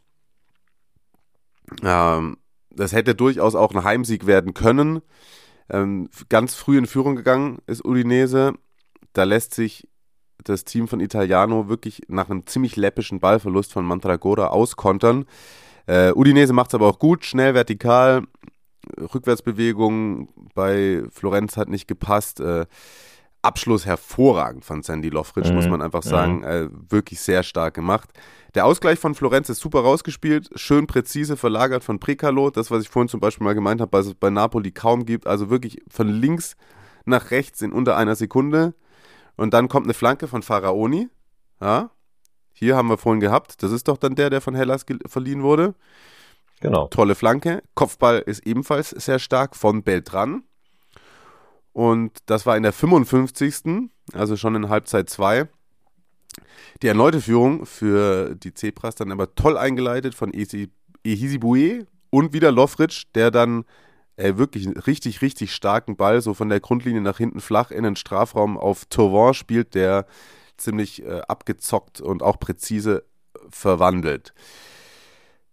ähm, 1.82 2.36
das 2.70 2.92
hätte 2.92 3.14
durchaus 3.14 3.54
auch 3.54 3.74
ein 3.74 3.84
Heimsieg 3.84 4.26
werden 4.26 4.54
können. 4.54 5.02
Ähm, 5.70 6.08
ganz 6.28 6.54
früh 6.54 6.78
in 6.78 6.86
Führung 6.86 7.16
gegangen 7.16 7.58
ist 7.66 7.84
Udinese. 7.84 8.54
Da 9.12 9.24
lässt 9.24 9.54
sich 9.54 9.88
das 10.44 10.64
Team 10.64 10.88
von 10.88 11.00
Italiano 11.00 11.68
wirklich 11.68 12.02
nach 12.08 12.28
einem 12.28 12.46
ziemlich 12.46 12.76
läppischen 12.76 13.20
Ballverlust 13.20 13.72
von 13.72 13.84
Mandragora 13.84 14.48
auskontern. 14.48 15.26
Äh, 15.86 16.12
Udinese 16.12 16.52
macht 16.52 16.68
es 16.68 16.74
aber 16.74 16.88
auch 16.88 16.98
gut, 16.98 17.24
schnell, 17.24 17.54
vertikal. 17.54 18.22
Rückwärtsbewegung 18.98 20.28
bei 20.54 21.02
Florenz 21.10 21.56
hat 21.56 21.68
nicht 21.68 21.86
gepasst. 21.86 22.40
Äh, 22.40 22.66
Abschluss 23.42 23.84
hervorragend 23.86 24.64
von 24.64 24.82
Sandy 24.82 25.08
Lofric, 25.08 25.46
Mhm. 25.48 25.54
muss 25.56 25.68
man 25.68 25.82
einfach 25.82 26.02
sagen. 26.02 26.44
Äh, 26.44 26.68
wirklich 26.88 27.20
sehr 27.20 27.42
stark 27.42 27.74
gemacht. 27.74 28.10
Der 28.54 28.66
Ausgleich 28.66 28.98
von 28.98 29.14
Florenz 29.14 29.48
ist 29.48 29.60
super 29.60 29.80
rausgespielt, 29.80 30.50
schön 30.54 30.86
präzise 30.86 31.36
verlagert 31.36 31.82
von 31.84 31.98
Precalo. 31.98 32.50
Das, 32.50 32.70
was 32.70 32.82
ich 32.82 32.88
vorhin 32.88 33.08
zum 33.08 33.20
Beispiel 33.20 33.44
mal 33.44 33.54
gemeint 33.54 33.80
habe, 33.80 33.92
was 33.92 34.06
es 34.06 34.14
bei 34.14 34.30
Napoli 34.30 34.70
kaum 34.70 35.04
gibt. 35.06 35.26
Also 35.26 35.50
wirklich 35.50 35.82
von 35.90 36.08
links 36.08 36.56
nach 37.04 37.30
rechts 37.30 37.62
in 37.62 37.72
unter 37.72 37.96
einer 37.96 38.14
Sekunde. 38.14 38.74
Und 39.36 39.54
dann 39.54 39.68
kommt 39.68 39.86
eine 39.86 39.94
Flanke 39.94 40.28
von 40.28 40.42
Faraoni. 40.42 41.08
Ja, 41.60 41.90
hier 42.52 42.76
haben 42.76 42.88
wir 42.88 42.98
vorhin 42.98 43.20
gehabt. 43.20 43.62
Das 43.62 43.72
ist 43.72 43.88
doch 43.88 43.96
dann 43.96 44.14
der, 44.14 44.30
der 44.30 44.40
von 44.40 44.54
Hellas 44.54 44.84
verliehen 45.06 45.42
wurde. 45.42 45.74
Genau. 46.60 46.86
Tolle 46.88 47.14
Flanke. 47.16 47.62
Kopfball 47.74 48.18
ist 48.18 48.46
ebenfalls 48.46 48.90
sehr 48.90 49.18
stark 49.18 49.56
von 49.56 49.82
Beltran. 49.82 50.44
Und 51.72 52.18
das 52.26 52.46
war 52.46 52.56
in 52.56 52.62
der 52.62 52.72
55. 52.72 53.90
Also 54.12 54.36
schon 54.36 54.54
in 54.54 54.68
Halbzeit 54.68 55.08
2. 55.08 55.48
Die 56.82 56.86
erneute 56.86 57.20
Führung 57.20 57.66
für 57.66 58.34
die 58.34 58.54
Zebras 58.54 58.94
dann 58.94 59.12
aber 59.12 59.34
toll 59.34 59.56
eingeleitet 59.56 60.14
von 60.14 60.32
Ehisibue 60.32 61.86
und 62.10 62.32
wieder 62.32 62.52
Lofric, 62.52 63.02
der 63.14 63.30
dann 63.30 63.64
äh, 64.16 64.36
wirklich 64.36 64.66
einen 64.66 64.76
richtig, 64.76 65.22
richtig 65.22 65.54
starken 65.54 65.96
Ball 65.96 66.20
so 66.20 66.34
von 66.34 66.48
der 66.48 66.60
Grundlinie 66.60 67.00
nach 67.00 67.18
hinten 67.18 67.40
flach 67.40 67.70
in 67.70 67.84
den 67.84 67.96
Strafraum 67.96 68.58
auf 68.58 68.84
Tourvant 68.86 69.36
spielt, 69.36 69.74
der 69.74 70.06
ziemlich 70.56 71.02
äh, 71.02 71.22
abgezockt 71.28 72.00
und 72.00 72.22
auch 72.22 72.38
präzise 72.38 73.04
verwandelt. 73.48 74.34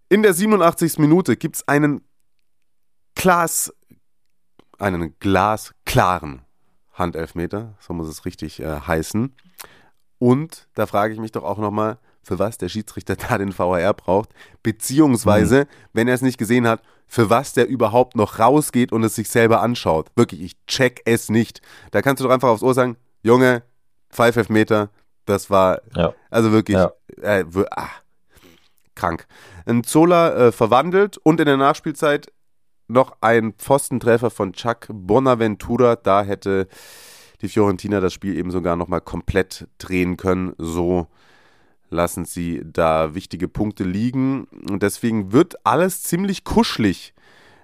In 0.09 0.24
der 0.24 0.34
87. 0.34 0.97
Minute 0.99 1.38
gibt 1.38 1.57
es 1.57 1.67
einen 1.67 2.01
Glas, 3.15 3.74
einen 4.80 5.15
glasklaren 5.19 6.41
Handelfmeter, 6.93 7.75
so 7.80 7.93
muss 7.93 8.07
es 8.07 8.25
richtig 8.25 8.59
äh, 8.61 8.82
heißen. 8.82 9.34
Und 10.17 10.67
da 10.75 10.86
frage 10.86 11.13
ich 11.13 11.19
mich 11.19 11.32
doch 11.32 11.43
auch 11.43 11.57
nochmal, 11.57 11.97
für 12.21 12.39
was 12.39 12.57
der 12.57 12.69
Schiedsrichter 12.69 13.15
da 13.30 13.38
den 13.38 13.57
VAR 13.57 13.93
braucht, 13.93 14.30
beziehungsweise, 14.63 15.67
wenn 15.93 16.07
er 16.07 16.13
es 16.15 16.21
nicht 16.21 16.38
gesehen 16.38 16.67
hat, 16.67 16.82
für 17.07 17.30
was 17.30 17.53
der 17.53 17.67
überhaupt 17.67 18.15
noch 18.15 18.38
rausgeht 18.39 18.91
und 18.91 19.03
es 19.03 19.15
sich 19.15 19.30
selber 19.30 19.61
anschaut. 19.61 20.11
Wirklich, 20.15 20.41
ich 20.41 20.65
check 20.67 21.01
es 21.05 21.30
nicht. 21.30 21.61
Da 21.91 22.01
kannst 22.01 22.19
du 22.19 22.25
doch 22.27 22.34
einfach 22.34 22.49
aufs 22.49 22.61
Ohr 22.61 22.73
sagen, 22.75 22.97
Junge, 23.23 23.63
Pfeif 24.11 24.49
Meter, 24.49 24.89
das 25.25 25.49
war, 25.49 25.82
Ja. 25.95 26.13
also 26.30 26.51
wirklich, 26.51 26.77
Ja. 26.77 26.91
äh, 27.21 27.45
ah, 27.71 27.89
krank. 28.95 29.25
Ein 29.65 29.84
Zola 29.84 30.47
äh, 30.47 30.51
verwandelt 30.51 31.17
und 31.17 31.39
in 31.39 31.45
der 31.47 31.57
Nachspielzeit 31.57 32.32
noch 32.90 33.18
ein 33.22 33.54
Pfostentreffer 33.54 34.30
von 34.30 34.54
Chuck 34.54 34.88
Bonaventura. 34.92 35.96
Da 35.96 36.24
hätte 36.24 36.68
die 37.42 37.48
Fiorentina 37.48 38.00
das 38.00 38.14
Spiel 38.14 38.38
eben 38.38 38.52
sogar 38.52 38.76
nochmal 38.76 39.02
komplett 39.02 39.68
drehen 39.78 40.18
können. 40.18 40.54
So 40.58 41.08
lassen 41.90 42.26
sie 42.26 42.62
da 42.64 43.16
wichtige 43.16 43.48
Punkte 43.48 43.84
liegen. 43.84 44.46
Und 44.70 44.84
deswegen 44.84 45.32
wird 45.32 45.56
alles 45.66 46.04
ziemlich 46.04 46.44
kuschelig. 46.44 47.14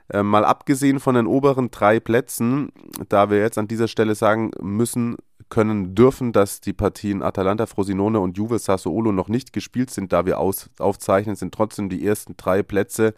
Äh, 0.10 0.24
mal 0.24 0.46
abgesehen 0.46 1.00
von 1.00 1.16
den 1.16 1.28
oberen 1.28 1.72
drei 1.72 2.00
Plätzen, 2.00 2.70
da 3.10 3.30
wir 3.30 3.40
jetzt 3.40 3.58
an 3.58 3.68
dieser 3.68 3.88
Stelle 3.88 4.14
sagen 4.16 4.52
müssen, 4.62 5.18
können, 5.50 5.96
dürfen, 5.96 6.34
dass 6.34 6.62
die 6.62 6.74
Partien 6.74 7.22
Atalanta, 7.22 7.66
Frosinone 7.66 8.20
und 8.20 8.38
Juve 8.38 8.60
Sassuolo 8.60 9.12
noch 9.12 9.28
nicht 9.28 9.54
gespielt 9.54 9.91
sind, 9.91 10.12
da 10.12 10.26
wir 10.26 10.39
aus, 10.39 10.70
aufzeichnen, 10.80 11.36
sind 11.36 11.54
trotzdem 11.54 11.89
die 11.89 12.06
ersten 12.06 12.36
drei 12.38 12.64
Plätze 12.64 13.14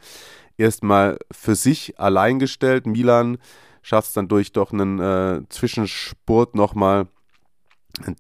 erstmal 0.58 1.18
für 1.32 1.56
sich 1.56 2.00
allein 2.00 2.40
gestellt. 2.40 2.86
Milan 2.86 3.38
schafft 3.82 4.10
es 4.10 4.14
dann 4.14 4.28
durch 4.28 4.52
doch 4.52 4.74
einen 4.74 5.00
äh, 5.00 5.42
Zwischenspurt 5.50 6.56
nochmal 6.56 7.08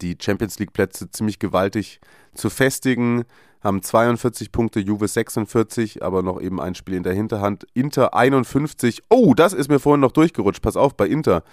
die 0.01 0.18
Champions 0.20 0.58
League 0.60 0.74
Plätze 0.74 1.12
ziemlich 1.12 1.39
gewaltig 1.39 1.99
zu 2.34 2.49
festigen, 2.49 3.26
haben 3.62 3.82
42 3.82 4.51
Punkte, 4.51 4.80
Juve 4.80 5.08
46, 5.08 6.03
aber 6.03 6.22
noch 6.22 6.39
eben 6.39 6.62
ein 6.62 6.76
Spiel 6.76 6.95
in 6.95 7.03
der 7.03 7.14
Hinterhand. 7.14 7.66
Inter 7.74 8.14
51. 8.14 9.01
Oh, 9.10 9.34
das 9.34 9.53
ist 9.53 9.70
mir 9.70 9.80
vorhin 9.80 10.01
noch 10.01 10.12
durchgerutscht. 10.12 10.62
Pass 10.62 10.78
auf, 10.78 10.95
bei 10.95 11.08
Inter. 11.08 11.43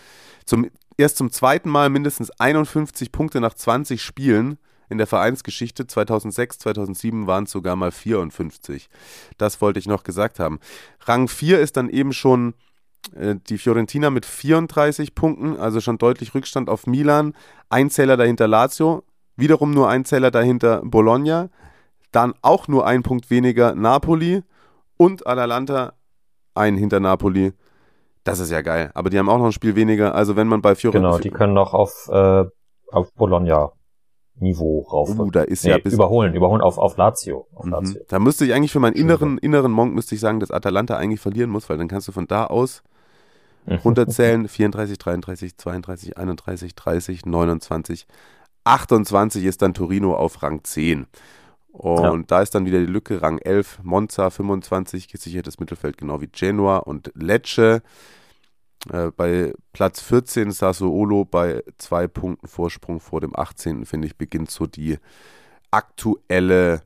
Zum, 0.45 0.69
erst 0.97 1.17
zum 1.17 1.31
zweiten 1.31 1.69
Mal 1.69 1.91
mindestens 1.91 2.31
51 2.31 3.13
Punkte 3.13 3.41
nach 3.41 3.55
20 3.55 4.03
Spielen 4.03 4.59
in 4.89 4.99
der 4.99 5.07
Vereinsgeschichte. 5.07 5.87
2006, 5.87 6.59
2007 6.59 7.27
waren 7.27 7.45
es 7.45 7.51
sogar 7.51 7.77
mal 7.77 7.91
54. 7.91 8.89
Das 9.39 9.61
wollte 9.61 9.79
ich 9.79 9.87
noch 9.87 10.05
gesagt 10.05 10.39
haben. 10.39 10.61
Rang 11.01 11.29
4 11.29 11.61
ist 11.61 11.77
dann 11.77 11.89
eben 11.89 12.13
schon 12.13 12.55
äh, 13.15 13.37
die 13.49 13.59
Fiorentina 13.59 14.11
mit 14.11 14.27
34 14.27 15.15
Punkten, 15.15 15.57
also 15.57 15.81
schon 15.81 15.99
deutlich 15.99 16.35
Rückstand 16.35 16.69
auf 16.69 16.87
Milan. 16.87 17.35
Ein 17.69 17.91
Zähler 17.91 18.17
dahinter 18.17 18.49
Lazio, 18.49 19.05
wiederum 19.37 19.73
nur 19.73 19.89
ein 19.89 20.05
Zähler 20.05 20.31
dahinter 20.31 20.83
Bologna. 20.85 21.51
Dann 22.13 22.35
auch 22.43 22.69
nur 22.69 22.87
ein 22.87 23.03
Punkt 23.03 23.31
weniger 23.31 23.75
Napoli 23.75 24.43
und 24.97 25.27
Atalanta 25.27 25.95
ein 26.55 26.77
hinter 26.77 27.01
Napoli. 27.01 27.53
Das 28.25 28.39
ist 28.39 28.51
ja 28.51 28.63
geil. 28.63 28.91
Aber 28.95 29.11
die 29.11 29.19
haben 29.19 29.29
auch 29.29 29.39
noch 29.39 29.47
ein 29.47 29.53
Spiel 29.53 29.77
weniger. 29.77 30.15
Also 30.15 30.35
wenn 30.37 30.49
man 30.49 30.63
bei 30.63 30.75
Fiorentina. 30.75 31.11
Genau, 31.11 31.23
die 31.23 31.31
können 31.31 31.53
noch 31.55 31.75
auf, 31.75 32.09
äh, 32.11 32.45
auf 32.91 33.13
Bologna 33.15 33.73
Niveau 34.37 34.81
rauf. 34.81 35.17
Uh, 35.17 35.31
da 35.31 35.43
ist 35.43 35.65
nee, 35.65 35.71
ja 35.71 35.79
bis, 35.79 35.93
überholen, 35.93 36.35
überholen 36.35 36.61
auf, 36.61 36.77
auf 36.79 36.97
Lazio. 36.97 37.47
Auf 37.55 37.67
Mhm. 37.67 37.71
Lazio. 37.71 38.01
Da 38.09 38.19
müsste 38.19 38.45
ich 38.45 38.53
eigentlich 38.53 38.73
für 38.73 38.81
meinen 38.81 38.97
inneren, 38.97 39.39
inneren 39.39 39.71
Monk 39.71 39.95
müsste 39.95 40.15
ich 40.17 40.21
sagen, 40.21 40.41
dass 40.41 40.51
Atalanta 40.51 40.97
eigentlich 40.97 41.21
verlieren 41.21 41.51
muss, 41.51 41.69
weil 41.69 41.79
dann 41.79 41.87
kannst 41.89 42.09
du 42.09 42.13
von 42.13 42.27
da 42.27 42.47
aus 42.47 42.83
runterzählen. 43.85 44.49
34, 44.49 44.99
33, 44.99 45.57
32, 45.57 46.19
31, 46.19 46.75
30, 46.75 47.27
29, 47.27 48.07
28 48.65 49.45
ist 49.45 49.63
dann 49.63 49.75
Torino 49.75 50.15
auf 50.15 50.43
Rang 50.43 50.65
10. 50.65 51.07
Und 51.75 52.31
da 52.31 52.41
ist 52.41 52.55
dann 52.55 52.67
wieder 52.67 52.79
die 52.79 52.87
Lücke, 52.87 53.21
Rang 53.21 53.39
11, 53.39 53.81
Monza 53.83 54.31
25, 54.31 55.09
gesichertes 55.09 55.59
Mittelfeld, 55.59 55.99
genau 55.99 56.21
wie 56.21 56.29
Genua 56.29 56.77
und 56.77 57.11
Lecce. 57.17 57.83
Äh, 58.93 59.11
bei 59.17 59.53
Platz 59.73 60.01
14 60.01 60.53
Sassuolo 60.53 61.25
bei 61.25 61.65
zwei 61.79 62.07
Punkten 62.07 62.47
Vorsprung 62.47 63.01
vor 63.01 63.21
dem 63.21 63.37
18. 63.37 63.87
finde 63.87 64.07
ich, 64.07 64.17
beginnt 64.17 64.53
so 64.53 64.69
die 64.69 64.99
aktuelle 65.73 66.83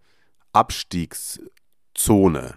Abstiegszone. 0.55 2.55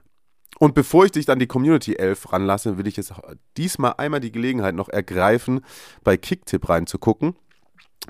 Und 0.57 0.73
bevor 0.73 1.03
ich 1.03 1.11
dich 1.11 1.25
dann 1.25 1.39
die 1.39 1.47
Community 1.47 1.95
11 1.95 2.31
ranlasse, 2.31 2.77
will 2.77 2.87
ich 2.87 2.95
jetzt 2.95 3.13
diesmal 3.57 3.95
einmal 3.97 4.21
die 4.21 4.31
Gelegenheit 4.31 4.75
noch 4.75 4.87
ergreifen, 4.87 5.65
bei 6.03 6.15
Kicktipp 6.15 6.69
reinzugucken, 6.69 7.35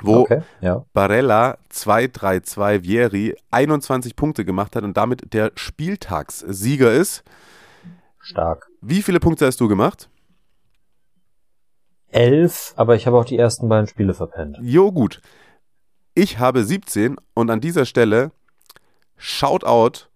wo 0.01 0.19
Okay, 0.21 0.41
ja. 0.61 0.85
Barella 0.93 1.57
232 1.69 2.83
Vieri 2.83 3.35
21 3.51 4.15
Punkte 4.15 4.45
gemacht 4.45 4.75
hat 4.75 4.83
und 4.83 4.95
damit 4.95 5.33
der 5.33 5.51
Spieltagssieger 5.55 6.91
ist. 6.93 7.23
Stark. 8.19 8.67
Wie 8.81 9.01
viele 9.01 9.19
Punkte 9.19 9.45
hast 9.45 9.59
du 9.59 9.67
gemacht? 9.67 10.09
Elf, 12.09 12.73
aber 12.75 12.95
ich 12.95 13.07
habe 13.07 13.17
auch 13.17 13.25
die 13.25 13.37
ersten 13.37 13.69
beiden 13.69 13.87
Spiele 13.87 14.13
verpennt. 14.13 14.57
Jo, 14.61 14.91
gut. 14.91 15.21
Ich 16.13 16.39
habe 16.39 16.63
17 16.63 17.15
und 17.33 17.49
an 17.49 17.61
dieser 17.61 17.85
Stelle 17.85 18.31
Shoutout 19.15 20.07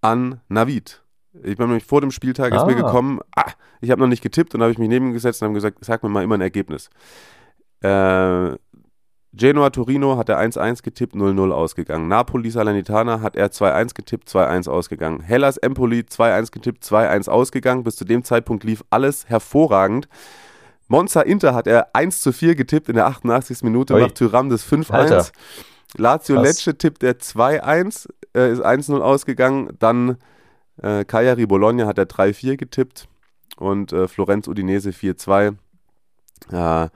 an 0.00 0.40
Navid. 0.48 1.02
Ich 1.44 1.56
bin 1.56 1.68
nämlich 1.68 1.84
vor 1.84 2.00
dem 2.00 2.10
Spieltag 2.10 2.52
ist 2.52 2.60
Ah. 2.62 2.66
mir 2.66 2.74
gekommen, 2.74 3.20
ah, 3.36 3.52
ich 3.80 3.90
habe 3.90 4.00
noch 4.00 4.08
nicht 4.08 4.22
getippt 4.22 4.54
und 4.54 4.62
habe 4.62 4.72
ich 4.72 4.78
mich 4.78 4.88
neben 4.88 5.06
ihm 5.08 5.12
gesetzt 5.12 5.40
und 5.42 5.46
habe 5.46 5.54
gesagt, 5.54 5.78
sag 5.82 6.02
mir 6.02 6.08
mal 6.08 6.24
immer 6.24 6.34
ein 6.34 6.40
Ergebnis. 6.40 6.90
Äh, 7.82 8.56
Genoa 9.34 9.70
Torino 9.70 10.18
hat 10.18 10.28
er 10.28 10.38
1-1 10.38 10.82
getippt, 10.82 11.14
0-0 11.14 11.52
ausgegangen. 11.52 12.06
Napoli 12.06 12.50
Salernitana 12.50 13.22
hat 13.22 13.34
er 13.34 13.50
2-1 13.50 13.94
getippt, 13.94 14.28
2-1 14.28 14.68
ausgegangen. 14.68 15.20
Hellas 15.20 15.56
Empoli 15.56 16.00
2-1 16.00 16.52
getippt, 16.52 16.84
2-1 16.84 17.30
ausgegangen. 17.30 17.82
Bis 17.82 17.96
zu 17.96 18.04
dem 18.04 18.24
Zeitpunkt 18.24 18.64
lief 18.64 18.84
alles 18.90 19.28
hervorragend. 19.28 20.06
Monza 20.88 21.22
Inter 21.22 21.54
hat 21.54 21.66
er 21.66 21.94
1 21.94 22.20
zu 22.20 22.32
4 22.32 22.54
getippt 22.54 22.90
in 22.90 22.96
der 22.96 23.06
88. 23.06 23.62
Minute 23.62 23.94
nach 23.94 24.12
Tyram 24.12 24.50
des 24.50 24.70
5-1. 24.70 24.92
Alter. 24.92 25.26
Lazio 25.96 26.36
Krass. 26.36 26.46
Lecce 26.46 26.76
tippt 26.76 27.02
er 27.02 27.18
2-1, 27.18 28.08
äh, 28.34 28.52
ist 28.52 28.62
1-0 28.62 29.00
ausgegangen. 29.00 29.70
Dann 29.78 30.18
äh, 30.82 31.04
Cagliari 31.04 31.46
Bologna 31.46 31.86
hat 31.86 31.96
er 31.96 32.04
3-4 32.04 32.56
getippt 32.56 33.08
und 33.56 33.92
äh, 33.94 34.08
Florenz 34.08 34.48
Udinese 34.48 34.90
4-2. 34.90 35.54
Äh, 36.50 36.88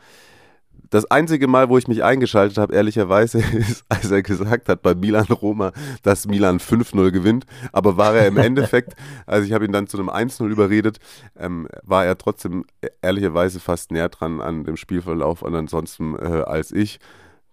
das 0.90 1.10
einzige 1.10 1.48
Mal, 1.48 1.68
wo 1.68 1.78
ich 1.78 1.88
mich 1.88 2.04
eingeschaltet 2.04 2.58
habe, 2.58 2.74
ehrlicherweise, 2.74 3.38
ist, 3.52 3.84
als 3.88 4.10
er 4.10 4.22
gesagt 4.22 4.68
hat 4.68 4.82
bei 4.82 4.94
Milan 4.94 5.26
Roma, 5.26 5.72
dass 6.02 6.26
Milan 6.26 6.58
5-0 6.58 7.10
gewinnt. 7.10 7.46
Aber 7.72 7.96
war 7.96 8.14
er 8.14 8.26
im 8.26 8.36
Endeffekt, 8.36 8.94
also 9.26 9.46
ich 9.46 9.52
habe 9.52 9.64
ihn 9.64 9.72
dann 9.72 9.86
zu 9.86 9.98
einem 9.98 10.10
1-0 10.10 10.46
überredet, 10.48 10.98
ähm, 11.36 11.68
war 11.82 12.04
er 12.04 12.18
trotzdem 12.18 12.64
äh, 12.80 12.88
ehrlicherweise 13.02 13.60
fast 13.60 13.90
näher 13.90 14.08
dran 14.08 14.40
an 14.40 14.64
dem 14.64 14.76
Spielverlauf 14.76 15.42
und 15.42 15.54
ansonsten 15.54 16.16
äh, 16.16 16.42
als 16.46 16.72
ich. 16.72 16.98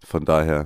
Von 0.05 0.25
daher, 0.25 0.65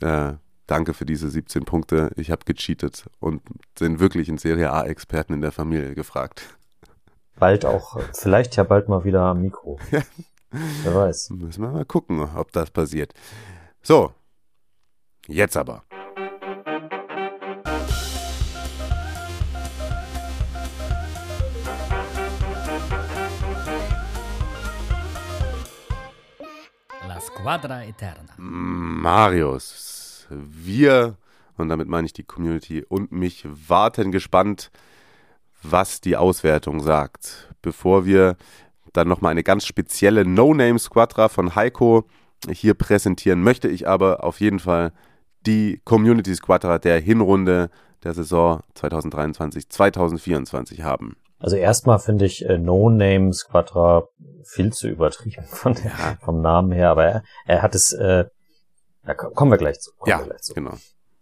äh, 0.00 0.34
danke 0.66 0.94
für 0.94 1.04
diese 1.04 1.28
17 1.28 1.64
Punkte. 1.64 2.10
Ich 2.16 2.30
habe 2.30 2.44
gecheatet 2.44 3.06
und 3.18 3.42
den 3.80 3.98
wirklichen 3.98 4.38
Serie 4.38 4.72
A-Experten 4.72 5.34
in 5.34 5.40
der 5.40 5.52
Familie 5.52 5.94
gefragt. 5.94 6.42
Bald 7.38 7.66
auch, 7.66 8.00
vielleicht 8.14 8.56
ja 8.56 8.64
bald 8.64 8.88
mal 8.88 9.04
wieder 9.04 9.22
am 9.22 9.42
Mikro. 9.42 9.78
Wer 10.50 10.94
weiß. 10.94 11.30
Müssen 11.30 11.62
wir 11.62 11.70
mal 11.70 11.84
gucken, 11.84 12.20
ob 12.20 12.52
das 12.52 12.70
passiert. 12.70 13.12
So, 13.82 14.12
jetzt 15.26 15.56
aber. 15.56 15.84
La 27.06 27.20
Squadra 27.20 27.84
Eterna. 27.84 28.34
Marius, 28.36 30.26
wir, 30.30 31.16
und 31.56 31.68
damit 31.68 31.88
meine 31.88 32.06
ich 32.06 32.12
die 32.12 32.24
Community 32.24 32.84
und 32.88 33.12
mich, 33.12 33.44
warten 33.46 34.12
gespannt, 34.12 34.70
was 35.62 36.00
die 36.00 36.16
Auswertung 36.16 36.80
sagt. 36.80 37.52
Bevor 37.62 38.04
wir 38.04 38.36
dann 38.96 39.08
nochmal 39.08 39.30
eine 39.32 39.42
ganz 39.42 39.66
spezielle 39.66 40.24
No-Name-Squadra 40.24 41.28
von 41.28 41.54
Heiko 41.54 42.04
hier 42.50 42.74
präsentieren, 42.74 43.42
möchte 43.42 43.68
ich 43.68 43.88
aber 43.88 44.22
auf 44.24 44.40
jeden 44.40 44.58
Fall 44.58 44.92
die 45.46 45.80
Community 45.84 46.34
Squadra 46.34 46.78
der 46.78 46.98
Hinrunde 47.00 47.70
der 48.04 48.14
Saison 48.14 48.62
2023-2024 49.70 50.82
haben. 50.82 51.16
Also 51.38 51.56
erstmal 51.56 51.98
finde 51.98 52.24
ich 52.24 52.44
äh, 52.48 52.58
No 52.58 52.88
Name 52.90 53.32
Squadra 53.32 54.08
viel 54.44 54.72
zu 54.72 54.88
übertrieben 54.88 55.42
von 55.46 55.74
der, 55.74 56.18
vom 56.24 56.40
Namen 56.40 56.72
her, 56.72 56.90
aber 56.90 57.04
er, 57.04 57.22
er 57.46 57.62
hat 57.62 57.74
es, 57.74 57.92
äh, 57.92 58.24
da 59.04 59.14
ko- 59.14 59.30
kommen 59.30 59.50
wir 59.50 59.58
gleich 59.58 59.78
zu. 59.80 59.90
Ja, 60.06 60.18
wir 60.20 60.26
gleich 60.26 60.40
zu. 60.42 60.54
genau. 60.54 60.74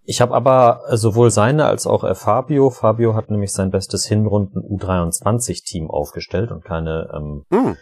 Ich 0.05 0.21
habe 0.21 0.35
aber 0.35 0.83
äh, 0.89 0.97
sowohl 0.97 1.31
seine 1.31 1.65
als 1.65 1.87
auch 1.87 2.05
äh, 2.05 2.15
Fabio. 2.15 2.71
Fabio 2.71 3.15
hat 3.15 3.31
nämlich 3.31 3.53
sein 3.53 3.71
bestes 3.71 4.05
Hinrunden 4.05 4.61
U23-Team 4.61 5.91
aufgestellt 5.91 6.51
und 6.51 6.65
keine 6.65 7.11
ähm, 7.15 7.45
Hm, 7.51 7.77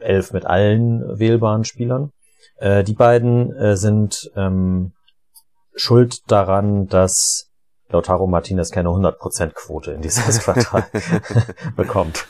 elf 0.00 0.32
mit 0.32 0.46
allen 0.46 1.18
wählbaren 1.18 1.64
Spielern. 1.64 2.12
Äh, 2.56 2.84
die 2.84 2.94
beiden 2.94 3.54
äh, 3.56 3.76
sind 3.76 4.30
ähm, 4.36 4.92
schuld 5.74 6.30
daran, 6.30 6.86
dass 6.86 7.50
Lautaro 7.88 8.26
Martinez 8.26 8.70
keine 8.70 8.90
100% 8.90 9.50
Quote 9.54 9.92
in 9.92 10.02
dieses 10.02 10.38
Quartal 10.44 10.84
bekommt. 11.76 12.26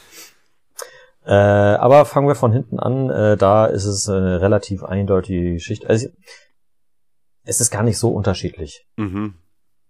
Äh, 1.25 1.35
aber 1.35 2.07
fangen 2.07 2.29
wir 2.29 2.35
von 2.35 2.53
hinten 2.53 2.81
an. 2.81 3.11
Äh, 3.11 3.37
da 3.37 3.67
ist 3.67 3.85
es 3.85 4.09
eine 4.09 4.41
relativ 4.41 4.83
eindeutige 4.83 5.53
Geschichte. 5.53 5.89
Also, 5.89 6.09
es 7.51 7.61
ist 7.61 7.73
gar 7.73 7.83
nicht 7.83 7.99
so 7.99 8.11
unterschiedlich 8.11 8.87
mhm. 8.97 9.35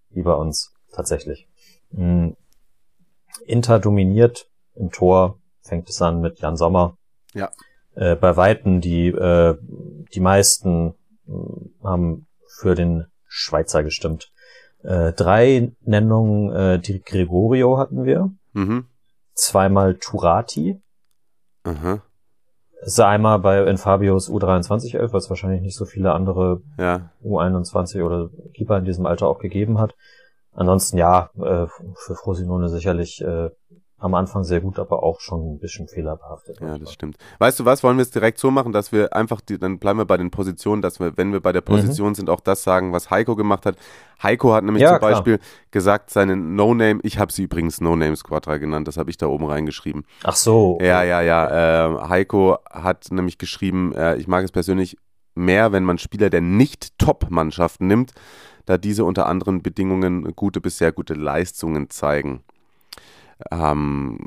wie 0.08 0.22
bei 0.22 0.32
uns 0.32 0.74
tatsächlich. 0.92 1.46
Mm. 1.90 2.30
Inter 3.44 3.78
dominiert 3.78 4.48
im 4.74 4.90
Tor, 4.90 5.38
fängt 5.60 5.88
es 5.90 6.00
an 6.00 6.22
mit 6.22 6.40
Jan 6.40 6.56
Sommer. 6.56 6.96
Ja. 7.34 7.50
Äh, 7.94 8.16
bei 8.16 8.36
Weitem 8.38 8.80
die 8.80 9.08
äh, 9.08 9.58
die 10.14 10.20
meisten 10.20 10.94
äh, 11.28 11.32
haben 11.84 12.26
für 12.60 12.74
den 12.74 13.06
Schweizer 13.26 13.84
gestimmt. 13.84 14.32
Äh, 14.82 15.12
drei 15.12 15.70
Nennungen 15.82 16.52
äh, 16.52 16.78
die 16.78 17.02
Gregorio 17.02 17.76
hatten 17.76 18.04
wir, 18.04 18.30
Mhm. 18.54 18.86
zweimal 19.34 19.96
Turati. 19.96 20.80
Aha. 21.64 22.02
Das 22.80 22.88
ist 22.94 23.00
einmal 23.00 23.38
bei 23.38 23.62
in 23.64 23.76
Fabios 23.76 24.30
U23 24.30 24.96
11, 24.96 25.12
weil 25.12 25.18
es 25.18 25.28
wahrscheinlich 25.28 25.60
nicht 25.60 25.76
so 25.76 25.84
viele 25.84 26.12
andere 26.12 26.62
Ja. 26.78 27.10
U21 27.22 28.02
oder 28.02 28.30
Keeper 28.54 28.78
in 28.78 28.84
diesem 28.84 29.04
Alter 29.06 29.28
auch 29.28 29.38
gegeben 29.38 29.78
hat. 29.78 29.94
Ansonsten 30.54 30.96
ja, 30.96 31.30
äh, 31.36 31.66
für 31.94 32.14
Frosinone 32.14 32.68
sicherlich 32.68 33.22
äh, 33.22 33.50
am 34.00 34.14
Anfang 34.14 34.44
sehr 34.44 34.60
gut, 34.60 34.78
aber 34.78 35.02
auch 35.02 35.20
schon 35.20 35.54
ein 35.54 35.58
bisschen 35.58 35.86
fehlerbehaftet. 35.86 36.58
Ja, 36.60 36.78
das 36.78 36.92
stimmt. 36.92 37.16
Weißt 37.38 37.60
du 37.60 37.66
was, 37.66 37.82
wollen 37.82 37.98
wir 37.98 38.02
es 38.02 38.10
direkt 38.10 38.38
so 38.38 38.50
machen, 38.50 38.72
dass 38.72 38.92
wir 38.92 39.14
einfach, 39.14 39.42
die, 39.42 39.58
dann 39.58 39.78
bleiben 39.78 39.98
wir 39.98 40.06
bei 40.06 40.16
den 40.16 40.30
Positionen, 40.30 40.80
dass 40.80 41.00
wir, 41.00 41.16
wenn 41.16 41.32
wir 41.32 41.40
bei 41.40 41.52
der 41.52 41.60
Position 41.60 42.14
sind, 42.14 42.30
auch 42.30 42.40
das 42.40 42.62
sagen, 42.62 42.92
was 42.92 43.10
Heiko 43.10 43.36
gemacht 43.36 43.66
hat. 43.66 43.76
Heiko 44.22 44.54
hat 44.54 44.64
nämlich 44.64 44.82
Ja, 44.82 44.92
zum 44.92 44.98
klar. 45.00 45.10
Beispiel 45.12 45.38
gesagt, 45.70 46.10
seine 46.10 46.34
No-Name, 46.34 47.00
ich 47.02 47.18
habe 47.18 47.30
sie 47.30 47.42
übrigens 47.42 47.80
No-Name 47.80 48.16
Squadra 48.16 48.56
genannt, 48.56 48.88
das 48.88 48.96
habe 48.96 49.10
ich 49.10 49.18
da 49.18 49.26
oben 49.26 49.44
reingeschrieben. 49.44 50.04
Ach 50.24 50.36
so. 50.36 50.78
Ja, 50.80 51.02
ja, 51.02 51.20
ja. 51.20 51.96
Äh, 51.96 52.08
Heiko 52.08 52.56
hat 52.70 53.08
nämlich 53.10 53.36
geschrieben, 53.36 53.92
äh, 53.94 54.16
ich 54.16 54.26
mag 54.26 54.44
es 54.44 54.50
persönlich 54.50 54.96
mehr, 55.34 55.72
wenn 55.72 55.84
man 55.84 55.98
Spieler 55.98 56.30
der 56.30 56.40
Nicht-Top-Mannschaften 56.40 57.86
nimmt, 57.86 58.12
da 58.64 58.78
diese 58.78 59.04
unter 59.04 59.26
anderen 59.26 59.62
Bedingungen 59.62 60.34
gute 60.36 60.60
bis 60.60 60.78
sehr 60.78 60.92
gute 60.92 61.14
Leistungen 61.14 61.90
zeigen. 61.90 62.42
Ähm, 63.50 64.18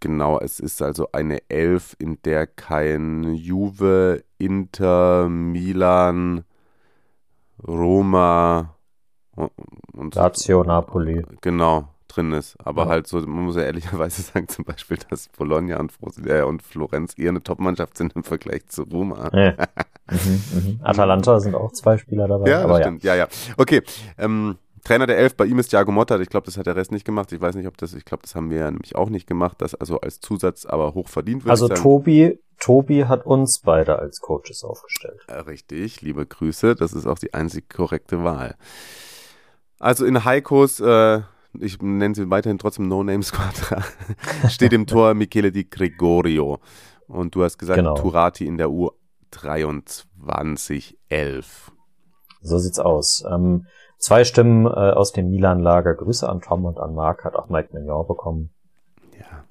genau, 0.00 0.38
es 0.40 0.60
ist 0.60 0.82
also 0.82 1.08
eine 1.12 1.40
Elf, 1.48 1.96
in 1.98 2.18
der 2.24 2.46
kein 2.46 3.34
Juve, 3.34 4.24
Inter, 4.38 5.28
Milan, 5.28 6.44
Roma 7.66 8.74
und 9.92 10.14
Lazio, 10.14 10.64
Napoli. 10.64 11.24
Genau, 11.40 11.88
drin 12.08 12.32
ist. 12.32 12.56
Aber 12.64 12.84
ja. 12.84 12.88
halt 12.88 13.06
so, 13.06 13.18
man 13.20 13.44
muss 13.44 13.56
ja 13.56 13.62
ehrlicherweise 13.62 14.22
sagen, 14.32 14.48
zum 14.48 14.64
Beispiel, 14.64 14.98
dass 15.10 15.28
Bologna 15.28 15.78
und, 15.78 15.92
äh, 16.26 16.42
und 16.42 16.62
Florenz 16.62 17.14
eher 17.16 17.30
eine 17.30 17.42
Top-Mannschaft 17.42 17.96
sind 17.96 18.14
im 18.14 18.24
Vergleich 18.24 18.66
zu 18.66 18.82
Roma. 18.82 19.30
Ja. 19.32 19.54
mhm, 20.10 20.42
mhm. 20.52 20.80
Atalanta 20.82 21.40
sind 21.40 21.54
auch 21.54 21.72
zwei 21.72 21.98
Spieler 21.98 22.28
dabei. 22.28 22.50
Ja, 22.50 22.62
aber 22.62 22.80
stimmt. 22.80 23.02
Ja, 23.04 23.14
ja. 23.14 23.28
Okay. 23.56 23.82
Ähm, 24.18 24.56
Trainer 24.86 25.08
der 25.08 25.18
Elf, 25.18 25.34
bei 25.34 25.46
ihm 25.46 25.58
ist 25.58 25.70
Thiago 25.70 25.90
Motta. 25.90 26.20
Ich 26.20 26.28
glaube, 26.28 26.46
das 26.46 26.56
hat 26.56 26.66
der 26.66 26.76
Rest 26.76 26.92
nicht 26.92 27.04
gemacht. 27.04 27.32
Ich 27.32 27.40
weiß 27.40 27.56
nicht, 27.56 27.66
ob 27.66 27.76
das, 27.76 27.92
ich 27.92 28.04
glaube, 28.04 28.22
das 28.22 28.36
haben 28.36 28.50
wir 28.50 28.58
ja 28.58 28.70
nämlich 28.70 28.94
auch 28.94 29.10
nicht 29.10 29.26
gemacht. 29.26 29.60
Das 29.60 29.74
also 29.74 30.00
als 30.00 30.20
Zusatz, 30.20 30.64
aber 30.64 30.94
hoch 30.94 31.08
verdient 31.08 31.44
wird. 31.44 31.50
Also 31.50 31.66
Tobi, 31.66 32.38
Tobi 32.60 33.06
hat 33.06 33.26
uns 33.26 33.58
beide 33.58 33.98
als 33.98 34.20
Coaches 34.20 34.62
aufgestellt. 34.62 35.22
Äh, 35.26 35.40
richtig, 35.40 36.02
liebe 36.02 36.24
Grüße. 36.24 36.76
Das 36.76 36.92
ist 36.92 37.06
auch 37.06 37.18
die 37.18 37.34
einzig 37.34 37.68
korrekte 37.68 38.22
Wahl. 38.22 38.54
Also 39.80 40.06
in 40.06 40.24
Heikos, 40.24 40.78
äh, 40.78 41.22
ich 41.58 41.82
nenne 41.82 42.14
sie 42.14 42.30
weiterhin 42.30 42.58
trotzdem 42.58 42.86
No 42.86 43.02
Name 43.02 43.24
Squadra, 43.24 43.82
steht 44.48 44.72
im 44.72 44.86
Tor 44.86 45.14
Michele 45.14 45.50
Di 45.50 45.68
Gregorio. 45.68 46.60
Und 47.08 47.34
du 47.34 47.42
hast 47.42 47.58
gesagt, 47.58 47.78
genau. 47.78 47.94
Turati 47.94 48.46
in 48.46 48.56
der 48.56 48.68
U2311. 48.68 51.44
So 52.40 52.58
sieht's 52.58 52.78
aus. 52.78 53.24
Ähm, 53.28 53.66
Zwei 53.98 54.24
Stimmen 54.24 54.66
äh, 54.66 54.68
aus 54.68 55.12
dem 55.12 55.30
Milan-Lager. 55.30 55.94
Grüße 55.94 56.28
an 56.28 56.40
Tom 56.40 56.64
und 56.64 56.78
an 56.78 56.94
Mark 56.94 57.24
hat 57.24 57.34
auch 57.34 57.48
Mike 57.48 57.70
Mignon 57.72 58.06
bekommen. 58.06 58.50
Ja. 59.18 59.44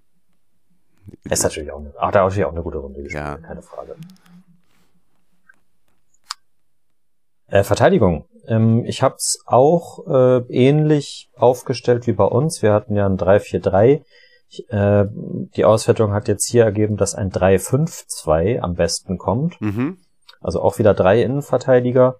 Ist 1.29 1.43
natürlich 1.43 1.71
auch 1.71 1.79
eine, 1.79 1.93
ach, 1.97 2.11
da 2.11 2.23
natürlich 2.23 2.45
auch 2.45 2.51
eine 2.51 2.61
gute 2.61 2.77
Runde 2.77 3.01
gespielt, 3.01 3.23
ja. 3.23 3.37
keine 3.37 3.61
Frage. 3.61 3.95
Äh, 7.47 7.63
Verteidigung. 7.63 8.25
Ähm, 8.47 8.85
ich 8.85 9.01
habe 9.01 9.15
es 9.15 9.39
auch 9.45 10.05
äh, 10.07 10.37
ähnlich 10.49 11.29
aufgestellt 11.35 12.07
wie 12.07 12.13
bei 12.13 12.25
uns. 12.25 12.61
Wir 12.61 12.73
hatten 12.73 12.95
ja 12.95 13.05
ein 13.05 13.17
3-4-3. 13.17 14.03
Äh, 14.69 15.05
die 15.55 15.65
Auswertung 15.65 16.13
hat 16.13 16.27
jetzt 16.27 16.45
hier 16.45 16.63
ergeben, 16.63 16.97
dass 16.97 17.15
ein 17.15 17.31
3-5-2 17.31 18.59
am 18.59 18.75
besten 18.75 19.17
kommt. 19.17 19.59
Mhm. 19.61 19.97
Also 20.41 20.61
auch 20.61 20.77
wieder 20.79 20.93
drei 20.93 21.21
Innenverteidiger. 21.21 22.19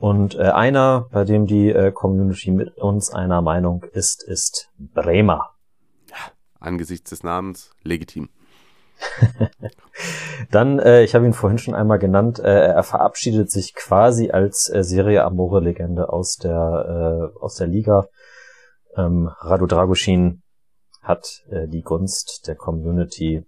Und 0.00 0.34
äh, 0.34 0.44
einer, 0.44 1.08
bei 1.12 1.24
dem 1.24 1.44
die 1.44 1.68
äh, 1.68 1.92
Community 1.92 2.52
mit 2.52 2.78
uns 2.78 3.10
einer 3.10 3.42
Meinung 3.42 3.84
ist, 3.92 4.22
ist 4.22 4.70
Bremer. 4.78 5.50
Ja, 6.08 6.16
angesichts 6.58 7.10
des 7.10 7.22
Namens 7.22 7.70
legitim. 7.82 8.30
Dann, 10.50 10.78
äh, 10.78 11.02
ich 11.02 11.14
habe 11.14 11.26
ihn 11.26 11.34
vorhin 11.34 11.58
schon 11.58 11.74
einmal 11.74 11.98
genannt, 11.98 12.38
äh, 12.38 12.68
er 12.68 12.82
verabschiedet 12.82 13.50
sich 13.50 13.74
quasi 13.74 14.30
als 14.30 14.70
äh, 14.70 14.82
Serie 14.82 15.22
Amore 15.22 15.60
Legende 15.60 16.10
aus 16.10 16.36
der 16.36 17.32
äh, 17.36 17.38
aus 17.38 17.56
der 17.56 17.66
Liga. 17.66 18.06
Ähm, 18.96 19.28
Radu 19.40 19.66
Dragusin 19.66 20.42
hat 21.02 21.42
äh, 21.50 21.68
die 21.68 21.82
Gunst 21.82 22.46
der 22.46 22.56
Community 22.56 23.46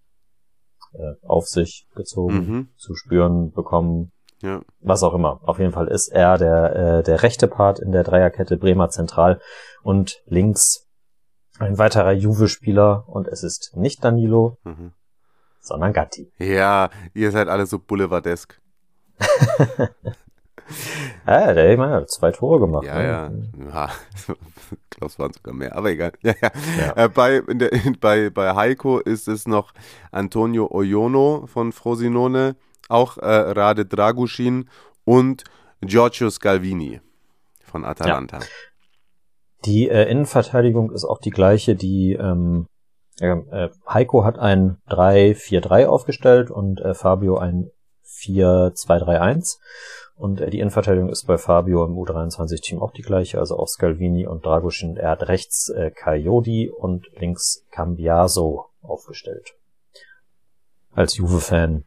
äh, 0.93 1.15
auf 1.23 1.47
sich 1.47 1.87
gezogen, 1.95 2.35
mhm. 2.35 2.69
zu 2.77 2.95
spüren 2.95 3.53
bekommen, 3.53 4.13
ja. 4.43 4.61
Was 4.81 5.03
auch 5.03 5.15
immer. 5.15 5.41
Auf 5.45 5.59
jeden 5.59 5.73
Fall 5.73 5.89
ist 5.89 6.09
er 6.09 6.37
der, 6.37 6.77
äh, 6.77 7.03
der 7.03 7.23
rechte 7.23 7.47
Part 7.47 7.79
in 7.79 7.93
der 7.93 8.03
Dreierkette 8.03 8.57
Bremer 8.57 8.91
Zentral 8.91 9.41
und 9.83 10.21
links 10.27 10.89
ein 11.59 11.79
weiterer 11.79 12.13
Juve-Spieler 12.13 13.05
und 13.07 13.29
es 13.29 13.43
ist 13.43 13.77
nicht 13.77 14.05
Danilo, 14.05 14.59
mhm. 14.65 14.93
sondern 15.61 15.93
Gatti. 15.93 16.33
Ja, 16.39 16.91
ihr 17.15 17.31
seid 17.31 17.49
alle 17.49 17.67
so 17.67 17.79
boulevardesk. 17.79 18.61
ja, 21.27 21.53
der, 21.53 21.79
meine, 21.79 21.93
hat 21.95 22.11
zwei 22.11 22.33
Tore 22.33 22.59
gemacht. 22.59 22.85
Ja, 22.85 23.29
ne? 23.29 23.51
ja. 23.61 23.71
ja. 23.73 23.89
es 25.07 25.19
waren 25.19 25.33
sogar 25.33 25.55
mehr, 25.55 25.77
aber 25.77 25.91
egal. 25.91 26.13
Ja, 26.23 26.35
ja. 26.41 26.51
ja. 26.79 27.05
Äh, 27.05 27.09
bei, 27.09 27.41
der, 27.41 27.71
bei, 28.01 28.31
bei 28.31 28.55
Heiko 28.57 28.99
ist 28.99 29.29
es 29.29 29.47
noch 29.47 29.73
Antonio 30.11 30.69
Oyono 30.71 31.47
von 31.47 31.71
Frosinone 31.73 32.57
auch 32.89 33.19
äh, 33.19 33.27
Rade 33.27 33.87
Dragusin 33.87 34.69
und 35.05 35.45
Giorgio 35.81 36.31
Scalvini 36.31 37.01
von 37.65 37.85
Atalanta. 37.85 38.39
Ja. 38.39 38.45
Die 39.65 39.89
äh, 39.89 40.11
Innenverteidigung 40.11 40.91
ist 40.93 41.05
auch 41.05 41.19
die 41.19 41.31
gleiche, 41.31 41.75
die 41.77 42.15
ähm, 42.15 42.67
äh, 43.21 43.69
Heiko 43.89 44.25
hat 44.25 44.39
ein 44.39 44.79
3-4-3 44.89 45.87
aufgestellt 45.87 46.51
und 46.51 46.81
äh, 46.81 46.95
Fabio 46.95 47.39
ein 47.39 47.71
4-2-3-1. 48.07 49.59
Und 50.17 50.41
äh, 50.41 50.51
die 50.51 50.61
Innenverteidigung 50.61 51.11
ist 51.11 51.27
bei 51.27 51.39
Fabio 51.39 51.85
im 51.85 51.93
U23-Team 51.93 52.81
auch 52.81 52.93
die 52.93 53.03
gleiche, 53.03 53.39
also 53.39 53.57
auch 53.57 53.69
Scalvini 53.69 54.27
und 54.27 54.45
Dragusin. 54.45 54.97
Er 54.97 55.11
hat 55.11 55.29
rechts 55.29 55.69
äh, 55.69 55.91
Coyote 55.91 56.73
und 56.73 57.07
links 57.19 57.65
Cambiaso 57.71 58.67
aufgestellt. 58.83 59.55
Als 60.93 61.17
Juve-Fan 61.17 61.85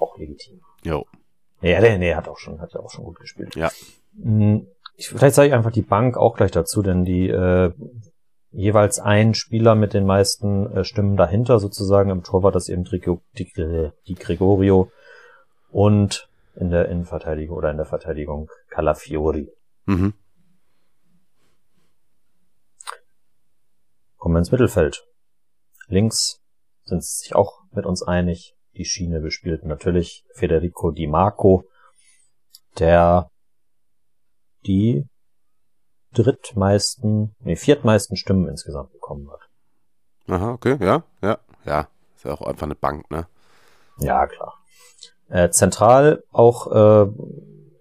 auch 0.00 0.16
legitim. 0.18 0.60
Jo. 0.82 1.06
Ja, 1.60 1.80
der, 1.80 1.98
nee, 1.98 2.14
hat 2.14 2.28
auch 2.28 2.38
schon, 2.38 2.60
hat 2.60 2.74
auch 2.76 2.90
schon 2.90 3.04
gut 3.04 3.18
gespielt. 3.18 3.56
Ja. 3.56 3.70
Hm, 4.20 4.66
ich, 4.96 5.08
vielleicht 5.08 5.34
sage 5.34 5.48
ich 5.48 5.54
einfach 5.54 5.72
die 5.72 5.82
Bank 5.82 6.16
auch 6.16 6.36
gleich 6.36 6.50
dazu, 6.50 6.82
denn 6.82 7.04
die 7.04 7.28
äh, 7.28 7.72
jeweils 8.50 8.98
ein 8.98 9.34
Spieler 9.34 9.74
mit 9.74 9.92
den 9.92 10.06
meisten 10.06 10.66
äh, 10.74 10.84
Stimmen 10.84 11.16
dahinter 11.16 11.58
sozusagen 11.58 12.10
im 12.10 12.22
Tor 12.22 12.42
war 12.42 12.52
das 12.52 12.68
eben 12.68 12.84
die, 12.84 13.02
die, 13.38 13.90
die 14.06 14.14
Gregorio 14.14 14.90
und 15.70 16.28
in 16.54 16.70
der 16.70 16.88
Innenverteidigung 16.88 17.56
oder 17.56 17.70
in 17.70 17.76
der 17.76 17.86
Verteidigung 17.86 18.50
Calafiori. 18.70 19.52
Mhm. 19.84 20.14
Kommen 24.16 24.34
wir 24.34 24.38
ins 24.38 24.52
Mittelfeld. 24.52 25.06
Links 25.88 26.42
sind 26.84 27.04
sie 27.04 27.24
sich 27.24 27.34
auch 27.34 27.60
mit 27.72 27.84
uns 27.84 28.02
einig 28.02 28.55
die 28.76 28.84
Schiene 28.84 29.20
bespielt. 29.20 29.64
Natürlich 29.64 30.24
Federico 30.34 30.90
Di 30.90 31.06
Marco, 31.06 31.64
der 32.78 33.30
die 34.66 35.06
drittmeisten, 36.12 37.34
nee, 37.40 37.56
viertmeisten 37.56 38.16
Stimmen 38.16 38.48
insgesamt 38.48 38.92
bekommen 38.92 39.30
hat. 39.30 39.40
Aha, 40.28 40.52
okay, 40.52 40.76
ja, 40.80 41.04
ja, 41.22 41.38
ja. 41.64 41.88
Ist 42.16 42.24
ja 42.24 42.32
auch 42.32 42.42
einfach 42.42 42.66
eine 42.66 42.74
Bank, 42.74 43.10
ne? 43.10 43.26
Ja, 43.98 44.26
klar. 44.26 44.54
Äh, 45.28 45.50
zentral 45.50 46.22
auch 46.32 46.72
äh, 46.72 47.10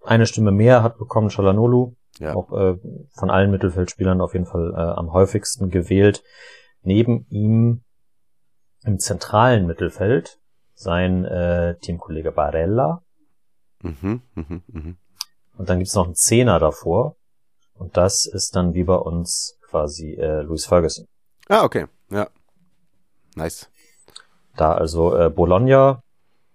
eine 0.03 0.25
Stimme 0.25 0.51
mehr 0.51 0.83
hat 0.83 0.97
bekommen 0.97 1.29
Chalanolu. 1.29 1.95
Ja. 2.19 2.33
Auch 2.33 2.51
äh, 2.53 2.77
von 3.13 3.29
allen 3.29 3.51
Mittelfeldspielern 3.51 4.21
auf 4.21 4.33
jeden 4.33 4.45
Fall 4.45 4.73
äh, 4.73 4.77
am 4.77 5.11
häufigsten 5.11 5.69
gewählt. 5.69 6.23
Neben 6.81 7.25
ihm 7.29 7.83
im 8.83 8.99
zentralen 8.99 9.65
Mittelfeld 9.65 10.39
sein 10.75 11.25
äh, 11.25 11.77
Teamkollege 11.79 12.31
Barella. 12.31 13.01
Mhm, 13.81 14.21
mh, 14.35 14.61
mh. 14.67 14.93
Und 15.57 15.69
dann 15.69 15.79
gibt's 15.79 15.95
noch 15.95 16.05
einen 16.05 16.15
Zehner 16.15 16.59
davor. 16.59 17.15
Und 17.73 17.97
das 17.97 18.25
ist 18.25 18.55
dann 18.55 18.73
wie 18.73 18.83
bei 18.83 18.95
uns 18.95 19.57
quasi 19.69 20.13
äh, 20.13 20.41
Louis 20.41 20.65
Ferguson. 20.65 21.07
Ah, 21.47 21.63
okay. 21.63 21.87
Ja. 22.09 22.29
Nice. 23.35 23.69
Da 24.55 24.73
also 24.73 25.17
äh, 25.17 25.29
Bologna, 25.29 26.01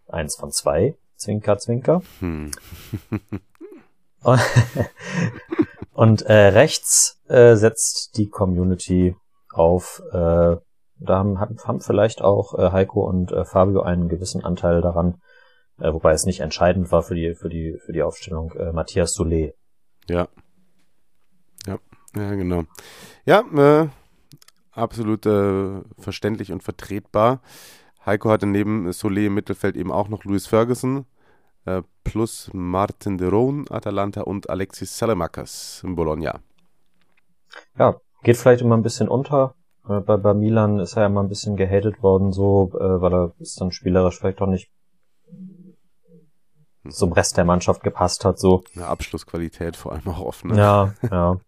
eins 0.09 0.37
von 0.37 0.51
zwei, 0.51 0.97
Zwinker, 1.17 1.59
Zwinker. 1.59 2.03
Hm. 2.21 2.51
und 5.93 6.23
äh, 6.23 6.49
rechts 6.49 7.21
äh, 7.29 7.57
setzt 7.57 8.17
die 8.17 8.29
Community 8.29 9.15
auf 9.53 10.03
äh, 10.13 10.57
da 11.01 11.19
haben, 11.19 11.39
haben 11.39 11.81
vielleicht 11.81 12.23
auch 12.23 12.59
äh, 12.59 12.71
Heiko 12.73 13.09
und 13.09 13.33
äh, 13.33 13.45
Fabio 13.45 13.83
einen 13.83 14.09
gewissen 14.09 14.45
Anteil 14.45 14.81
daran, 14.81 15.21
äh, 15.81 15.93
wobei 15.93 16.13
es 16.13 16.27
nicht 16.27 16.41
entscheidend 16.41 16.93
war 16.93 17.03
für 17.03 17.15
die, 17.15 17.35
für 17.35 17.49
die, 17.49 17.79
für 17.85 17.93
die 17.93 18.03
Aufstellung, 18.03 18.53
äh, 18.53 18.73
Matthias 18.73 19.15
Soulet. 19.15 19.55
Ja. 20.09 20.29
Ja, 21.67 21.79
ja, 22.15 22.35
genau. 22.35 22.65
Ja, 23.25 23.41
äh, 23.41 23.89
absolut 24.73 25.27
äh, 25.27 25.81
verständlich 25.99 26.53
und 26.53 26.63
vertretbar. 26.63 27.41
Heiko 28.05 28.31
hatte 28.31 28.47
neben 28.47 28.89
Solé 28.91 29.27
im 29.27 29.35
Mittelfeld 29.35 29.77
eben 29.77 29.93
auch 29.93 30.09
noch 30.09 30.25
Louis 30.25 30.47
Ferguson 30.47 31.05
äh, 31.67 31.83
plus 32.05 32.51
Martin 32.53 33.19
de 33.19 33.29
Roon, 33.29 33.67
Atalanta 33.71 34.23
und 34.23 34.49
Alexis 34.49 34.97
Salamakas 34.97 35.83
in 35.85 35.95
Bologna. 35.95 36.41
Ja, 37.79 38.01
geht 38.23 38.37
vielleicht 38.37 38.63
immer 38.63 38.77
ein 38.77 38.83
bisschen 38.83 39.09
unter. 39.09 39.55
Äh, 39.89 40.01
bei, 40.01 40.17
bei 40.17 40.35
Milan 40.35 40.79
ist 40.79 40.97
er 40.97 41.03
ja 41.05 41.09
mal 41.09 41.23
ein 41.23 41.29
bisschen 41.29 41.57
gehatet 41.57 42.03
worden, 42.03 42.33
so, 42.33 42.71
äh, 42.75 43.01
weil 43.01 43.13
er 43.13 43.33
ist 43.39 43.61
dann 43.61 43.73
spielerisch 43.73 44.19
vielleicht 44.19 44.41
auch 44.41 44.47
nicht 44.47 44.71
zum 46.89 47.13
Rest 47.13 47.37
der 47.37 47.45
Mannschaft 47.45 47.83
gepasst 47.83 48.25
hat, 48.25 48.39
so. 48.39 48.65
Eine 48.75 48.87
Abschlussqualität 48.87 49.77
vor 49.77 49.93
allem 49.93 50.09
auch 50.09 50.21
offen. 50.21 50.51
Ne? 50.51 50.59
Ja, 50.59 50.95
ja. 51.11 51.39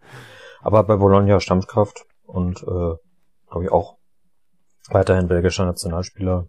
Aber 0.60 0.84
bei 0.84 0.96
Bologna 0.96 1.40
Stammkraft 1.40 2.04
und 2.26 2.62
äh, 2.62 2.96
glaube 3.50 3.64
ich 3.64 3.72
auch 3.72 3.96
weiterhin 4.88 5.28
belgischer 5.28 5.64
Nationalspieler. 5.64 6.46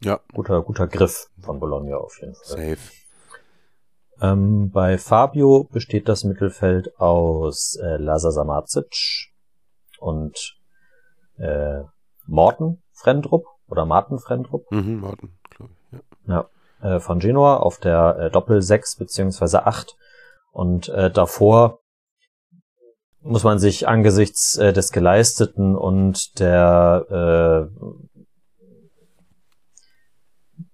Ja. 0.00 0.20
Guter, 0.32 0.62
guter 0.62 0.86
Griff 0.86 1.28
von 1.40 1.60
Bologna 1.60 1.96
auf 1.96 2.18
jeden 2.20 2.34
Fall. 2.34 2.76
Safe. 2.76 2.92
Ähm, 4.20 4.70
bei 4.70 4.96
Fabio 4.98 5.64
besteht 5.64 6.08
das 6.08 6.24
Mittelfeld 6.24 6.98
aus 7.00 7.76
äh, 7.82 7.96
Lazar 7.96 8.32
Samacic 8.32 9.32
und 9.98 10.56
äh, 11.38 11.82
Morten 12.26 12.82
Frendrup 12.92 13.46
oder 13.68 13.84
Martin 13.84 14.18
Frendrup. 14.18 14.70
Mhm, 14.70 15.00
Morten, 15.00 15.38
glaube 15.50 15.72
ich. 15.72 15.98
Ja. 16.26 16.48
Ja, 16.82 16.96
äh, 16.96 17.00
von 17.00 17.18
Genua 17.18 17.56
auf 17.56 17.78
der 17.78 18.16
äh, 18.18 18.30
Doppel 18.30 18.62
6 18.62 18.96
beziehungsweise 18.96 19.66
8 19.66 19.96
und 20.52 20.88
äh, 20.88 21.10
davor 21.10 21.80
muss 23.20 23.42
man 23.42 23.58
sich 23.58 23.88
angesichts 23.88 24.56
äh, 24.58 24.72
des 24.72 24.92
Geleisteten 24.92 25.76
und 25.76 26.38
der 26.38 27.70
äh, 27.70 27.94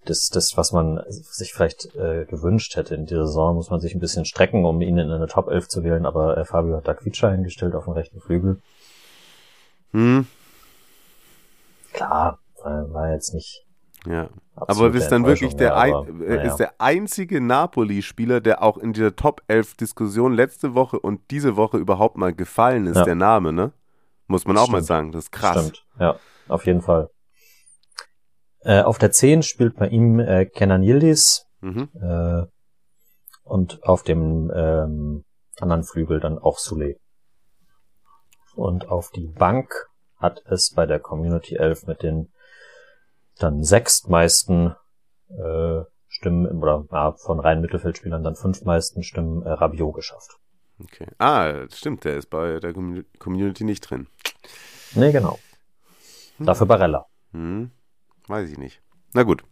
das, 0.04 0.28
das, 0.28 0.56
was 0.56 0.72
man 0.72 1.00
sich 1.08 1.52
vielleicht 1.52 1.94
äh, 1.94 2.24
gewünscht 2.24 2.74
hätte 2.76 2.94
in 2.94 3.06
dieser 3.06 3.26
Saison, 3.26 3.54
muss 3.54 3.70
man 3.70 3.80
sich 3.80 3.94
ein 3.94 4.00
bisschen 4.00 4.24
strecken, 4.24 4.64
um 4.64 4.80
ihn 4.80 4.98
in 4.98 5.10
eine 5.10 5.26
Top 5.26 5.48
11 5.48 5.68
zu 5.68 5.84
wählen, 5.84 6.06
aber 6.06 6.36
äh, 6.36 6.44
Fabio 6.44 6.76
hat 6.76 6.88
da 6.88 6.94
Quietscher 6.94 7.28
eingestellt 7.28 7.74
auf 7.74 7.84
dem 7.84 7.92
rechten 7.92 8.20
Flügel. 8.20 8.60
Hm, 9.92 10.26
Klar, 12.06 12.38
war, 12.62 12.92
war 12.92 13.12
jetzt 13.12 13.34
nicht 13.34 13.66
ja. 14.06 14.30
Aber 14.54 14.94
ist 14.94 15.08
dann 15.08 15.26
wirklich 15.26 15.56
der, 15.56 15.76
ein, 15.76 15.92
aber, 15.92 16.08
äh, 16.08 16.36
naja. 16.36 16.42
ist 16.42 16.56
der 16.56 16.72
einzige 16.80 17.40
Napoli-Spieler, 17.42 18.40
der 18.40 18.62
auch 18.62 18.78
in 18.78 18.92
dieser 18.94 19.14
Top 19.14 19.42
11 19.46 19.74
Diskussion 19.74 20.32
letzte 20.32 20.74
Woche 20.74 20.98
und 20.98 21.30
diese 21.30 21.56
Woche 21.56 21.76
überhaupt 21.76 22.16
mal 22.16 22.32
gefallen 22.34 22.86
ist, 22.86 22.96
Ja. 22.96 23.04
der 23.04 23.14
Name, 23.14 23.52
ne? 23.52 23.72
Muss 24.26 24.46
man 24.46 24.56
auch 24.56 24.68
mal 24.68 24.78
Stimmt. 24.78 24.86
sagen. 24.86 25.12
Das 25.12 25.24
ist 25.24 25.32
krass. 25.32 25.60
Stimmt, 25.68 25.84
ja, 25.98 26.16
auf 26.48 26.64
jeden 26.66 26.80
Fall. 26.80 27.10
Äh, 28.60 28.82
auf 28.82 28.96
der 28.98 29.10
10 29.10 29.42
spielt 29.42 29.76
bei 29.76 29.88
ihm 29.88 30.18
äh, 30.20 30.46
Kenan 30.46 30.82
Yildiz 30.82 31.44
Mhm. 31.60 31.88
äh, 32.00 32.46
und 33.44 33.82
auf 33.82 34.02
dem 34.02 34.50
ähm, 34.54 35.24
anderen 35.60 35.84
Flügel 35.84 36.20
dann 36.20 36.38
auch 36.38 36.58
Sule. 36.58 36.96
Und 38.54 38.88
auf 38.88 39.10
die 39.10 39.26
Bank 39.26 39.89
hat 40.20 40.42
es 40.46 40.72
bei 40.74 40.86
der 40.86 41.00
Community 41.00 41.56
11 41.56 41.86
mit 41.86 42.02
den 42.02 42.32
dann 43.38 43.64
sechstmeisten 43.64 44.74
äh, 45.28 45.80
Stimmen 46.08 46.46
im- 46.46 46.62
oder 46.62 46.84
ja, 46.92 47.12
von 47.12 47.40
reinen 47.40 47.62
Mittelfeldspielern 47.62 48.22
dann 48.22 48.36
fünfmeisten 48.36 49.02
Stimmen 49.02 49.42
äh, 49.44 49.50
Rabiot 49.50 49.94
geschafft. 49.94 50.36
Okay. 50.82 51.06
Ah, 51.18 51.66
stimmt, 51.72 52.04
der 52.04 52.16
ist 52.16 52.30
bei 52.30 52.58
der 52.60 52.72
Commu- 52.74 53.04
Community 53.18 53.64
nicht 53.64 53.80
drin. 53.88 54.06
Nee, 54.94 55.12
genau. 55.12 55.38
Dafür 56.38 56.66
Barella. 56.66 57.06
Hm. 57.32 57.70
Weiß 58.26 58.48
ich 58.50 58.58
nicht. 58.58 58.82
Na 59.12 59.22
gut. 59.24 59.44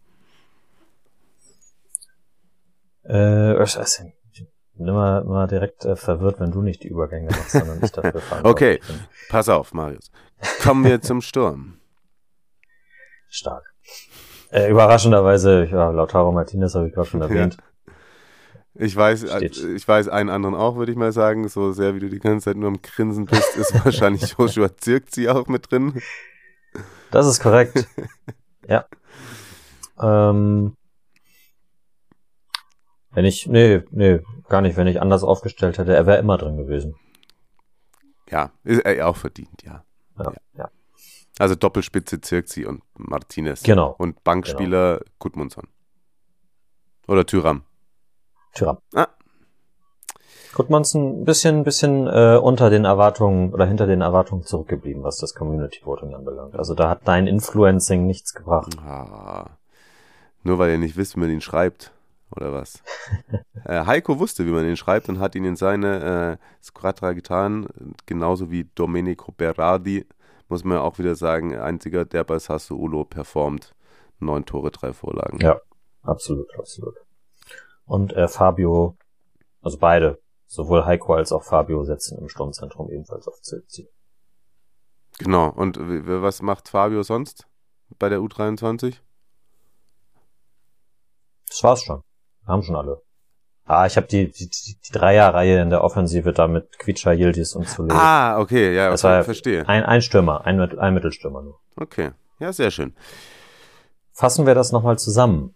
Äh, 3.04 3.62
ich 3.62 4.46
bin 4.74 4.86
immer, 4.88 5.22
immer 5.22 5.46
direkt 5.46 5.84
äh, 5.84 5.96
verwirrt, 5.96 6.40
wenn 6.40 6.50
du 6.50 6.62
nicht 6.62 6.82
die 6.82 6.88
Übergänge 6.88 7.30
machst, 7.30 7.50
sondern 7.52 7.82
ich 7.82 7.90
dafür 7.92 8.22
Okay. 8.44 8.80
Pass 9.28 9.48
auf, 9.48 9.72
Marius. 9.74 10.10
Kommen 10.62 10.84
wir 10.84 11.00
zum 11.00 11.20
Sturm. 11.20 11.78
Stark. 13.28 13.74
Äh, 14.50 14.70
überraschenderweise, 14.70 15.68
ja, 15.70 15.90
Lautaro 15.90 16.32
Martinez 16.32 16.74
habe 16.74 16.88
ich 16.88 16.94
gerade 16.94 17.08
schon 17.08 17.20
erwähnt. 17.20 17.58
Ich 18.74 18.94
weiß, 18.94 19.24
äh, 19.24 19.36
Steht. 19.38 19.56
ich 19.56 19.86
weiß 19.86 20.08
einen 20.08 20.30
anderen 20.30 20.54
auch, 20.54 20.76
würde 20.76 20.92
ich 20.92 20.98
mal 20.98 21.12
sagen. 21.12 21.48
So 21.48 21.72
sehr 21.72 21.94
wie 21.94 22.00
du 22.00 22.08
die 22.08 22.20
ganze 22.20 22.44
Zeit 22.44 22.56
nur 22.56 22.68
am 22.68 22.80
Grinsen 22.80 23.26
bist, 23.26 23.56
ist 23.56 23.74
wahrscheinlich 23.84 24.34
Joshua 24.38 24.74
Zirkzi 24.76 25.28
auch 25.28 25.48
mit 25.48 25.70
drin. 25.70 26.00
Das 27.10 27.26
ist 27.26 27.40
korrekt. 27.40 27.88
ja. 28.68 28.86
Ähm, 30.00 30.76
wenn 33.10 33.24
ich, 33.24 33.48
nee, 33.48 33.82
nee, 33.90 34.20
gar 34.48 34.60
nicht, 34.60 34.76
wenn 34.76 34.86
ich 34.86 35.00
anders 35.00 35.24
aufgestellt 35.24 35.78
hätte, 35.78 35.94
er 35.96 36.06
wäre 36.06 36.18
immer 36.18 36.38
drin 36.38 36.56
gewesen. 36.56 36.94
Ja, 38.30 38.52
ist 38.62 38.84
er 38.84 39.08
auch 39.08 39.16
verdient, 39.16 39.62
ja. 39.64 39.84
Ja, 40.18 40.32
ja. 40.56 40.70
Also 41.38 41.54
Doppelspitze 41.54 42.20
Zirkzi 42.20 42.66
und 42.66 42.82
Martinez. 42.96 43.62
Genau. 43.62 43.94
Und 43.96 44.24
Bankspieler 44.24 45.00
Gudmundsson. 45.18 45.68
Oder 47.06 47.24
Tyram. 47.24 47.62
Tyram. 48.54 48.78
Ah. 48.94 49.08
Gudmannsen 50.54 51.22
ein 51.22 51.24
bisschen, 51.24 51.62
bisschen 51.62 52.08
äh, 52.08 52.36
unter 52.42 52.70
den 52.70 52.84
Erwartungen 52.84 53.52
oder 53.52 53.66
hinter 53.66 53.86
den 53.86 54.00
Erwartungen 54.00 54.42
zurückgeblieben, 54.42 55.04
was 55.04 55.18
das 55.18 55.34
Community 55.34 55.80
Voting 55.84 56.14
anbelangt. 56.14 56.56
Also 56.56 56.74
da 56.74 56.88
hat 56.88 57.06
dein 57.06 57.26
Influencing 57.26 58.06
nichts 58.06 58.34
gebracht. 58.34 58.76
Ah, 58.84 59.50
nur 60.42 60.58
weil 60.58 60.70
ihr 60.70 60.78
nicht 60.78 60.96
wisst, 60.96 61.16
wie 61.16 61.20
man 61.20 61.30
ihn 61.30 61.40
schreibt. 61.40 61.92
Oder 62.30 62.52
was? 62.52 62.82
äh, 63.64 63.84
Heiko 63.86 64.18
wusste, 64.18 64.46
wie 64.46 64.50
man 64.50 64.66
ihn 64.66 64.76
schreibt 64.76 65.08
und 65.08 65.18
hat 65.18 65.34
ihn 65.34 65.44
in 65.44 65.56
seine 65.56 66.38
äh, 66.40 66.62
Squadra 66.62 67.12
getan. 67.12 67.68
Genauso 68.06 68.50
wie 68.50 68.64
Domenico 68.74 69.32
Berardi, 69.32 70.06
muss 70.48 70.64
man 70.64 70.78
ja 70.78 70.82
auch 70.82 70.98
wieder 70.98 71.14
sagen, 71.14 71.56
einziger, 71.56 72.04
der 72.04 72.24
bei 72.24 72.38
Sassuolo 72.38 73.04
performt. 73.04 73.74
Neun 74.20 74.44
Tore, 74.44 74.70
drei 74.70 74.92
Vorlagen. 74.92 75.38
Ja, 75.40 75.60
absolut, 76.02 76.48
absolut. 76.58 76.96
Und 77.84 78.12
äh, 78.14 78.28
Fabio, 78.28 78.96
also 79.62 79.78
beide, 79.78 80.20
sowohl 80.46 80.84
Heiko 80.84 81.14
als 81.14 81.32
auch 81.32 81.44
Fabio 81.44 81.84
setzen 81.84 82.18
im 82.18 82.28
Sturmzentrum 82.28 82.90
ebenfalls 82.90 83.28
auf 83.28 83.40
Zilzi. 83.40 83.88
Genau. 85.18 85.50
Und 85.50 85.78
was 85.78 86.42
macht 86.42 86.68
Fabio 86.68 87.02
sonst 87.02 87.46
bei 87.98 88.08
der 88.08 88.20
U23? 88.20 88.96
Das 91.48 91.62
war's 91.62 91.82
schon. 91.82 92.02
Haben 92.48 92.62
schon 92.62 92.74
alle. 92.76 93.02
Ah, 93.64 93.86
ich 93.86 93.96
habe 93.98 94.06
die, 94.06 94.30
die, 94.30 94.48
die, 94.48 94.92
Dreierreihe 94.92 95.60
in 95.60 95.68
der 95.68 95.84
Offensive 95.84 96.32
da 96.32 96.48
mit 96.48 96.78
Quietscher, 96.78 97.12
Yildiz 97.12 97.54
und 97.54 97.68
Zule. 97.68 97.94
Ah, 97.94 98.40
okay, 98.40 98.74
ja, 98.74 98.90
Das 98.90 99.04
okay, 99.04 99.12
war- 99.12 99.24
verstehe. 99.24 99.68
Ein, 99.68 99.84
ein 99.84 100.00
Stürmer, 100.00 100.46
ein, 100.46 100.58
ein 100.78 100.94
Mittelstürmer 100.94 101.42
nur. 101.42 101.60
Okay, 101.76 102.12
ja, 102.38 102.50
sehr 102.52 102.70
schön. 102.70 102.94
Fassen 104.12 104.46
wir 104.46 104.54
das 104.54 104.72
nochmal 104.72 104.98
zusammen. 104.98 105.54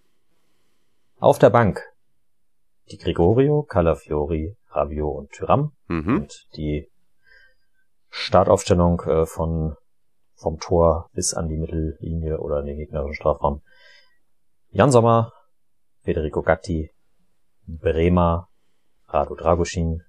Auf 1.18 1.38
der 1.38 1.50
Bank 1.50 1.82
die 2.90 2.98
Gregorio, 2.98 3.62
Calafiori, 3.62 4.56
Rabio 4.70 5.08
und 5.08 5.30
Tyram. 5.30 5.72
Mhm. 5.88 6.16
Und 6.16 6.46
die 6.56 6.90
Startaufstellung 8.10 9.00
äh, 9.00 9.24
von 9.24 9.76
vom 10.34 10.58
Tor 10.58 11.08
bis 11.12 11.34
an 11.34 11.48
die 11.48 11.56
Mittellinie 11.56 12.38
oder 12.38 12.60
in 12.60 12.66
den 12.66 12.76
gegnerischen 12.76 13.14
Strafraum. 13.14 13.62
Jan 14.70 14.90
Sommer, 14.90 15.32
Federico 16.04 16.42
Gatti, 16.42 16.90
Brema, 17.66 18.48
Rado 19.08 19.34
Dragusin, 19.34 20.00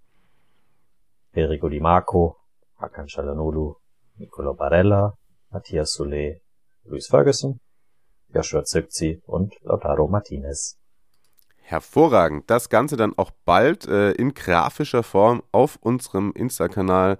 Federico 1.32 1.70
Di 1.70 1.80
Marco, 1.80 2.38
Hakan 2.80 3.08
Çalhanoğlu, 3.08 3.76
Nicolo 4.18 4.56
Barella, 4.56 5.14
Matthias 5.52 5.94
Soule, 5.94 6.42
Luis 6.86 7.08
Ferguson, 7.08 7.60
Joshua 8.34 8.64
Zirkzee 8.64 9.22
und 9.26 9.54
Lautaro 9.62 10.08
Martinez. 10.08 10.78
Hervorragend. 11.58 12.50
Das 12.50 12.70
Ganze 12.70 12.98
dann 12.98 13.18
auch 13.18 13.32
bald 13.46 13.88
äh, 13.88 14.12
in 14.12 14.34
grafischer 14.34 15.04
Form 15.04 15.44
auf 15.52 15.78
unserem 15.82 16.34
Insta-Kanal, 16.34 17.18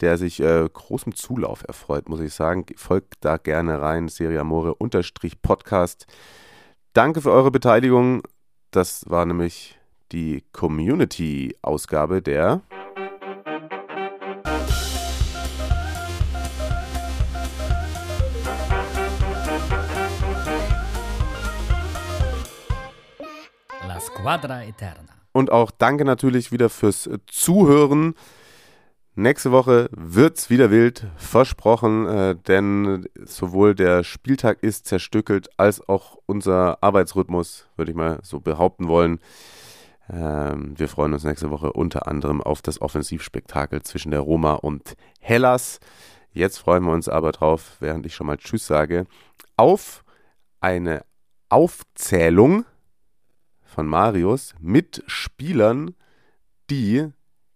der 0.00 0.16
sich 0.16 0.40
äh, 0.40 0.68
großem 0.72 1.14
Zulauf 1.14 1.64
erfreut, 1.66 2.08
muss 2.08 2.20
ich 2.20 2.32
sagen. 2.32 2.64
Folgt 2.76 3.16
da 3.20 3.36
gerne 3.36 3.80
rein, 3.80 4.08
Serie 4.08 4.40
Amore 4.40 4.74
unterstrich 4.74 5.42
Podcast. 5.42 6.06
Danke 6.92 7.20
für 7.20 7.30
eure 7.30 7.50
Beteiligung. 7.50 8.22
Das 8.70 9.08
war 9.08 9.26
nämlich 9.26 9.78
die 10.12 10.44
Community-Ausgabe 10.52 12.22
der 12.22 12.62
La 23.86 24.00
Squadra 24.00 24.62
Eterna. 24.64 25.12
Und 25.32 25.52
auch 25.52 25.70
danke 25.70 26.04
natürlich 26.04 26.52
wieder 26.52 26.70
fürs 26.70 27.08
Zuhören. 27.26 28.14
Nächste 29.20 29.50
Woche 29.50 29.90
wird's 29.90 30.48
wieder 30.48 30.70
wild, 30.70 31.08
versprochen, 31.16 32.06
äh, 32.06 32.36
denn 32.36 33.08
sowohl 33.24 33.74
der 33.74 34.04
Spieltag 34.04 34.62
ist 34.62 34.86
zerstückelt, 34.86 35.48
als 35.58 35.88
auch 35.88 36.18
unser 36.26 36.80
Arbeitsrhythmus, 36.84 37.66
würde 37.74 37.90
ich 37.90 37.96
mal 37.96 38.20
so 38.22 38.38
behaupten 38.38 38.86
wollen. 38.86 39.18
Ähm, 40.08 40.78
wir 40.78 40.86
freuen 40.86 41.14
uns 41.14 41.24
nächste 41.24 41.50
Woche 41.50 41.72
unter 41.72 42.06
anderem 42.06 42.40
auf 42.40 42.62
das 42.62 42.80
Offensivspektakel 42.80 43.82
zwischen 43.82 44.12
der 44.12 44.20
Roma 44.20 44.52
und 44.52 44.94
Hellas. 45.18 45.80
Jetzt 46.30 46.58
freuen 46.58 46.84
wir 46.84 46.92
uns 46.92 47.08
aber 47.08 47.32
drauf, 47.32 47.76
während 47.80 48.06
ich 48.06 48.14
schon 48.14 48.28
mal 48.28 48.36
Tschüss 48.36 48.68
sage, 48.68 49.08
auf 49.56 50.04
eine 50.60 51.04
Aufzählung 51.48 52.66
von 53.64 53.88
Marius 53.88 54.54
mit 54.60 55.02
Spielern, 55.08 55.96
die 56.70 57.08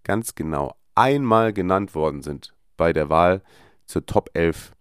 ganz 0.02 0.34
genau 0.34 0.74
einmal 0.95 1.53
genannt 1.53 1.95
worden 1.95 2.22
sind 2.22 2.55
bei 2.76 2.93
der 2.93 3.09
Wahl 3.09 3.43
zur 3.86 4.07
Top 4.07 4.30
11 4.34 4.72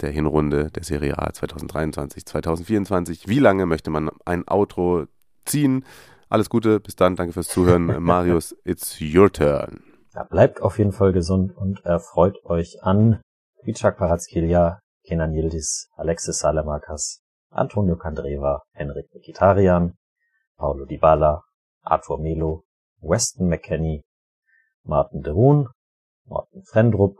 der 0.00 0.10
Hinrunde 0.10 0.70
der 0.70 0.84
Serie 0.84 1.18
A 1.18 1.32
2023, 1.32 2.24
2024. 2.24 3.28
Wie 3.28 3.38
lange 3.38 3.66
möchte 3.66 3.90
man 3.90 4.10
ein 4.24 4.48
Outro 4.48 5.06
ziehen? 5.44 5.84
Alles 6.28 6.48
Gute, 6.48 6.80
bis 6.80 6.96
dann, 6.96 7.16
danke 7.16 7.32
fürs 7.32 7.48
Zuhören. 7.48 7.86
Marius, 8.02 8.56
it's 8.64 9.00
your 9.00 9.32
turn. 9.32 9.82
Ja, 10.14 10.24
bleibt 10.24 10.62
auf 10.62 10.78
jeden 10.78 10.92
Fall 10.92 11.12
gesund 11.12 11.56
und 11.56 11.84
erfreut 11.84 12.36
euch 12.44 12.82
an 12.82 13.20
Vichak 13.62 13.98
Parazkilia, 13.98 14.80
Kenan 15.06 15.32
Yildiz, 15.32 15.88
Alexis 15.96 16.38
Salemakas, 16.38 17.22
Antonio 17.50 17.96
Candreva, 17.96 18.62
Henrik 18.72 19.06
Mkhitaryan, 19.14 19.94
Paulo 20.56 20.84
Dybala, 20.84 21.42
Arthur 21.82 22.18
Melo, 22.18 22.64
Weston 23.00 23.48
McKenney, 23.48 24.02
Martin 24.84 25.20
de 25.20 25.32
Roon, 25.32 25.68
Martin 26.26 26.62
Frendrup, 26.64 27.18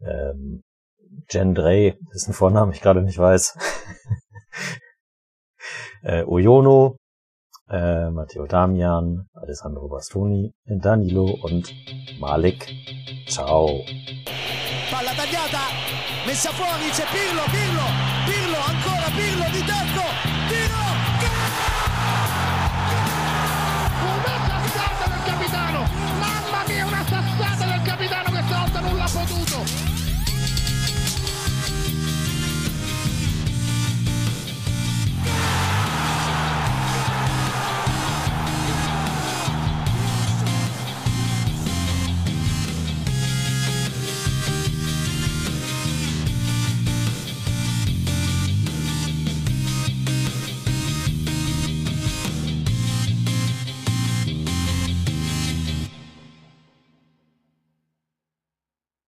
ähm, 0.00 0.62
Jen 1.30 1.54
Drey, 1.54 1.98
ist 2.12 2.28
ein 2.28 2.32
Vorname, 2.32 2.72
ich 2.72 2.80
gerade 2.80 3.02
nicht 3.02 3.18
weiß, 3.18 3.56
äh, 6.02 6.24
Oyono, 6.24 6.96
äh, 7.68 8.10
Matteo 8.10 8.46
Damian, 8.46 9.28
Alessandro 9.34 9.88
Bastoni, 9.88 10.52
Danilo 10.64 11.38
und 11.42 11.74
Malik. 12.18 12.66
Ciao. 13.26 13.84
Palla 14.90 15.12
tagliata, 15.14 15.68
messa 16.26 16.50
fuori, 16.50 16.90
c'è 16.90 17.04
Pirlo, 17.04 17.42
Pirlo, 17.50 18.11